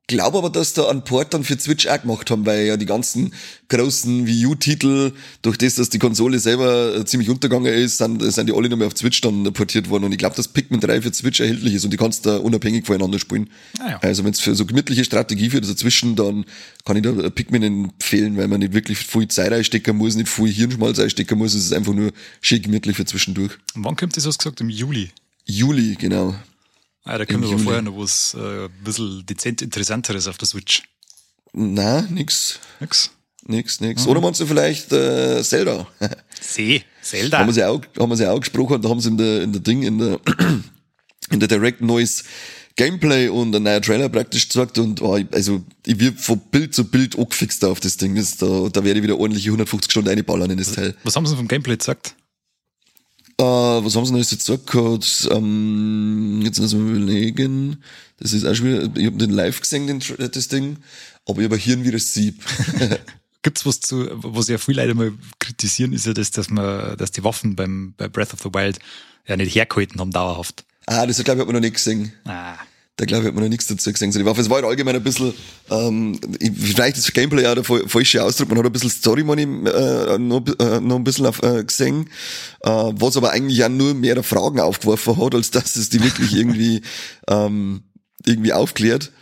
glaube 0.09 0.39
aber, 0.39 0.49
dass 0.49 0.73
da 0.73 0.89
einen 0.89 1.03
Port 1.03 1.33
dann 1.33 1.45
für 1.45 1.57
Switch 1.57 1.87
auch 1.87 2.01
gemacht 2.01 2.29
haben, 2.29 2.45
weil 2.45 2.65
ja 2.65 2.75
die 2.75 2.85
ganzen 2.85 3.33
großen 3.69 4.25
Wii 4.25 4.47
U-Titel, 4.47 5.13
durch 5.43 5.57
das, 5.57 5.75
dass 5.75 5.89
die 5.89 5.99
Konsole 5.99 6.39
selber 6.39 6.95
äh, 6.95 7.05
ziemlich 7.05 7.29
untergegangen 7.29 7.71
ist, 7.71 7.99
sind, 7.99 8.21
sind 8.21 8.49
die 8.49 8.53
alle 8.53 8.67
noch 8.67 8.77
mehr 8.77 8.87
auf 8.87 8.97
Switch 8.97 9.21
dann 9.21 9.53
portiert 9.53 9.89
worden. 9.89 10.05
Und 10.05 10.11
ich 10.11 10.17
glaube, 10.17 10.35
dass 10.35 10.47
Pikmin 10.47 10.81
3 10.81 11.03
für 11.03 11.13
Switch 11.13 11.39
erhältlich 11.39 11.75
ist 11.75 11.85
und 11.85 11.91
die 11.91 11.97
kannst 11.97 12.25
da 12.25 12.37
unabhängig 12.37 12.85
voneinander 12.85 13.19
spielen. 13.19 13.49
Ah, 13.79 13.91
ja. 13.91 13.99
Also 13.99 14.25
wenn 14.25 14.31
es 14.31 14.39
für 14.39 14.55
so 14.55 14.65
gemütliche 14.65 15.05
Strategie 15.05 15.51
für 15.51 15.61
dazwischen, 15.61 16.15
dann 16.15 16.45
kann 16.83 16.97
ich 16.97 17.03
da 17.03 17.29
Pikmin 17.29 17.63
empfehlen, 17.63 18.35
weil 18.35 18.47
man 18.47 18.59
nicht 18.59 18.73
wirklich 18.73 18.97
viel 18.97 19.27
Zeit 19.27 19.53
einstecken 19.53 19.95
muss, 19.95 20.15
nicht 20.15 20.27
viel 20.27 20.51
Hirnschmalz 20.51 20.99
einstecken 20.99 21.37
muss. 21.37 21.53
Es 21.53 21.65
ist 21.65 21.73
einfach 21.73 21.93
nur 21.93 22.11
schick 22.41 22.63
gemütlich 22.63 22.97
für 22.97 23.05
zwischendurch. 23.05 23.53
Und 23.75 23.85
wann 23.85 23.95
kommt 23.95 24.17
das, 24.17 24.25
hast 24.25 24.39
gesagt? 24.39 24.59
Im 24.59 24.69
Juli? 24.69 25.11
Juli, 25.45 25.95
genau. 25.99 26.35
Ah, 27.03 27.17
da 27.17 27.25
können 27.25 27.41
wir 27.43 27.49
aber 27.49 27.59
vorher 27.59 27.81
noch 27.81 27.97
was 27.97 28.35
äh, 28.35 28.65
ein 28.65 28.83
bisschen 28.83 29.25
dezent 29.25 29.61
Interessanteres 29.61 30.27
auf 30.27 30.37
der 30.37 30.47
Switch. 30.47 30.83
Na, 31.53 32.01
nix. 32.03 32.59
Nix. 32.79 33.11
Nix, 33.45 33.79
nix. 33.79 34.05
Mhm. 34.05 34.11
Oder 34.11 34.21
meinst 34.21 34.39
du 34.39 34.45
vielleicht 34.45 34.91
äh, 34.91 35.41
Zelda? 35.43 35.87
See, 36.41 36.83
Zelda. 37.01 37.39
Haben 37.39 37.47
wir 37.47 37.53
sie 37.53 37.63
auch, 37.63 37.81
haben 37.97 38.09
wir 38.09 38.17
sie 38.17 38.29
auch 38.29 38.39
gesprochen, 38.39 38.81
da 38.81 38.89
haben 38.89 38.99
sie 38.99 39.09
in 39.09 39.17
der, 39.17 39.41
in 39.41 39.51
der 39.53 39.61
Ding, 39.61 39.83
in 39.83 39.97
der, 39.97 40.19
in 41.31 41.39
der 41.39 41.47
Direct 41.47 41.81
neues 41.81 42.25
Gameplay 42.75 43.27
und 43.27 43.55
ein 43.55 43.63
neuer 43.63 43.81
Trailer 43.81 44.07
praktisch 44.07 44.47
gesagt 44.47 44.77
und 44.77 45.01
oh, 45.01 45.19
also 45.31 45.63
ich 45.85 45.99
wird 45.99 46.19
von 46.19 46.39
Bild 46.39 46.73
zu 46.73 46.85
Bild 46.85 47.17
angefixt 47.17 47.65
auf 47.65 47.79
das 47.79 47.97
Ding. 47.97 48.15
Das, 48.15 48.37
da, 48.37 48.69
da 48.71 48.83
werde 48.83 48.99
ich 48.99 49.03
wieder 49.03 49.17
ordentliche 49.17 49.49
150 49.49 49.91
Stunden 49.91 50.09
einballern 50.09 50.51
in 50.51 50.57
das 50.57 50.73
Teil. 50.73 50.95
Was 51.03 51.15
haben 51.15 51.25
sie 51.25 51.35
vom 51.35 51.47
Gameplay 51.47 51.75
gesagt? 51.75 52.15
Äh, 53.39 53.41
was 53.41 53.95
haben 53.95 54.05
sie 54.05 54.11
noch 54.11 54.19
jetzt 54.19 54.37
gesagt 54.37 54.67
gehabt? 54.67 55.29
Ähm, 55.31 56.41
jetzt 56.43 56.59
müssen 56.59 56.85
wir 56.85 56.95
überlegen. 56.95 57.81
Das 58.17 58.33
ist 58.33 58.45
auch 58.45 58.53
schon 58.53 58.67
wieder, 58.67 58.89
ich 58.99 59.05
habe 59.05 59.17
den 59.17 59.29
live 59.29 59.61
gesehen, 59.61 59.87
den, 59.87 60.03
das 60.31 60.47
Ding, 60.49 60.77
aber 61.25 61.39
ich 61.39 61.45
habe 61.45 61.55
Hirn 61.55 61.85
wie 61.85 61.91
das 61.91 62.13
Sieb. 62.13 62.43
Gibt's 63.41 63.65
was 63.65 63.79
zu, 63.79 64.09
was 64.11 64.49
ja 64.49 64.57
viele 64.57 64.81
Leute 64.81 64.93
mal 64.93 65.13
kritisieren, 65.39 65.93
ist 65.93 66.05
ja 66.05 66.13
das, 66.13 66.31
dass 66.31 66.49
man, 66.49 66.97
dass 66.97 67.11
die 67.11 67.23
Waffen 67.23 67.55
beim, 67.55 67.93
bei 67.95 68.09
Breath 68.09 68.33
of 68.33 68.41
the 68.41 68.53
Wild 68.53 68.77
ja 69.25 69.37
nicht 69.37 69.55
hergehalten 69.55 70.01
haben 70.01 70.11
dauerhaft. 70.11 70.65
Ah, 70.85 71.05
das 71.05 71.23
glaube 71.23 71.37
ich, 71.37 71.39
hat 71.39 71.47
man 71.47 71.55
noch 71.55 71.61
nicht 71.61 71.75
gesehen. 71.75 72.11
Ah. 72.25 72.55
Da 72.99 73.05
glaube 73.05 73.23
ich, 73.23 73.27
hat 73.29 73.35
man 73.35 73.45
noch 73.45 73.49
nichts 73.49 73.65
dazu 73.67 73.93
gesehen. 73.93 74.11
Die 74.11 74.25
Waffe, 74.25 74.41
es 74.41 74.49
war 74.49 74.57
halt 74.57 74.65
allgemein 74.65 74.97
ein 74.97 75.03
bisschen, 75.03 75.33
ähm, 75.71 76.19
vielleicht 76.53 76.97
ist 76.97 77.13
Gameplay 77.13 77.47
auch 77.47 77.55
der 77.55 77.63
falsche 77.63 78.21
Ausdruck, 78.21 78.49
man 78.49 78.57
hat 78.57 78.65
ein 78.65 78.73
bisschen 78.73 78.89
Story 78.89 79.23
Money 79.23 79.43
äh, 79.43 80.17
noch, 80.17 80.43
äh, 80.59 80.81
noch 80.81 80.97
ein 80.97 81.05
bisschen 81.05 81.25
auf, 81.25 81.41
äh, 81.41 81.63
gesehen, 81.63 82.09
äh, 82.59 82.69
was 82.69 83.15
aber 83.15 83.31
eigentlich 83.31 83.63
auch 83.63 83.69
nur 83.69 83.93
mehr 83.93 84.21
Fragen 84.21 84.59
aufgeworfen 84.59 85.15
hat, 85.15 85.33
als 85.33 85.49
dass 85.49 85.77
es 85.77 85.87
die 85.87 86.03
wirklich 86.03 86.35
irgendwie, 86.35 86.81
ähm, 87.29 87.83
irgendwie 88.25 88.51
aufklärt. 88.51 89.13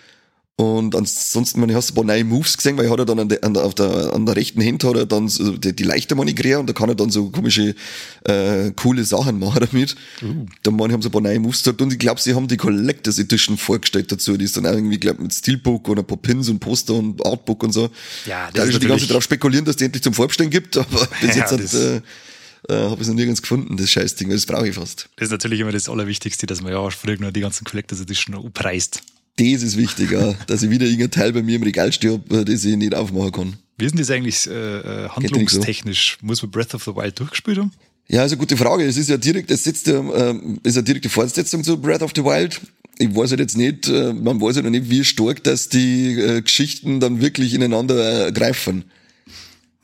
Und 0.60 0.96
ansonsten, 0.96 1.60
man, 1.60 1.72
hast 1.76 1.90
du 1.90 1.94
ein 1.94 1.96
paar 1.98 2.04
neue 2.04 2.24
Moves 2.24 2.58
gesehen, 2.58 2.78
weil 2.78 2.86
er 2.86 2.92
hat 2.92 2.98
er 2.98 3.06
dann 3.06 3.20
an 3.20 3.30
der, 3.30 3.44
an 3.44 3.54
der, 3.54 3.64
auf 3.64 3.76
der, 3.76 4.12
an 4.12 4.26
der 4.26 4.36
rechten 4.36 4.60
Hand 4.66 4.84
hat 4.84 4.96
er 4.96 5.06
dann 5.06 5.28
so 5.30 5.56
die, 5.56 5.76
die 5.76 5.84
leichte 5.84 6.16
Manigräer 6.16 6.60
und 6.60 6.68
da 6.68 6.74
kann 6.74 6.90
er 6.90 6.96
dann 6.96 7.12
so 7.12 7.30
komische, 7.30 7.76
äh, 8.24 8.72
coole 8.76 9.04
Sachen 9.04 9.38
machen 9.38 9.68
damit. 9.70 9.96
Uh. 10.24 10.48
Da 10.64 10.72
man, 10.72 10.92
haben 10.92 11.04
sie 11.04 11.10
ein 11.10 11.12
paar 11.12 11.22
neue 11.22 11.40
Moves 11.40 11.60
gesagt 11.60 11.80
und 11.84 11.94
ich 11.94 12.00
glaube, 12.00 12.20
sie 12.20 12.34
haben 12.34 12.48
die 12.48 12.58
Collectors 12.58 13.20
Edition 13.20 13.56
vorgestellt 13.56 14.12
dazu, 14.12 14.36
die 14.36 14.46
ist 14.46 14.58
dann 14.58 14.66
auch 14.66 14.72
irgendwie, 14.72 14.98
glaub, 14.98 15.20
mit 15.20 15.32
Steelbook 15.32 15.90
und 15.90 16.00
ein 16.00 16.06
paar 16.06 16.18
Pins 16.18 16.50
und 16.50 16.58
Poster 16.58 16.96
und 16.96 17.24
Artbook 17.24 17.62
und 17.62 17.72
so. 17.72 17.92
Ja, 18.26 18.48
das 18.48 18.54
da 18.56 18.64
ist 18.64 18.72
schon 18.72 18.82
die 18.82 18.88
ganze 18.88 19.04
Zeit 19.04 19.12
darauf 19.12 19.24
spekulieren, 19.24 19.64
dass 19.64 19.76
die 19.76 19.86
endlich 19.86 20.02
zum 20.02 20.16
Vorbestellen 20.16 20.50
gibt, 20.50 20.76
aber 20.78 21.08
bis 21.22 21.36
ja, 21.36 21.42
jetzt 21.44 21.52
hat, 21.52 21.74
äh, 21.76 21.98
äh, 21.98 22.90
habe 22.90 22.96
ich 22.96 23.02
es 23.02 23.08
noch 23.10 23.14
nirgends 23.14 23.44
gefunden, 23.44 23.78
das 23.78 23.92
Scheißding, 23.92 24.32
das 24.32 24.48
brauche 24.48 24.68
ich 24.68 24.74
fast. 24.74 25.08
Das 25.18 25.28
ist 25.28 25.32
natürlich 25.32 25.60
immer 25.60 25.72
das 25.72 25.88
Allerwichtigste, 25.88 26.48
dass 26.48 26.64
man 26.64 26.72
ja 26.72 26.90
früher 26.90 27.20
noch 27.20 27.30
die 27.30 27.42
ganzen 27.42 27.64
Collectors 27.64 28.02
Edition 28.02 28.52
preist. 28.54 29.04
Das 29.38 29.64
ist 29.64 29.78
wichtig, 29.78 30.12
ja, 30.12 30.34
dass 30.48 30.64
ich 30.64 30.70
wieder 30.70 30.86
irgendein 30.86 31.12
Teil 31.12 31.34
bei 31.34 31.42
mir 31.42 31.56
im 31.56 31.64
Regal 31.64 31.92
stehe, 31.94 32.20
das 32.20 32.66
ich 32.66 32.76
nicht 32.76 32.96
aufmachen 32.96 33.32
kann. 33.32 33.58
Wie 33.78 33.86
ist 33.86 33.92
denn 33.92 34.00
das 34.00 34.10
eigentlich 34.10 34.48
äh, 34.48 35.06
äh 35.06 35.10
handlungstechnisch? 35.10 36.18
So. 36.20 36.26
Muss 36.26 36.42
man 36.42 36.52
Breath 36.52 36.74
of 36.74 36.84
the 36.84 36.96
Wild 36.96 37.20
durchgespielt 37.20 37.60
haben? 37.60 37.72
Ja, 38.08 38.22
also 38.22 38.38
gute 38.38 38.58
Frage. 38.58 38.86
Es 38.86 38.98
ist 38.98 39.10
ja 39.10 39.18
direkt, 39.18 39.52
es 39.52 39.64
sitzt 39.64 39.88
ja, 39.88 40.00
äh, 40.00 40.36
ist 40.64 40.76
ja 40.76 40.82
direkte 40.82 41.10
Fortsetzung 41.10 41.64
zu 41.64 41.80
Breath 41.80 42.02
of 42.02 42.12
the 42.16 42.24
Wild. 42.24 42.60
Ich 42.98 43.16
weiß 43.16 43.30
halt 43.32 43.42
jetzt 43.42 43.58
nicht, 43.58 43.88
äh, 43.88 44.14
man 44.14 44.42
weiß 44.42 44.56
halt 44.56 44.66
noch 44.66 44.72
nicht, 44.72 44.90
wie 44.90 45.04
stark, 45.04 45.44
dass 45.44 45.70
die 45.70 46.14
äh, 46.20 46.42
Geschichten 46.42 47.00
dann 47.00 47.22
wirklich 47.22 47.54
ineinander 47.54 48.28
äh, 48.28 48.32
greifen. 48.32 48.86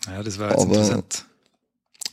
Ja, 0.08 0.24
das 0.24 0.40
war 0.40 0.50
jetzt 0.50 0.62
Aber 0.62 0.76
interessant. 0.76 1.26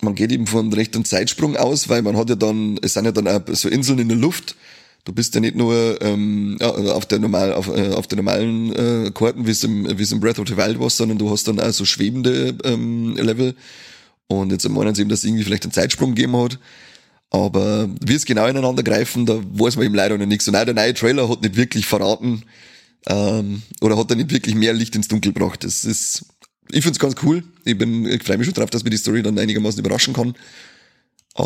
Man 0.03 0.15
geht 0.15 0.33
eben 0.33 0.47
von 0.47 0.73
rechten 0.73 1.05
Zeitsprung 1.05 1.57
aus, 1.57 1.89
weil 1.89 2.03
man 2.03 2.17
hat 2.17 2.29
ja 2.29 2.37
dann, 2.37 2.79
es 2.83 2.95
sind 2.95 3.05
ja 3.05 3.13
dann 3.13 3.29
auch 3.29 3.43
so 3.53 3.69
Inseln 3.69 3.99
in 3.99 4.09
der 4.09 4.17
Luft 4.17 4.57
Du 5.05 5.13
bist 5.13 5.35
ja 5.35 5.41
nicht 5.41 5.57
nur 5.57 6.01
ähm, 6.03 6.59
ja, 6.61 6.71
auf 6.71 7.07
der 7.07 7.19
normal 7.19 7.53
auf, 7.55 7.69
äh, 7.69 7.91
auf 7.93 8.07
der 8.07 8.17
normalen 8.17 8.73
äh, 8.75 9.11
Karten 9.13 9.47
wie 9.47 9.51
es 9.51 9.65
im 9.65 9.99
wie 9.99 10.03
es 10.03 10.13
im 10.13 10.21
Breath 10.21 10.39
of 10.39 10.49
the 10.49 10.57
Wild 10.57 10.79
war, 10.79 10.91
sondern 10.91 11.19
du 11.19 11.31
hast 11.31 11.49
dann 11.49 11.59
auch 11.59 11.71
so 11.71 11.85
schwebende 11.85 12.57
ähm, 12.65 13.17
Level. 13.17 13.55
Und 14.27 14.53
jetzt 14.53 14.69
meinen 14.69 14.95
sie 14.95 15.03
eben, 15.03 15.11
dass 15.11 15.21
es 15.21 15.25
irgendwie 15.25 15.45
vielleicht 15.45 15.65
einen 15.65 15.73
Zeitsprung 15.73 16.15
gegeben 16.15 16.37
hat. 16.37 16.59
Aber 17.31 17.89
wie 18.05 18.15
es 18.15 18.27
genau 18.27 18.47
ineinander 18.47 18.83
greifen, 18.83 19.25
da 19.25 19.41
weiß 19.53 19.77
man 19.77 19.87
eben 19.87 19.95
leider 19.95 20.19
noch 20.19 20.27
nichts. 20.27 20.47
Und 20.49 20.57
auch 20.57 20.65
der 20.65 20.75
neue 20.75 20.95
Trailer 20.95 21.29
hat 21.29 21.43
nicht 21.43 21.57
wirklich 21.57 21.87
verraten, 21.87 22.43
ähm, 23.07 23.63
oder 23.81 23.97
hat 23.97 24.11
er 24.11 24.17
nicht 24.17 24.31
wirklich 24.31 24.55
mehr 24.55 24.73
Licht 24.73 24.95
ins 24.97 25.09
Dunkel 25.09 25.33
gebracht. 25.33 25.65
Das 25.65 25.85
ist, 25.85 26.27
ich 26.71 26.83
find's 26.83 26.99
ganz 26.99 27.15
cool. 27.23 27.43
Ich 27.65 27.79
bin, 27.79 28.07
ich 28.07 28.23
freue 28.23 28.39
mich 28.39 28.47
schon 28.47 28.55
drauf, 28.55 28.71
dass 28.71 28.85
mir 28.85 28.91
die 28.91 28.97
Story 28.97 29.23
dann 29.23 29.39
einigermaßen 29.39 29.81
überraschen 29.81 30.15
kann. 30.15 30.35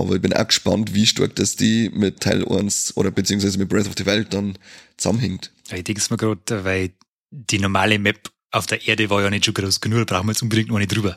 Aber 0.00 0.16
ich 0.16 0.22
bin 0.22 0.32
auch 0.32 0.46
gespannt, 0.46 0.94
wie 0.94 1.06
stark 1.06 1.36
das 1.36 1.56
die 1.56 1.90
mit 1.92 2.20
Teil 2.20 2.46
1 2.46 2.96
oder 2.96 3.10
beziehungsweise 3.10 3.58
mit 3.58 3.68
Breath 3.68 3.86
of 3.86 3.94
the 3.96 4.06
Wild 4.06 4.32
dann 4.34 4.58
zusammenhängt. 4.96 5.52
Ich 5.72 5.84
denke 5.84 6.00
es 6.00 6.10
mir 6.10 6.16
gerade, 6.16 6.64
weil 6.64 6.90
die 7.30 7.58
normale 7.58 7.98
Map 7.98 8.30
auf 8.50 8.66
der 8.66 8.86
Erde 8.86 9.10
war 9.10 9.22
ja 9.22 9.30
nicht 9.30 9.44
schon 9.44 9.54
groß 9.54 9.80
genug, 9.80 10.06
da 10.06 10.14
brauchen 10.14 10.26
wir 10.26 10.32
jetzt 10.32 10.42
unbedingt 10.42 10.68
noch 10.68 10.78
nicht 10.78 10.94
drüber. 10.94 11.14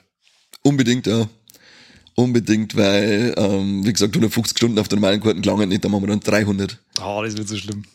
Unbedingt, 0.64 1.06
ja. 1.08 1.30
Unbedingt, 2.16 2.76
weil, 2.76 3.36
ähm, 3.38 3.86
wie 3.86 3.94
gesagt, 3.94 4.16
150 4.16 4.58
Stunden 4.58 4.80
auf 4.80 4.88
der 4.88 4.98
normalen 4.98 5.22
Karten 5.22 5.42
gelangen 5.44 5.70
nicht, 5.70 5.84
dann 5.84 5.92
machen 5.92 6.04
wir 6.04 6.08
dann 6.08 6.20
300. 6.20 6.80
Ah, 6.98 7.18
oh, 7.18 7.24
das 7.24 7.38
wird 7.38 7.48
so 7.48 7.56
schlimm. 7.56 7.86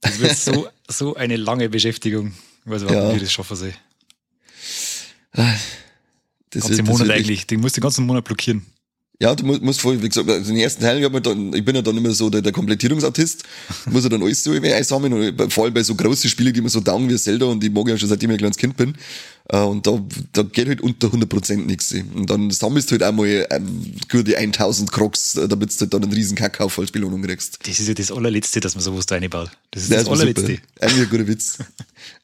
Das 0.00 0.18
wird 0.18 0.36
so, 0.36 0.68
so 0.88 1.14
eine 1.16 1.36
lange 1.36 1.68
Beschäftigung. 1.68 2.32
Ich 2.64 2.70
weiß 2.70 2.82
nicht, 2.82 2.92
wie 2.92 3.20
das 3.20 3.32
schaffen 3.32 3.56
soll. 3.56 3.74
Ah, 5.32 5.54
das 6.50 6.64
ganze 6.64 6.82
Monat 6.82 7.10
eigentlich. 7.10 7.46
Den 7.46 7.60
musst 7.60 7.76
du 7.76 7.80
den 7.80 7.84
ganzen 7.84 8.06
Monat 8.06 8.24
blockieren. 8.24 8.64
Ja, 9.22 9.36
du 9.36 9.46
musst, 9.46 9.62
musst 9.62 9.80
voll, 9.80 10.02
wie 10.02 10.08
gesagt, 10.08 10.28
also 10.28 10.52
den 10.52 10.60
ersten 10.60 10.82
Teil, 10.82 11.00
ich, 11.00 11.22
dann, 11.22 11.54
ich 11.54 11.64
bin 11.64 11.76
ja 11.76 11.82
dann 11.82 11.96
immer 11.96 12.10
so 12.10 12.28
der, 12.28 12.42
der 12.42 12.50
Komplettierungsartist, 12.50 13.44
muss 13.92 14.02
ja 14.02 14.08
dann 14.08 14.20
alles 14.20 14.42
so 14.42 14.50
einsammeln, 14.50 15.12
und 15.12 15.52
vor 15.52 15.62
allem 15.62 15.74
bei 15.74 15.84
so 15.84 15.94
großen 15.94 16.28
Spielen, 16.28 16.52
die 16.52 16.60
mir 16.60 16.68
so 16.68 16.80
down 16.80 17.08
wie 17.08 17.14
Zelda 17.14 17.46
und 17.46 17.62
die 17.62 17.70
mag 17.70 17.84
ich 17.84 17.90
ja 17.90 17.98
schon 17.98 18.08
seitdem 18.08 18.30
ich 18.30 18.34
ein 18.34 18.38
kleines 18.38 18.56
Kind 18.56 18.76
bin. 18.76 18.94
Äh, 19.48 19.58
und 19.58 19.86
da, 19.86 20.02
da 20.32 20.42
geht 20.42 20.68
halt 20.68 20.80
unter 20.80 21.08
100% 21.08 21.56
nichts. 21.66 21.92
Und 21.92 22.28
dann 22.30 22.50
sammelst 22.50 22.90
du 22.90 22.92
halt 22.92 23.02
einmal 23.02 23.46
ähm, 23.50 23.94
gute 24.10 24.36
1000 24.36 24.90
Crocs, 24.92 25.36
äh, 25.36 25.48
damit 25.48 25.74
du 25.74 25.80
halt 25.80 25.94
dann 25.94 26.02
einen 26.02 26.12
riesen 26.12 26.36
Kakao 26.36 26.70
als 26.76 26.90
Belohnung 26.90 27.22
kriegst. 27.22 27.58
Das 27.66 27.80
ist 27.80 27.88
ja 27.88 27.94
das 27.94 28.12
allerletzte, 28.12 28.60
dass 28.60 28.74
man 28.74 28.84
sowas 28.84 29.06
da 29.06 29.16
reinbaut. 29.16 29.50
Das 29.70 29.84
ist 29.84 29.90
ja, 29.90 29.96
das, 29.96 30.06
das 30.06 30.12
allerletzte. 30.12 30.46
Super. 30.46 30.62
Eigentlich 30.80 31.02
ein 31.02 31.10
guter 31.10 31.26
Witz. 31.26 31.58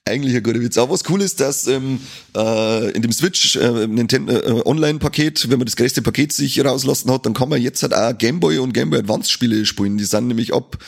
Eigentlich 0.05 0.37
ein 0.37 0.43
guter 0.43 0.61
Witz. 0.61 0.79
Aber 0.79 0.93
was 0.93 1.09
cool 1.09 1.21
ist, 1.21 1.41
dass 1.41 1.67
ähm, 1.67 2.01
äh, 2.37 2.91
in 2.93 3.03
dem 3.03 3.13
Switch 3.13 3.57
äh, 3.57 3.87
Nintendo 3.87 4.33
äh, 4.33 4.63
Online-Paket, 4.65 5.51
wenn 5.51 5.59
man 5.59 5.67
das 5.67 5.77
größte 5.77 6.03
Paket 6.03 6.33
sich 6.33 6.65
rauslassen 6.65 7.11
hat, 7.11 7.27
dann 7.27 7.35
kann 7.35 7.49
man 7.49 7.61
jetzt 7.61 7.83
halt 7.83 7.95
auch 7.95 8.17
Gameboy 8.17 8.59
und 8.59 8.73
Gameboy 8.73 9.01
Advance 9.01 9.31
Spiele 9.31 9.67
spielen. 9.67 9.99
Die 9.99 10.05
sind 10.05 10.29
nämlich 10.29 10.55
ab 10.55 10.79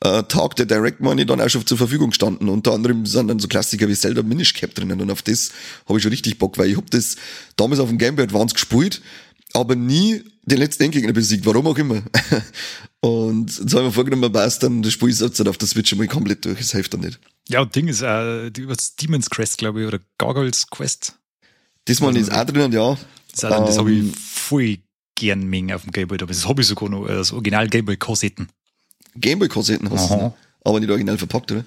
äh, 0.00 0.22
Tag 0.24 0.56
der 0.56 0.66
Direct 0.66 1.00
Money 1.00 1.26
dann 1.26 1.40
auch 1.40 1.48
schon 1.48 1.66
zur 1.66 1.76
Verfügung 1.76 2.12
standen. 2.12 2.48
Unter 2.48 2.72
anderem 2.72 3.04
sind 3.06 3.28
dann 3.28 3.38
so 3.38 3.48
Klassiker 3.48 3.88
wie 3.88 3.94
Zelda 3.94 4.22
Minish 4.22 4.54
Cap 4.54 4.74
drinnen 4.74 5.00
und 5.00 5.10
auf 5.10 5.22
das 5.22 5.50
habe 5.88 5.98
ich 5.98 6.02
schon 6.02 6.10
richtig 6.10 6.38
Bock, 6.38 6.58
weil 6.58 6.70
ich 6.70 6.76
habe 6.76 6.86
das 6.90 7.16
damals 7.56 7.80
auf 7.80 7.88
dem 7.88 7.98
Game 7.98 8.16
Boy 8.16 8.24
Advance 8.24 8.54
gespielt, 8.54 9.02
aber 9.54 9.74
nie 9.74 10.22
den 10.42 10.58
letzten 10.58 10.84
Endgegner 10.84 11.12
besiegt, 11.12 11.46
warum 11.46 11.66
auch 11.66 11.78
immer. 11.78 12.02
und 13.00 13.46
jetzt 13.46 13.72
habe 13.72 13.82
ich 13.82 13.86
mir 13.86 13.92
vorgenommen, 13.92 14.32
passt 14.32 14.62
dann 14.62 14.82
das 14.82 14.92
Spiel 14.92 15.08
ist 15.08 15.20
jetzt 15.20 15.46
auf 15.46 15.58
der 15.58 15.68
Switch 15.68 15.92
einmal 15.92 16.08
komplett 16.08 16.44
durch, 16.44 16.58
das 16.58 16.72
hilft 16.72 16.94
dann 16.94 17.00
nicht. 17.00 17.18
Ja, 17.48 17.62
und 17.62 17.74
Ding 17.74 17.88
ist, 17.88 18.02
äh, 18.02 18.50
die 18.50 18.66
Demon's 19.00 19.30
Quest, 19.30 19.58
glaube 19.58 19.80
ich, 19.80 19.86
oder 19.86 20.00
Gargoyles 20.18 20.68
Quest. 20.68 21.18
Das 21.86 22.00
mal 22.00 22.14
ist 22.16 22.30
auch 22.30 22.44
drinnen, 22.44 22.72
ja. 22.72 22.98
Das, 23.32 23.44
ähm, 23.44 23.64
das 23.66 23.78
habe 23.78 23.92
ich 23.92 24.14
voll 24.14 24.78
gern 25.14 25.46
mengen 25.46 25.74
auf 25.74 25.82
dem 25.82 25.92
Gameboy. 25.92 26.18
Das 26.18 26.46
habe 26.46 26.60
ich 26.60 26.68
sogar 26.68 26.90
noch, 26.90 27.06
das 27.06 27.32
Original 27.32 27.68
Gameboy-Kassetten. 27.68 28.48
Gameboy-Kassetten 29.16 29.90
hast 29.90 30.10
Aha. 30.10 30.16
du? 30.28 30.34
Aber 30.68 30.80
nicht 30.80 30.90
original 30.90 31.16
verpackt, 31.16 31.52
oder? 31.52 31.64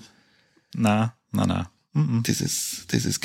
Nein, 0.75 1.11
nein, 1.31 1.47
nein. 1.47 2.23
Das 2.23 2.39
ist, 2.39 2.85
das 2.89 3.05
ist 3.05 3.19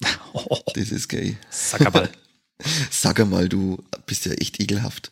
gay. 0.00 0.08
Das 0.74 0.90
ist 0.90 1.08
gay. 1.08 1.36
Sag 1.50 1.92
mal. 1.92 2.10
Sag 2.90 3.26
mal, 3.26 3.48
du 3.48 3.82
bist 4.06 4.26
ja 4.26 4.32
echt 4.32 4.60
ekelhaft. 4.60 5.10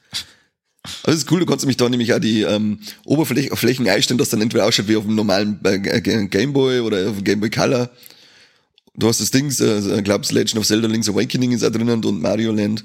Also 0.82 1.12
das 1.12 1.16
ist 1.16 1.30
cool, 1.30 1.40
du 1.40 1.46
kannst 1.46 1.64
nämlich 1.64 1.76
da 1.76 1.88
nämlich 1.88 2.12
auch 2.12 2.18
die 2.18 2.42
ähm, 2.42 2.80
Oberflächen 3.04 3.88
einstellen, 3.88 4.18
dass 4.18 4.30
dann 4.30 4.40
entweder 4.40 4.66
ausschaut 4.66 4.88
wie 4.88 4.96
auf 4.96 5.04
dem 5.04 5.14
normalen 5.14 5.60
äh, 5.64 6.00
Gameboy 6.00 6.80
oder 6.80 7.08
auf 7.08 7.16
dem 7.16 7.24
Gameboy 7.24 7.50
Color. 7.50 7.90
Du 8.94 9.08
hast 9.08 9.20
das 9.20 9.30
Ding, 9.30 9.50
äh, 9.60 9.98
ich 9.98 10.04
glaube, 10.04 10.26
Legend 10.32 10.58
of 10.58 10.66
Zelda 10.66 10.88
Link's 10.88 11.08
Awakening 11.08 11.52
ist 11.52 11.62
auch 11.62 11.70
drinnen 11.70 12.04
und 12.04 12.20
Mario 12.20 12.52
Land 12.52 12.84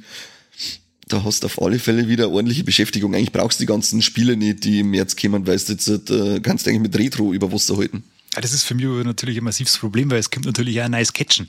da 1.07 1.23
hast 1.23 1.43
du 1.43 1.47
auf 1.47 1.61
alle 1.61 1.79
Fälle 1.79 2.07
wieder 2.07 2.29
ordentliche 2.29 2.63
Beschäftigung. 2.63 3.15
Eigentlich 3.15 3.31
brauchst 3.31 3.59
du 3.59 3.63
die 3.63 3.67
ganzen 3.67 4.01
Spiele 4.01 4.35
nicht, 4.35 4.63
die 4.63 4.79
im 4.79 4.91
März 4.91 5.15
kommen, 5.15 5.47
weil 5.47 5.57
du 5.57 5.71
jetzt 5.71 5.87
äh, 5.87 6.39
kannst 6.41 6.65
du 6.65 6.69
eigentlich 6.69 6.81
mit 6.81 6.97
Retro 6.97 7.33
über 7.33 7.51
Wasser 7.51 7.77
halten. 7.77 8.03
Ja, 8.35 8.41
das 8.41 8.53
ist 8.53 8.63
für 8.63 8.75
mich 8.75 8.85
natürlich 9.05 9.37
ein 9.37 9.43
massives 9.43 9.77
Problem, 9.77 10.11
weil 10.11 10.19
es 10.19 10.29
kommt 10.29 10.45
natürlich 10.45 10.79
auch 10.81 10.85
ein 10.85 10.91
nice 10.91 11.13
Catchen. 11.13 11.47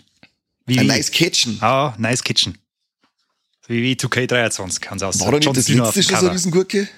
Wie, 0.68 0.78
ein 0.78 0.86
nice 0.86 1.10
Catchen? 1.10 1.58
Ah, 1.62 1.94
nice 1.98 2.22
Catchen. 2.22 2.58
Wie, 3.66 3.82
wie 3.82 3.94
2K23 3.94 4.80
kann 4.80 4.96
es 4.98 5.02
aussehen. 5.02 5.24
War 5.24 5.32
da 5.32 5.38
nicht 5.38 5.56
das 5.56 5.68
letzte 5.68 6.02
schon 6.02 6.20
so 6.20 6.28
Riesengurke? 6.28 6.88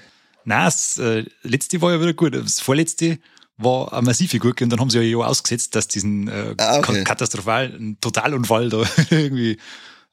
Nein, 0.44 0.64
das 0.64 0.98
äh, 0.98 1.24
letzte 1.42 1.80
war 1.80 1.92
ja 1.92 2.00
wieder 2.00 2.14
gut. 2.14 2.34
Das 2.34 2.60
vorletzte 2.60 3.18
war 3.56 3.92
eine 3.92 4.02
massive 4.02 4.38
Gurke 4.38 4.64
und 4.64 4.70
dann 4.70 4.80
haben 4.80 4.90
sie 4.90 5.00
ja 5.00 5.18
ausgesetzt, 5.18 5.74
dass 5.74 5.86
diesen 5.86 6.28
äh, 6.28 6.54
ah, 6.58 6.78
okay. 6.78 7.04
katastrophalen 7.04 7.98
Totalunfall 8.00 8.70
da 8.70 8.82
irgendwie 9.10 9.58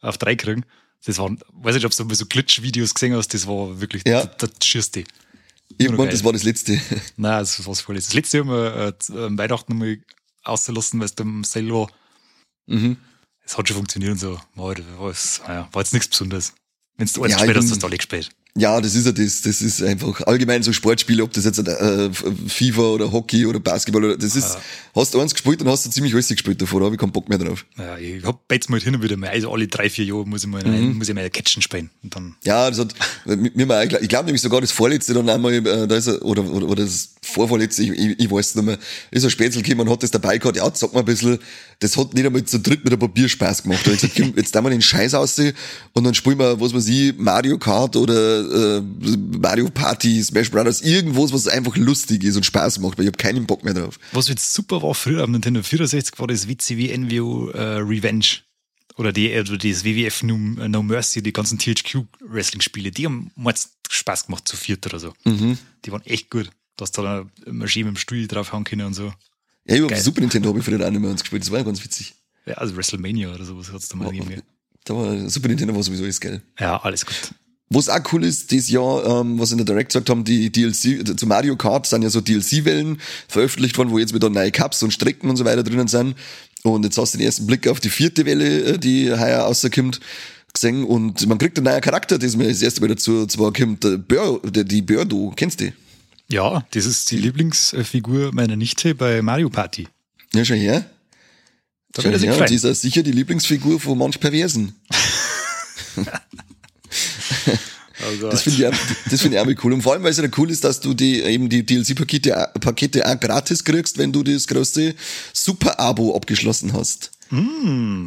auf 0.02 0.18
drei 0.18 0.36
kriegen. 0.36 0.66
Das 1.06 1.18
waren, 1.18 1.40
weiß 1.54 1.76
nicht, 1.76 1.86
ob 1.86 1.96
du 1.96 2.14
so 2.16 2.26
Glitch-Videos 2.26 2.94
gesehen 2.94 3.16
hast, 3.16 3.34
das 3.34 3.48
war 3.48 3.80
wirklich 3.80 4.04
ja. 4.06 4.26
das, 4.26 4.52
das 4.52 4.68
Schürste. 4.68 5.04
Ich 5.78 5.90
meine, 5.92 6.12
das 6.12 6.24
war 6.24 6.34
das 6.34 6.44
letzte. 6.44 6.74
Nein, 7.18 7.40
das 7.40 7.60
war 7.60 7.72
das 7.74 7.82
vorletzte. 7.82 8.10
Das 8.10 8.16
letzte 8.16 8.40
haben 8.40 8.50
wir 8.50 8.94
äh, 9.10 9.38
Weihnachten 9.38 9.74
nochmal 9.74 10.00
ausgelassen, 10.44 11.00
weil 11.00 11.06
es 11.06 11.16
dem 11.16 11.44
Sale 11.44 11.72
war. 11.72 11.88
Mhm. 12.68 12.98
Es 13.48 13.58
hat 13.58 13.68
schon 13.68 13.78
funktioniert 13.78 14.12
und 14.12 14.20
so. 14.20 14.40
War, 14.56 14.76
war, 14.98 15.14
war 15.72 15.82
jetzt 15.82 15.94
nichts 15.94 16.10
Besonderes. 16.10 16.54
Wenn 16.98 17.08
du 17.08 17.24
eins 17.24 17.32
ja, 17.32 17.38
gespielt 17.38 17.58
hast, 17.58 17.72
hast 17.72 17.82
du 17.82 17.88
alle 17.88 17.98
gespielt. 17.98 18.30
Ja, 18.58 18.82
das 18.82 18.96
ist 18.96 19.06
ja 19.06 19.12
das. 19.12 19.42
Das 19.44 19.62
ist 19.62 19.84
einfach 19.84 20.20
allgemein 20.22 20.64
so 20.64 20.74
Sportspiele, 20.74 21.24
ob 21.24 21.32
das 21.32 21.46
jetzt 21.46 21.60
äh, 21.60 22.10
FIFA 22.12 22.82
oder 22.82 23.12
Hockey 23.12 23.46
oder 23.46 23.60
Basketball 23.60 24.04
oder 24.04 24.18
das 24.18 24.36
ist, 24.36 24.56
ja. 24.56 24.62
hast 24.96 25.14
du 25.14 25.22
eins 25.22 25.34
gespielt 25.34 25.62
und 25.62 25.70
hast 25.70 25.86
du 25.86 25.92
ziemlich 25.92 26.14
alles 26.14 26.28
gespielt 26.28 26.60
davor, 26.60 26.80
da 26.80 26.86
habe 26.88 26.96
ich 26.96 27.00
keinen 27.00 27.12
Bock 27.12 27.30
mehr 27.30 27.38
drauf. 27.38 27.66
Ja, 27.78 27.98
ich 27.98 28.24
hab 28.24 28.52
jetzt 28.52 28.70
mal 28.72 28.80
hin 28.80 28.96
und 28.96 29.04
wieder 29.04 29.16
mal, 29.16 29.30
also 29.30 29.54
alle 29.54 29.68
drei, 29.68 29.92
vier 29.92 30.06
Jahre 30.06 30.26
muss 30.26 30.44
ich 30.44 30.50
mal, 30.50 30.64
mhm. 30.64 30.98
muss 30.98 31.08
ich 31.08 31.14
mal 31.14 31.30
Catchen 31.30 31.62
spielen. 31.62 31.92
Und 32.02 32.16
dann 32.16 32.36
ja, 32.44 32.70
das 32.72 32.80
hat, 32.80 32.96
mir 33.26 33.66
mal, 33.68 33.88
ich 34.02 34.10
glaube 34.10 34.26
nämlich 34.26 34.42
sogar 34.42 34.60
das 34.60 34.72
vorletzte 34.72 35.14
dann 35.14 35.30
einmal, 35.30 35.54
äh, 35.54 35.88
da 35.88 35.96
ist 35.96 36.08
er, 36.08 36.26
oder, 36.26 36.44
oder, 36.44 36.68
oder 36.68 36.84
das 36.84 37.14
Vorfall 37.28 37.62
jetzt, 37.62 37.80
ich, 37.80 37.90
ich, 37.90 38.20
ich 38.20 38.32
weiß 38.32 38.56
nicht 38.56 38.66
mehr, 38.66 38.78
ist 39.12 39.24
ein 39.24 39.30
Spätzle 39.30 39.62
gekommen 39.62 39.88
und 39.88 39.94
hat 39.94 40.04
das 40.04 40.12
dabei 40.12 40.38
gehabt, 40.38 40.58
ja, 40.58 40.70
sag 40.74 40.94
mal 40.94 41.02
ein 41.02 41.06
bisschen, 41.06 41.40
das 41.80 41.96
hat 41.98 42.14
nicht 42.14 42.26
einmal 42.26 42.44
zu 42.44 42.60
dritt 42.60 42.84
mit 42.84 42.94
einem 42.94 43.00
Papier 43.00 43.30
Spaß 43.30 43.64
gemacht. 43.64 43.82
Da 43.86 43.92
hab 43.92 43.96
ich 43.96 44.02
gesagt, 44.02 44.16
komm, 44.16 44.34
jetzt 44.36 44.56
da 44.56 44.62
wir 44.62 44.70
den 44.70 44.82
Scheiß 44.82 45.14
aussehen 45.14 45.54
und 45.94 46.04
dann 46.04 46.14
spielen 46.14 46.40
wir, 46.40 46.60
was 46.60 46.74
weiß 46.74 46.88
ich, 46.88 47.14
Mario 47.18 47.58
Kart 47.58 47.96
oder 47.96 48.78
äh, 48.78 48.82
Mario 49.40 49.70
Party, 49.70 50.24
Smash 50.24 50.50
Brothers, 50.52 50.82
irgendwas, 50.82 51.34
was 51.34 51.48
einfach 51.48 51.76
lustig 51.78 52.24
ist 52.24 52.36
und 52.36 52.46
Spaß 52.46 52.80
macht, 52.80 52.98
weil 52.98 53.06
ich 53.06 53.10
habe 53.12 53.18
keinen 53.18 53.46
Bock 53.46 53.64
mehr 53.64 53.74
drauf. 53.74 54.00
Was 54.12 54.28
jetzt 54.30 54.54
super 54.54 54.82
war 54.82 54.96
früher 54.96 55.24
am 55.24 55.32
Nintendo 55.32 55.62
64 55.62 56.18
war 56.20 56.28
das 56.28 56.48
WCW 56.48 56.98
NWO 56.98 57.50
äh, 57.50 57.78
Revenge. 57.80 58.26
Oder 58.98 59.14
die, 59.14 59.30
oder 59.32 59.58
das 59.58 59.84
WWF 59.84 60.24
no, 60.24 60.38
no 60.38 60.82
Mercy, 60.82 61.22
die 61.22 61.32
ganzen 61.32 61.60
THQ-Wrestling-Spiele, 61.60 62.90
die 62.90 63.06
haben 63.06 63.32
mal 63.36 63.54
Spaß 63.90 64.26
gemacht 64.26 64.48
zu 64.48 64.58
viert 64.58 64.86
oder 64.88 65.00
so. 65.00 65.14
Mhm. 65.24 65.58
Die 65.86 65.92
waren 65.92 66.04
echt 66.06 66.32
gut. 66.32 66.50
Da 66.78 66.84
hast 66.84 66.98
du 66.98 67.02
da 67.02 67.26
immer 67.46 67.68
schön 67.68 67.86
mit 67.86 67.96
dem 67.96 67.98
Stuhl 67.98 68.28
draufhauen 68.28 68.64
können 68.64 68.86
und 68.86 68.94
so. 68.94 69.14
Ja, 69.66 69.76
über 69.76 69.88
Geil. 69.88 70.00
Super 70.00 70.22
Nintendo 70.22 70.50
habe 70.50 70.60
ich 70.60 70.66
früher 70.66 70.86
auch 70.86 70.90
nicht 70.90 71.02
mehr 71.02 71.12
uns 71.12 71.22
gespielt, 71.22 71.42
das 71.42 71.52
war 71.52 71.60
ja 71.60 71.66
ganz 71.66 71.84
witzig. 71.84 72.16
Ja, 72.46 72.54
also 72.56 72.76
WrestleMania 72.78 73.34
oder 73.34 73.44
sowas 73.44 73.72
hat's 73.74 73.90
da 73.90 73.98
mal 73.98 74.12
gegeben. 74.12 74.42
Da 74.86 74.96
war 74.96 75.30
Super 75.30 75.50
Nintendo 75.50 75.76
war 75.76 75.84
sowieso 75.84 76.06
ist 76.06 76.22
geil. 76.22 76.42
Ja, 76.58 76.78
alles 76.82 77.06
gut. 77.06 77.34
Was 77.70 77.90
auch 77.90 78.00
cool 78.14 78.24
ist, 78.24 78.52
dieses 78.52 78.70
Jahr, 78.70 79.22
ähm, 79.22 79.38
was 79.40 79.52
in 79.52 79.58
der 79.58 79.66
Direct 79.66 79.90
gesagt 79.90 80.10
haben, 80.10 80.24
die 80.24 80.50
DLC, 80.50 81.20
zu 81.20 81.28
Mario 81.28 81.58
Kart 81.58 81.86
sind 81.86 82.02
ja 82.02 82.10
so 82.10 82.22
DLC-Wellen 82.22 83.02
veröffentlicht 83.28 83.78
worden, 83.78 83.92
wo 83.92 84.00
jetzt 84.00 84.14
wieder 84.14 84.30
neue 84.30 84.52
Cups 84.52 84.82
und 84.84 84.92
Strecken 84.92 85.30
und 85.30 85.36
so 85.36 85.44
weiter 85.44 85.64
drinnen 85.64 85.90
sind. 85.90 86.16
Und 86.64 86.86
jetzt 86.86 86.98
hast 86.98 87.14
du 87.14 87.18
den 87.18 87.26
ersten 87.26 87.46
Blick 87.46 87.68
auf 87.68 87.82
die 87.82 87.90
vierte 87.90 88.26
Welle, 88.26 88.64
äh, 88.64 88.78
die 88.78 89.12
heuer 89.12 89.40
rauskommt, 89.42 90.00
gesehen. 90.54 90.86
Und 90.86 91.28
man 91.28 91.38
kriegt 91.38 91.58
einen 91.58 91.66
neuen 91.66 91.82
Charakter, 91.82 92.18
das 92.18 92.38
mir 92.38 92.48
das 92.48 92.62
erste 92.62 92.80
Mal 92.80 92.88
dazu 92.88 93.26
zwar 93.26 93.52
kommt, 93.52 93.84
der 93.84 93.98
Bör, 93.98 94.40
der, 94.40 94.64
die 94.64 94.82
Bördo, 94.82 95.34
kennst 95.36 95.60
du 95.60 95.66
die? 95.66 95.74
Ja, 96.30 96.66
das 96.72 96.86
ist 96.86 97.10
die 97.12 97.18
Lieblingsfigur 97.18 98.34
meiner 98.34 98.56
Nichte 98.56 98.96
bei 98.96 99.22
Mario 99.22 99.50
Party. 99.50 99.88
Ja, 100.34 100.44
schon 100.44 100.58
her. 100.58 100.86
Da 101.94 102.02
Schon 102.02 102.12
er 102.12 102.20
her. 102.20 102.38
Und 102.38 102.50
die 102.50 102.56
ist 102.56 102.66
auch 102.66 102.76
sicher 102.76 103.02
die 103.02 103.12
Lieblingsfigur 103.14 103.80
von 103.80 103.98
manch 103.98 104.20
Perversen. 104.20 104.76
Also, 108.06 108.30
Das 108.30 108.44
finde 108.44 108.60
ich, 108.60 108.68
auch- 108.68 108.80
das 109.10 109.22
finde 109.22 109.38
ich 109.38 109.42
auch 109.58 109.64
cool. 109.64 109.74
Und 109.74 109.82
vor 109.82 109.94
allem, 109.94 110.04
weil 110.04 110.12
es 110.12 110.18
ja 110.18 110.28
cool 110.38 110.52
ist, 110.52 110.64
dass 110.64 110.80
du 110.80 110.94
die, 110.94 111.20
eben 111.22 111.50
die 111.50 111.66
DLC-Pakete 111.66 112.38
auch- 112.38 112.54
Pakete 112.60 113.04
auch 113.06 113.20
gratis 113.20 113.64
kriegst, 113.64 113.98
wenn 113.98 114.12
du 114.14 114.22
das 114.22 114.46
große 114.48 114.94
Super-Abo 115.34 116.16
abgeschlossen 116.16 116.74
hast. 116.74 117.10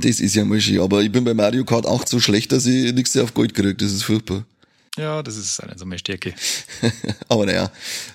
Das 0.00 0.20
ist 0.20 0.34
ja 0.36 0.44
mal 0.44 0.60
schön. 0.60 0.80
Aber 0.80 1.02
ich 1.02 1.10
bin 1.10 1.24
bei 1.24 1.34
Mario 1.34 1.64
Kart 1.64 1.86
8 1.86 2.08
so 2.08 2.20
schlecht, 2.20 2.52
dass 2.52 2.66
ich 2.66 2.92
nichts 2.94 3.16
auf 3.16 3.34
Gold 3.34 3.52
krieg. 3.52 3.76
Das 3.78 3.90
ist 3.90 4.04
furchtbar. 4.04 4.44
Ja, 5.00 5.22
das 5.22 5.36
ist 5.36 5.60
eine 5.60 5.76
so 5.76 5.86
meine 5.86 5.98
Stärke. 5.98 6.34
Aber 7.28 7.46
naja. 7.46 7.70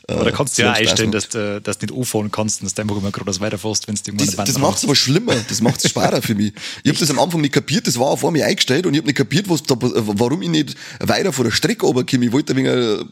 Aber 0.07 0.25
da 0.25 0.31
kannst 0.31 0.57
du 0.57 0.61
ja 0.61 0.73
einstellen, 0.73 1.11
dass 1.11 1.29
du, 1.29 1.59
dass 1.61 1.77
du 1.77 1.85
nicht 1.85 1.97
anfahren 1.97 2.31
kannst 2.31 2.61
und 2.61 2.77
du 2.77 2.81
einfach 2.81 2.97
immer 2.97 3.11
gerade 3.11 3.39
weiterfährst, 3.39 3.87
wenn 3.87 3.95
du 3.95 4.01
irgendwann 4.05 4.27
Das, 4.27 4.35
das 4.35 4.45
Band 4.55 4.59
macht's 4.59 4.83
aber 4.83 4.95
schlimmer, 4.95 5.35
das 5.47 5.61
macht's 5.61 5.89
sparer 5.89 6.21
für 6.21 6.35
mich. 6.35 6.53
Ich 6.83 6.89
habe 6.89 6.99
das 6.99 7.09
am 7.09 7.19
Anfang 7.19 7.41
nicht 7.41 7.53
kapiert, 7.53 7.87
das 7.87 7.97
war 7.99 8.07
auf 8.07 8.23
einmal 8.23 8.43
eingestellt 8.43 8.85
und 8.85 8.93
ich 8.93 8.99
habe 8.99 9.07
nicht 9.07 9.17
kapiert, 9.17 9.49
was 9.49 9.63
da, 9.63 9.75
warum 9.79 10.41
ich 10.41 10.49
nicht 10.49 10.75
weiter 10.99 11.33
vor 11.33 11.45
der 11.45 11.51
Strecke 11.51 11.85
runterkomme. 11.85 12.25
Ich 12.25 12.31
wollte 12.31 12.53
ein 12.53 12.57
wenig, 12.57 12.71
äh, 12.71 13.05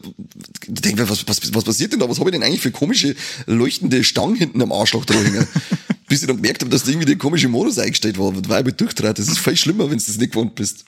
denke, 0.68 1.08
was, 1.08 1.26
was, 1.26 1.54
was 1.54 1.64
passiert 1.64 1.92
denn 1.92 2.00
da? 2.00 2.08
Was 2.08 2.20
habe 2.20 2.30
ich 2.30 2.34
denn 2.34 2.42
eigentlich 2.42 2.60
für 2.60 2.70
komische 2.70 3.16
leuchtende 3.46 4.04
Stangen 4.04 4.36
hinten 4.36 4.62
am 4.62 4.72
Arschloch 4.72 5.04
hängen? 5.08 5.46
Bis 6.08 6.20
ich 6.20 6.26
dann 6.28 6.36
gemerkt 6.36 6.60
habe, 6.60 6.70
dass 6.70 6.84
da 6.84 6.90
irgendwie 6.90 7.06
der 7.06 7.16
komische 7.16 7.48
Modus 7.48 7.78
eingestellt 7.78 8.18
war. 8.18 8.32
War 8.48 8.66
ich 8.66 8.74
durchtrat. 8.74 9.18
Das 9.18 9.26
ist 9.26 9.38
viel 9.38 9.56
schlimmer, 9.56 9.84
wenn 9.90 9.98
du 9.98 10.04
das 10.04 10.18
nicht 10.18 10.32
gewohnt 10.32 10.54
bist. 10.54 10.84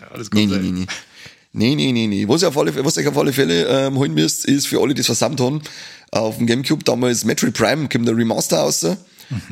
Ja, 0.00 0.08
alles 0.08 0.30
gut. 0.30 0.40
nee, 0.40 0.46
nee, 0.46 0.58
nee. 0.58 0.70
Nee, 0.70 0.86
nee, 1.74 1.92
nee, 1.92 2.06
nee. 2.06 2.28
Was 2.28 2.42
ihr 2.42 2.48
auf 2.48 2.58
alle, 2.58 2.84
was 2.84 2.96
ihr 2.96 3.08
auf 3.08 3.18
alle 3.18 3.32
Fälle 3.32 3.66
ähm, 3.66 3.96
holen 3.96 4.14
müsst, 4.14 4.44
ist 4.44 4.66
für 4.66 4.80
alle, 4.80 4.94
die 4.94 5.00
es 5.00 5.06
versammelt 5.06 5.40
haben, 5.40 5.62
auf 6.10 6.36
dem 6.36 6.46
Gamecube 6.46 6.84
damals 6.84 7.24
Metroid 7.24 7.54
Prime 7.54 7.88
kommt 7.88 8.06
der 8.06 8.16
Remaster 8.16 8.58
raus. 8.58 8.86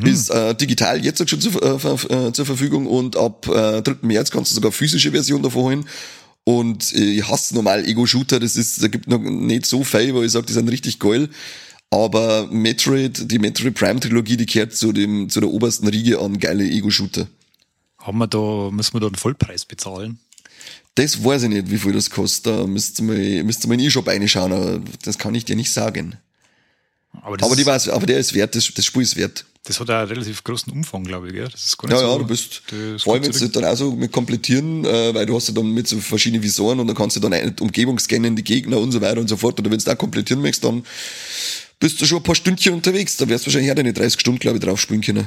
Ist 0.02 0.30
äh, 0.30 0.54
digital 0.54 1.04
jetzt 1.04 1.28
schon 1.28 1.40
zur, 1.40 1.62
äh, 1.62 2.26
äh, 2.28 2.32
zur 2.32 2.46
Verfügung 2.46 2.86
und 2.86 3.16
ab 3.16 3.48
äh, 3.48 3.82
3. 3.82 3.96
März 4.02 4.30
kannst 4.30 4.52
du 4.52 4.54
sogar 4.54 4.70
physische 4.70 5.10
Version 5.10 5.42
davon 5.42 5.62
holen. 5.62 5.88
Und 6.44 6.94
äh, 6.94 7.18
ich 7.18 7.28
hasse 7.28 7.54
normal 7.54 7.84
Ego-Shooter, 7.84 8.38
das 8.38 8.56
ist, 8.56 8.82
da 8.82 8.88
gibt 8.88 9.08
noch 9.08 9.18
nicht 9.18 9.66
so 9.66 9.82
viel, 9.82 10.14
weil 10.14 10.26
ich 10.26 10.32
sage, 10.32 10.46
die 10.46 10.52
sind 10.52 10.68
richtig 10.68 10.98
geil. 10.98 11.28
Aber 11.90 12.48
Metroid, 12.50 13.30
die 13.30 13.38
Metroid 13.38 13.74
Prime 13.74 14.00
Trilogie, 14.00 14.36
die 14.36 14.46
gehört 14.46 14.74
zu 14.74 14.92
dem, 14.92 15.28
zu 15.28 15.40
der 15.40 15.50
obersten 15.50 15.88
Riege 15.88 16.20
an 16.20 16.38
geile 16.38 16.64
Ego-Shooter. 16.64 17.26
Haben 17.98 18.18
wir 18.18 18.26
da, 18.26 18.70
müssen 18.70 18.94
wir 18.94 19.00
da 19.00 19.06
einen 19.06 19.14
Vollpreis 19.14 19.64
bezahlen? 19.64 20.18
Das 20.96 21.24
weiß 21.24 21.44
ich 21.44 21.48
nicht, 21.48 21.70
wie 21.70 21.78
viel 21.78 21.92
das 21.92 22.08
kostet. 22.10 22.46
Da 22.46 22.66
müsst 22.66 23.00
ihr 23.00 23.04
mal, 23.04 23.42
müsst 23.44 23.64
ihr 23.64 23.68
mal 23.68 23.74
in 23.74 23.80
den 23.80 23.88
E-Shop 23.88 24.06
reinschauen, 24.06 24.52
aber 24.52 24.80
das 25.02 25.18
kann 25.18 25.34
ich 25.34 25.44
dir 25.44 25.56
nicht 25.56 25.72
sagen. 25.72 26.16
Aber, 27.22 27.36
Aber, 27.42 27.56
die 27.56 27.66
weiß, 27.66 27.88
aber 27.88 28.06
der 28.06 28.18
ist 28.18 28.34
wert, 28.34 28.54
das, 28.54 28.68
das 28.74 28.84
Spiel 28.84 29.02
ist 29.02 29.16
wert. 29.16 29.44
das 29.64 29.78
hat 29.80 29.88
auch 29.90 29.94
einen 29.94 30.08
relativ 30.08 30.42
großen 30.44 30.72
Umfang, 30.72 31.04
glaube 31.04 31.28
ich. 31.28 31.32
Gell? 31.34 31.48
Das 31.48 31.64
ist 31.64 31.78
gar 31.78 31.90
Ja, 31.90 31.96
nicht 31.96 32.04
so, 32.06 32.12
ja, 32.12 32.18
du 32.18 32.26
bist, 32.26 32.62
vor 33.02 33.14
allem 33.14 33.22
jetzt 33.22 33.38
zurück. 33.38 33.52
dann 33.54 33.64
auch 33.64 33.76
so 33.76 33.92
mit 33.92 34.10
komplettieren, 34.12 34.84
äh, 34.84 35.14
weil 35.14 35.24
du 35.26 35.34
hast 35.36 35.48
ja 35.48 35.54
dann 35.54 35.70
mit 35.70 35.86
so 35.88 35.98
verschiedenen 36.00 36.42
Visoren 36.42 36.80
und 36.80 36.86
dann 36.88 36.96
kannst 36.96 37.16
du 37.16 37.20
dann 37.20 37.32
eine 37.32 37.54
Umgebung 37.60 37.98
scannen, 37.98 38.34
die 38.36 38.44
Gegner 38.44 38.78
und 38.78 38.90
so 38.92 39.00
weiter 39.00 39.20
und 39.20 39.28
so 39.28 39.36
fort. 39.36 39.58
Oder 39.60 39.70
wenn 39.70 39.78
du 39.78 39.84
da 39.84 39.94
komplettieren 39.94 40.42
möchtest, 40.42 40.64
dann 40.64 40.84
bist 41.80 42.00
du 42.00 42.06
schon 42.06 42.18
ein 42.18 42.22
paar 42.24 42.34
Stündchen 42.34 42.74
unterwegs. 42.74 43.16
Da 43.16 43.28
wirst 43.28 43.44
du 43.44 43.48
wahrscheinlich 43.48 43.70
auch 43.70 43.76
deine 43.76 43.92
30 43.92 44.20
Stunden, 44.20 44.40
glaube 44.40 44.58
ich, 44.58 44.64
drauf 44.64 44.80
spielen 44.80 45.00
können. 45.00 45.26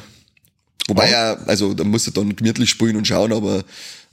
Wobei 0.90 1.10
ja, 1.12 1.34
also 1.46 1.74
da 1.74 1.84
musst 1.84 2.08
du 2.08 2.12
dann 2.12 2.36
gemütlich 2.36 2.70
spielen 2.70 2.96
und 2.98 3.08
schauen, 3.08 3.34
aber 3.34 3.64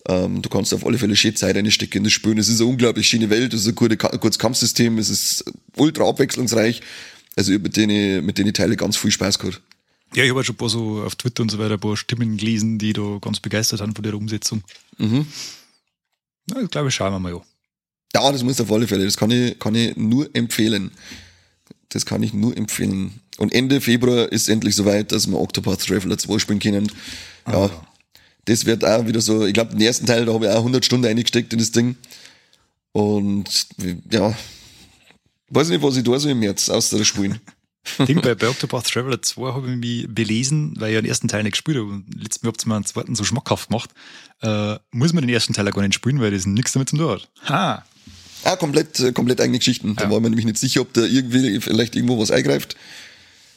ähm, 0.09 0.43
du 0.43 0.49
kannst 0.49 0.73
auf 0.75 0.85
alle 0.87 0.99
Fälle 0.99 1.17
schön 1.17 1.35
Zeit 1.37 1.57
reinstecken 1.57 1.99
in 1.99 2.05
das 2.05 2.13
Spielen. 2.13 2.39
Es 2.39 2.49
ist 2.49 2.61
eine 2.61 2.69
unglaublich 2.71 3.09
schöne 3.09 3.31
Welt, 3.31 3.55
es 3.55 3.63
ist 3.63 3.69
ein 3.69 3.75
gute, 3.75 3.97
gutes 3.97 4.39
Kampfsystem, 4.39 4.99
es 4.99 5.09
ist 5.11 5.45
ultra 5.77 6.09
abwechslungsreich. 6.09 6.81
Also 7.37 7.53
ich 7.53 7.57
hab 7.59 7.63
mit 7.63 7.77
denen, 7.77 8.25
mit 8.25 8.39
denen 8.39 8.53
Teile 8.55 8.77
ganz 8.77 8.97
viel 8.97 9.11
Spaß 9.11 9.39
gehabt. 9.39 9.61
Ja, 10.15 10.23
ich 10.23 10.31
habe 10.31 10.45
schon 10.45 10.55
ein 10.55 10.59
paar 10.59 10.69
so 10.69 11.03
auf 11.03 11.17
Twitter 11.17 11.43
und 11.43 11.51
so 11.51 11.59
weiter 11.59 11.75
ein 11.75 11.81
paar 11.81 11.97
Stimmen 11.97 12.37
gelesen, 12.37 12.79
die 12.79 12.93
da 12.93 13.19
ganz 13.21 13.41
begeistert 13.41 13.81
sind 13.81 13.95
von 13.97 14.03
der 14.05 14.15
Umsetzung. 14.15 14.63
Mhm. 14.99 15.27
Na, 16.47 16.61
ich 16.63 16.71
glaube, 16.71 16.91
schauen 16.91 17.13
wir 17.13 17.19
mal 17.19 17.35
an. 17.35 17.41
Ja, 18.15 18.31
das 18.31 18.45
muss 18.45 18.61
auf 18.61 18.71
alle 18.71 18.87
Fälle. 18.87 19.05
Das 19.05 19.17
kann 19.17 19.31
ich, 19.33 19.59
kann 19.59 19.75
ich 19.75 19.97
nur 19.97 20.29
empfehlen. 20.35 20.93
Das 21.89 22.07
kann 22.07 22.23
ich 22.23 22.33
nur 22.33 22.57
empfehlen. 22.57 23.21
Und 23.39 23.53
Ende 23.53 23.81
Februar 23.81 24.31
ist 24.31 24.49
endlich 24.49 24.77
soweit, 24.77 25.11
dass 25.11 25.27
wir 25.27 25.41
Octopath 25.41 25.85
Traveler 25.85 26.17
2 26.17 26.39
spielen 26.39 26.61
können. 26.61 26.93
Ja, 27.49 27.65
Ah. 27.65 27.87
Das 28.47 28.65
wird 28.67 28.85
auch 28.85 29.07
wieder 29.07 29.21
so, 29.21 29.47
ich 29.47 29.55
glaube, 29.55 29.73
den 29.73 29.81
ersten 29.81 30.07
Teil, 30.07 30.25
da 30.27 30.33
habe 30.35 30.47
ich 30.47 30.51
auch 30.53 30.59
100 30.59 30.85
Stunden 30.85 31.07
eingesteckt 31.07 31.53
in 31.53 31.59
das 31.59 31.71
Ding. 31.73 31.97
Und 32.93 33.67
ja, 34.11 34.37
weiß 35.51 35.69
nicht, 35.69 35.83
was 35.83 35.97
ich 35.97 36.05
da 36.05 36.19
so 36.19 36.29
im 36.29 36.39
März 36.41 36.69
außer 36.69 36.99
das 36.99 37.07
Spielen. 37.07 37.41
Ding, 38.07 38.21
bei, 38.23 38.35
bei 38.35 38.49
Octopath 38.49 38.87
Traveler 38.87 39.21
2 39.21 39.53
habe 39.53 39.71
ich 39.71 39.77
mich 39.77 40.07
belesen, 40.09 40.75
weil 40.79 40.91
ich 40.91 40.95
ja 40.95 41.03
den 41.03 41.09
ersten 41.09 41.29
Teil 41.29 41.43
nicht 41.43 41.53
gespielt 41.53 41.77
habe. 41.77 41.89
Und 41.89 42.07
letztes 42.23 42.43
Mal 42.43 42.49
habt 42.49 42.65
ihr 42.65 42.69
mir 42.69 42.77
einen 42.77 42.87
zweiten 42.87 43.15
so 43.15 43.25
schmackhaft 43.25 43.69
gemacht. 43.69 43.91
Äh, 44.41 44.77
muss 44.93 45.13
man 45.13 45.23
den 45.23 45.29
ersten 45.35 45.53
Teil 45.53 45.69
auch 45.69 45.73
gar 45.73 45.83
nicht 45.83 45.95
spielen, 45.95 46.21
weil 46.21 46.31
das 46.31 46.47
nichts 46.47 46.73
damit 46.73 46.89
zu 46.89 46.97
tun 46.97 47.11
hat. 47.11 47.29
Ha! 47.49 47.85
Ah, 48.45 48.57
komplett, 48.57 49.01
äh, 49.01 49.13
komplett 49.13 49.41
eigene 49.41 49.59
Geschichten. 49.59 49.97
Da 49.97 50.05
Ja. 50.05 50.11
war 50.11 50.21
man 50.21 50.31
nämlich 50.31 50.45
nicht 50.47 50.59
sicher, 50.59 50.81
ob 50.83 50.93
da 50.95 51.03
irgendwie 51.03 51.61
vielleicht 51.61 51.95
irgendwo 51.97 52.19
was 52.19 52.31
eingreift. 52.31 52.77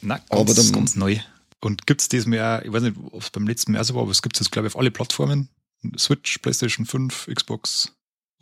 Na, 0.02 0.16
ganz, 0.16 0.26
Aber 0.30 0.54
dann- 0.54 0.72
ganz 0.72 0.96
neu. 0.96 1.18
Und 1.60 1.86
gibt's 1.86 2.08
das 2.08 2.26
mehr, 2.26 2.62
ich 2.64 2.72
weiß 2.72 2.82
nicht, 2.82 2.96
ob 3.10 3.22
es 3.22 3.30
beim 3.30 3.46
letzten 3.46 3.72
Mal 3.72 3.82
so 3.84 3.94
war, 3.94 4.02
aber 4.02 4.10
es 4.10 4.22
gibt's 4.22 4.38
jetzt, 4.38 4.52
glaube 4.52 4.68
ich, 4.68 4.74
auf 4.74 4.78
alle 4.78 4.90
Plattformen. 4.90 5.48
Switch, 5.96 6.38
PlayStation 6.38 6.86
5, 6.86 7.28
Xbox 7.34 7.92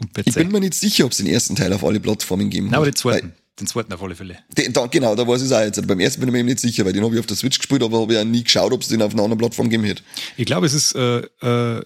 und 0.01 0.13
PC. 0.13 0.27
Ich 0.29 0.35
bin 0.35 0.51
mir 0.53 0.61
nicht 0.61 0.75
sicher, 0.75 1.05
ob 1.05 1.13
es 1.13 1.19
den 1.19 1.27
ersten 1.27 1.57
Teil 1.57 1.73
auf 1.73 1.85
alle 1.85 2.01
Plattformen 2.01 2.51
geben 2.51 2.67
Nein, 2.67 2.75
aber 2.75 2.87
hat. 2.87 2.95
den 2.95 2.97
zweiten. 2.97 3.33
Den 3.59 3.67
zweiten 3.67 3.93
auf 3.93 4.03
alle 4.03 4.15
Fälle. 4.15 4.39
Den, 4.57 4.73
da, 4.73 4.87
genau, 4.87 5.15
da 5.15 5.27
weiß 5.27 5.43
ich 5.43 5.53
auch 5.53 5.61
jetzt. 5.61 5.87
Beim 5.87 6.01
ersten 6.01 6.21
bin 6.21 6.29
ich 6.29 6.33
mir 6.33 6.41
eben 6.41 6.49
nicht 6.49 6.61
sicher, 6.61 6.85
weil 6.85 6.93
den 6.93 7.03
habe 7.03 7.15
ich 7.15 7.21
auf 7.21 7.27
der 7.27 7.37
Switch 7.37 7.59
gespielt, 7.59 7.83
aber 7.83 8.01
habe 8.01 8.13
ich 8.13 8.19
auch 8.19 8.25
nie 8.25 8.45
geschaut, 8.45 8.73
ob 8.73 8.83
es 8.83 8.89
den 8.89 9.01
auf 9.01 9.15
einer 9.15 9.23
anderen 9.23 9.39
Plattform 9.39 9.71
geben 9.71 9.83
wird. 9.85 10.03
Ich 10.37 10.45
glaube, 10.45 10.67
es 10.67 10.75
ist 10.75 10.95
äh, 10.95 11.21
äh, 11.41 11.83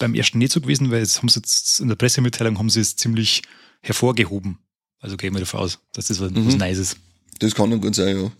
beim 0.00 0.14
ersten 0.14 0.38
nicht 0.38 0.52
so 0.52 0.60
gewesen, 0.60 0.90
weil 0.90 1.02
es 1.02 1.18
haben 1.18 1.28
sie 1.28 1.38
jetzt 1.38 1.78
in 1.78 1.88
der 1.88 1.94
Pressemitteilung 1.94 2.58
haben 2.58 2.70
sie 2.70 2.80
es 2.80 2.96
ziemlich 2.96 3.42
hervorgehoben. 3.80 4.58
Also 4.98 5.16
gehen 5.16 5.34
wir 5.34 5.40
davon 5.40 5.60
aus, 5.60 5.78
dass 5.92 6.06
das 6.06 6.20
was, 6.20 6.32
was 6.34 6.56
Nice 6.56 6.78
ist. 6.78 6.96
Das 7.38 7.54
kann 7.54 7.70
dann 7.70 7.80
gut 7.80 7.94
sein, 7.94 8.20
ja. 8.20 8.32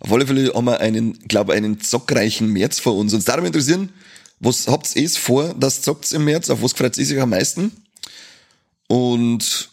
Auf 0.00 0.12
alle 0.12 0.26
Fälle 0.26 0.52
haben 0.54 0.64
wir 0.64 0.80
einen, 0.80 1.18
glaube 1.28 1.52
einen 1.52 1.80
zockreichen 1.80 2.48
März 2.48 2.78
vor 2.78 2.96
uns. 2.96 3.12
Uns 3.14 3.24
darum 3.24 3.44
interessieren, 3.44 3.90
was 4.40 4.66
habt 4.66 4.94
ihr 4.96 5.08
vor, 5.08 5.54
das 5.54 5.82
zockt 5.82 6.10
im 6.12 6.24
März? 6.24 6.50
Auf 6.50 6.62
was 6.62 6.72
freut 6.72 6.98
ihr 6.98 7.06
sich 7.06 7.20
am 7.20 7.30
meisten? 7.30 7.72
Und 8.88 9.70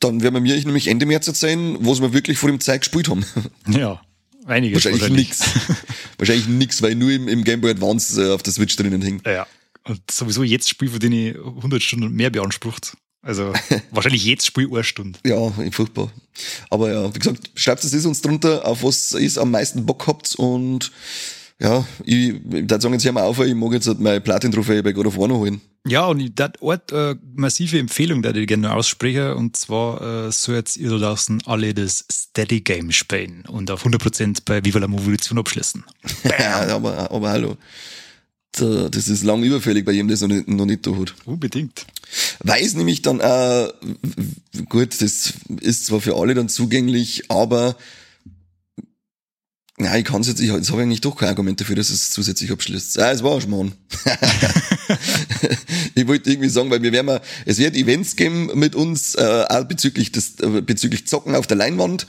dann 0.00 0.22
werden 0.22 0.34
wir 0.34 0.40
mir 0.40 0.56
nämlich 0.56 0.88
Ende 0.88 1.06
März 1.06 1.28
erzählen, 1.28 1.76
was 1.80 2.00
wir 2.00 2.12
wirklich 2.12 2.38
vor 2.38 2.50
dem 2.50 2.60
Zeit 2.60 2.82
gespielt 2.82 3.08
haben. 3.08 3.24
Ja, 3.68 4.02
einiges 4.46 4.84
Wahrscheinlich 4.84 5.10
nix. 5.10 5.42
Wahrscheinlich 6.18 6.48
nix, 6.48 6.82
weil 6.82 6.94
nur 6.94 7.10
im, 7.10 7.28
im 7.28 7.44
Game 7.44 7.60
Boy 7.60 7.70
Advance 7.70 8.22
äh, 8.22 8.32
auf 8.32 8.42
der 8.42 8.52
Switch 8.52 8.76
drinnen 8.76 9.02
hängt. 9.02 9.26
Ja. 9.26 9.46
Und 9.84 10.10
sowieso 10.10 10.42
jetzt 10.42 10.68
Spiel, 10.68 10.88
für 10.88 10.98
den 10.98 11.12
ich 11.12 11.36
100 11.36 11.82
Stunden 11.82 12.06
und 12.06 12.14
mehr 12.14 12.30
beansprucht. 12.30 12.96
Also 13.24 13.52
wahrscheinlich 13.90 14.24
jetzt 14.24 14.46
Spiel 14.46 14.68
eine 14.70 14.84
Stunde. 14.84 15.18
Ja, 15.24 15.50
furchtbar. 15.70 16.12
Aber 16.70 16.92
ja, 16.92 17.14
wie 17.14 17.18
gesagt, 17.18 17.50
schreibt 17.54 17.82
es 17.82 18.06
uns 18.06 18.20
drunter, 18.20 18.66
auf 18.66 18.82
was 18.82 19.12
ihr 19.12 19.40
am 19.40 19.50
meisten 19.50 19.86
Bock 19.86 20.06
habt 20.06 20.34
und 20.36 20.92
ja, 21.60 21.86
ich, 22.04 22.30
ich 22.30 22.44
würde 22.44 22.80
sagen, 22.80 22.94
jetzt 22.94 23.04
hören 23.04 23.14
wir 23.14 23.24
auf, 23.24 23.38
ich 23.38 23.54
mag 23.54 23.72
jetzt 23.72 23.86
halt 23.86 24.00
meine 24.00 24.20
Platin-Trophäe 24.20 24.82
bei 24.82 24.92
God 24.92 25.06
of 25.06 25.16
War 25.16 25.28
noch 25.28 25.38
holen. 25.38 25.60
Ja, 25.86 26.06
und 26.06 26.20
ich 26.20 26.34
dat 26.34 26.60
Ort 26.62 26.92
äh, 26.92 27.14
massive 27.34 27.78
Empfehlung, 27.78 28.22
die 28.22 28.40
ich 28.40 28.46
gerne 28.46 28.72
ausspreche, 28.74 29.36
und 29.36 29.56
zwar 29.56 30.26
äh, 30.26 30.32
so 30.32 30.52
jetzt 30.52 30.76
ihr 30.76 30.90
da 30.90 30.98
draußen 30.98 31.42
alle 31.46 31.74
das 31.74 32.04
Steady 32.10 32.60
Game 32.60 32.90
spielen 32.90 33.44
und 33.46 33.70
auf 33.70 33.86
100% 33.86 34.38
bei 34.44 34.64
Viva 34.64 34.78
la 34.78 34.86
Revolution 34.86 35.38
abschließen. 35.38 35.84
ja, 36.38 36.66
aber, 36.74 37.10
aber 37.10 37.30
hallo. 37.30 37.56
Das 38.52 39.08
ist 39.08 39.24
lang 39.24 39.42
überfällig 39.42 39.84
bei 39.84 39.92
jedem, 39.92 40.08
der 40.08 40.14
es 40.14 40.20
noch 40.20 40.28
nicht, 40.28 40.48
noch 40.48 40.64
nicht 40.64 40.86
da 40.86 40.92
hat. 40.96 41.14
Unbedingt. 41.24 41.86
Weiß 42.40 42.74
nämlich 42.74 43.02
dann, 43.02 43.20
äh, 43.20 43.68
gut, 44.68 45.00
das 45.00 45.34
ist 45.60 45.86
zwar 45.86 46.00
für 46.00 46.16
alle 46.16 46.34
dann 46.34 46.48
zugänglich, 46.48 47.30
aber 47.30 47.76
ja, 49.78 49.96
ich 49.96 50.04
kann 50.04 50.20
es 50.20 50.28
jetzt, 50.28 50.40
ich, 50.40 50.50
jetzt 50.50 50.70
habe 50.70 50.80
ich 50.80 50.86
eigentlich 50.86 51.00
doch 51.00 51.16
kein 51.16 51.30
Argument 51.30 51.60
dafür, 51.60 51.74
dass 51.74 51.90
es 51.90 52.10
zusätzlich 52.10 52.52
abschließt. 52.52 52.98
Ah, 53.00 53.10
es 53.10 53.24
war 53.24 53.34
ein 53.34 53.40
Schmarrn. 53.40 53.72
ich 55.94 56.06
wollte 56.06 56.30
irgendwie 56.30 56.48
sagen, 56.48 56.70
weil 56.70 56.82
wir 56.82 56.92
werden 56.92 57.06
mal, 57.06 57.20
es 57.44 57.58
wird 57.58 57.74
Events 57.74 58.16
geben 58.16 58.50
mit 58.54 58.74
uns, 58.74 59.14
äh, 59.14 59.44
auch 59.48 59.64
bezüglich 59.64 60.12
des, 60.12 60.40
äh, 60.40 60.62
bezüglich 60.62 61.06
Zocken 61.06 61.34
auf 61.34 61.46
der 61.46 61.56
Leinwand. 61.56 62.06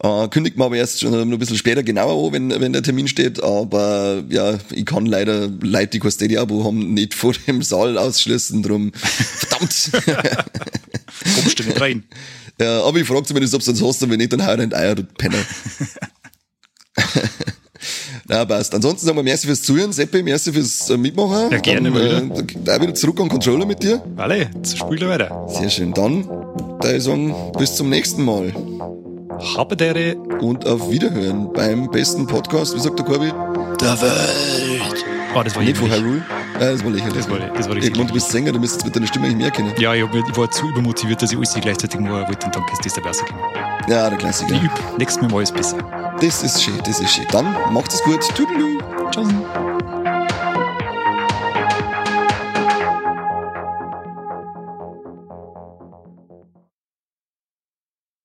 Äh, 0.00 0.28
kündigt 0.28 0.56
man 0.56 0.66
aber 0.66 0.76
erst 0.76 1.00
schon 1.00 1.12
ein 1.12 1.38
bisschen 1.38 1.56
später 1.56 1.82
genauer 1.82 2.26
an, 2.26 2.32
wenn, 2.32 2.60
wenn 2.60 2.72
der 2.72 2.82
Termin 2.82 3.08
steht. 3.08 3.42
Aber 3.42 4.22
ja, 4.28 4.58
ich 4.70 4.86
kann 4.86 5.06
leider 5.06 5.48
Leute, 5.60 5.88
die 5.88 5.98
kein 5.98 6.10
Stadia-Abo 6.10 6.64
haben, 6.64 6.94
nicht 6.94 7.14
vor 7.14 7.32
dem 7.46 7.62
Saal 7.62 7.98
ausschließen. 7.98 8.62
Drum, 8.62 8.92
verdammt. 8.92 9.90
Kommst 11.34 11.58
du 11.58 11.64
nicht 11.64 11.80
rein? 11.80 12.04
Ja, 12.60 12.82
aber 12.82 12.98
ich 12.98 13.06
frage 13.06 13.22
zumindest, 13.22 13.54
ob 13.54 13.62
du 13.62 13.70
es 13.70 13.80
hast 13.80 14.02
und 14.02 14.10
wenn 14.10 14.18
nicht, 14.18 14.32
dann 14.32 14.44
hau 14.44 14.56
dein 14.56 14.74
Eier, 14.74 14.96
du 14.96 15.04
Penner. 15.04 15.38
Na, 18.26 18.44
passt. 18.44 18.74
Ansonsten 18.74 19.06
sagen 19.06 19.16
wir 19.16 19.22
merci 19.22 19.46
fürs 19.46 19.62
Zuhören, 19.62 19.92
Seppi, 19.92 20.24
merci 20.24 20.52
fürs 20.52 20.90
äh, 20.90 20.96
Mitmachen. 20.96 21.52
Ja, 21.52 21.58
gerne 21.58 21.92
dann, 21.92 22.32
äh, 22.32 22.44
da 22.64 22.80
wieder 22.80 22.94
zurück 22.94 23.20
an 23.20 23.28
Controller 23.28 23.64
mit 23.64 23.80
dir. 23.80 24.02
Alle, 24.16 24.50
spiel 24.64 25.08
weiter. 25.08 25.46
Sehr 25.48 25.70
schön. 25.70 25.94
Dann, 25.94 26.28
da 26.80 26.92
ich 26.92 27.04
sagen, 27.04 27.32
bis 27.56 27.76
zum 27.76 27.90
nächsten 27.90 28.24
Mal. 28.24 28.52
Habe 29.56 29.76
dere. 29.76 30.16
Und 30.40 30.66
auf 30.66 30.90
Wiederhören 30.90 31.52
beim 31.52 31.90
besten 31.90 32.26
Podcast, 32.26 32.74
wie 32.74 32.80
sagt 32.80 32.98
der 32.98 33.06
Korbi? 33.06 33.32
Der 33.80 34.00
Welt. 34.00 35.04
Oh, 35.34 35.42
das 35.42 35.54
war 35.54 35.62
Nicht 35.62 35.76
von 35.76 35.90
Hyrule? 35.90 36.22
Ja, 36.54 36.72
das 36.72 36.82
war 36.82 36.90
lächerlich. 36.90 37.14
Das 37.14 37.30
war, 37.30 37.38
das 37.38 37.68
war 37.68 37.76
richtig. 37.76 37.92
Ich 37.92 37.96
meine, 37.96 38.08
du 38.08 38.14
bist 38.14 38.30
Sänger, 38.30 38.52
du 38.52 38.58
müsstest 38.58 38.84
mit 38.84 38.96
deiner 38.96 39.06
Stimme 39.06 39.26
eigentlich 39.26 39.38
mehr 39.38 39.50
kennen. 39.50 39.72
Ja, 39.78 39.94
ich, 39.94 40.02
hab, 40.02 40.14
ich 40.14 40.36
war 40.36 40.50
zu 40.50 40.68
übermotiviert, 40.68 41.22
dass 41.22 41.30
ich 41.30 41.36
alles 41.36 41.54
gleichzeitig 41.54 42.00
machen 42.00 42.26
wollte 42.26 42.46
und 42.46 42.56
dann 42.56 42.64
kannst 42.66 42.84
du 42.84 42.88
das 42.88 43.02
besser 43.02 43.24
gehen. 43.26 43.38
Ja, 43.88 44.08
der 44.08 44.18
Klassiker. 44.18 44.54
Ich 44.54 44.62
üb. 44.62 44.72
Nächstes 44.98 45.22
Mal 45.22 45.30
war 45.30 45.42
es 45.42 45.52
besser. 45.52 45.78
Das 46.20 46.42
ist 46.42 46.62
schön, 46.62 46.78
das 46.84 46.98
ist 46.98 47.10
schön. 47.10 47.26
Dann 47.30 47.54
macht 47.72 47.92
es 47.92 48.02
gut. 48.02 48.20
Tüdelü. 48.34 48.78
Ciao. 49.12 49.77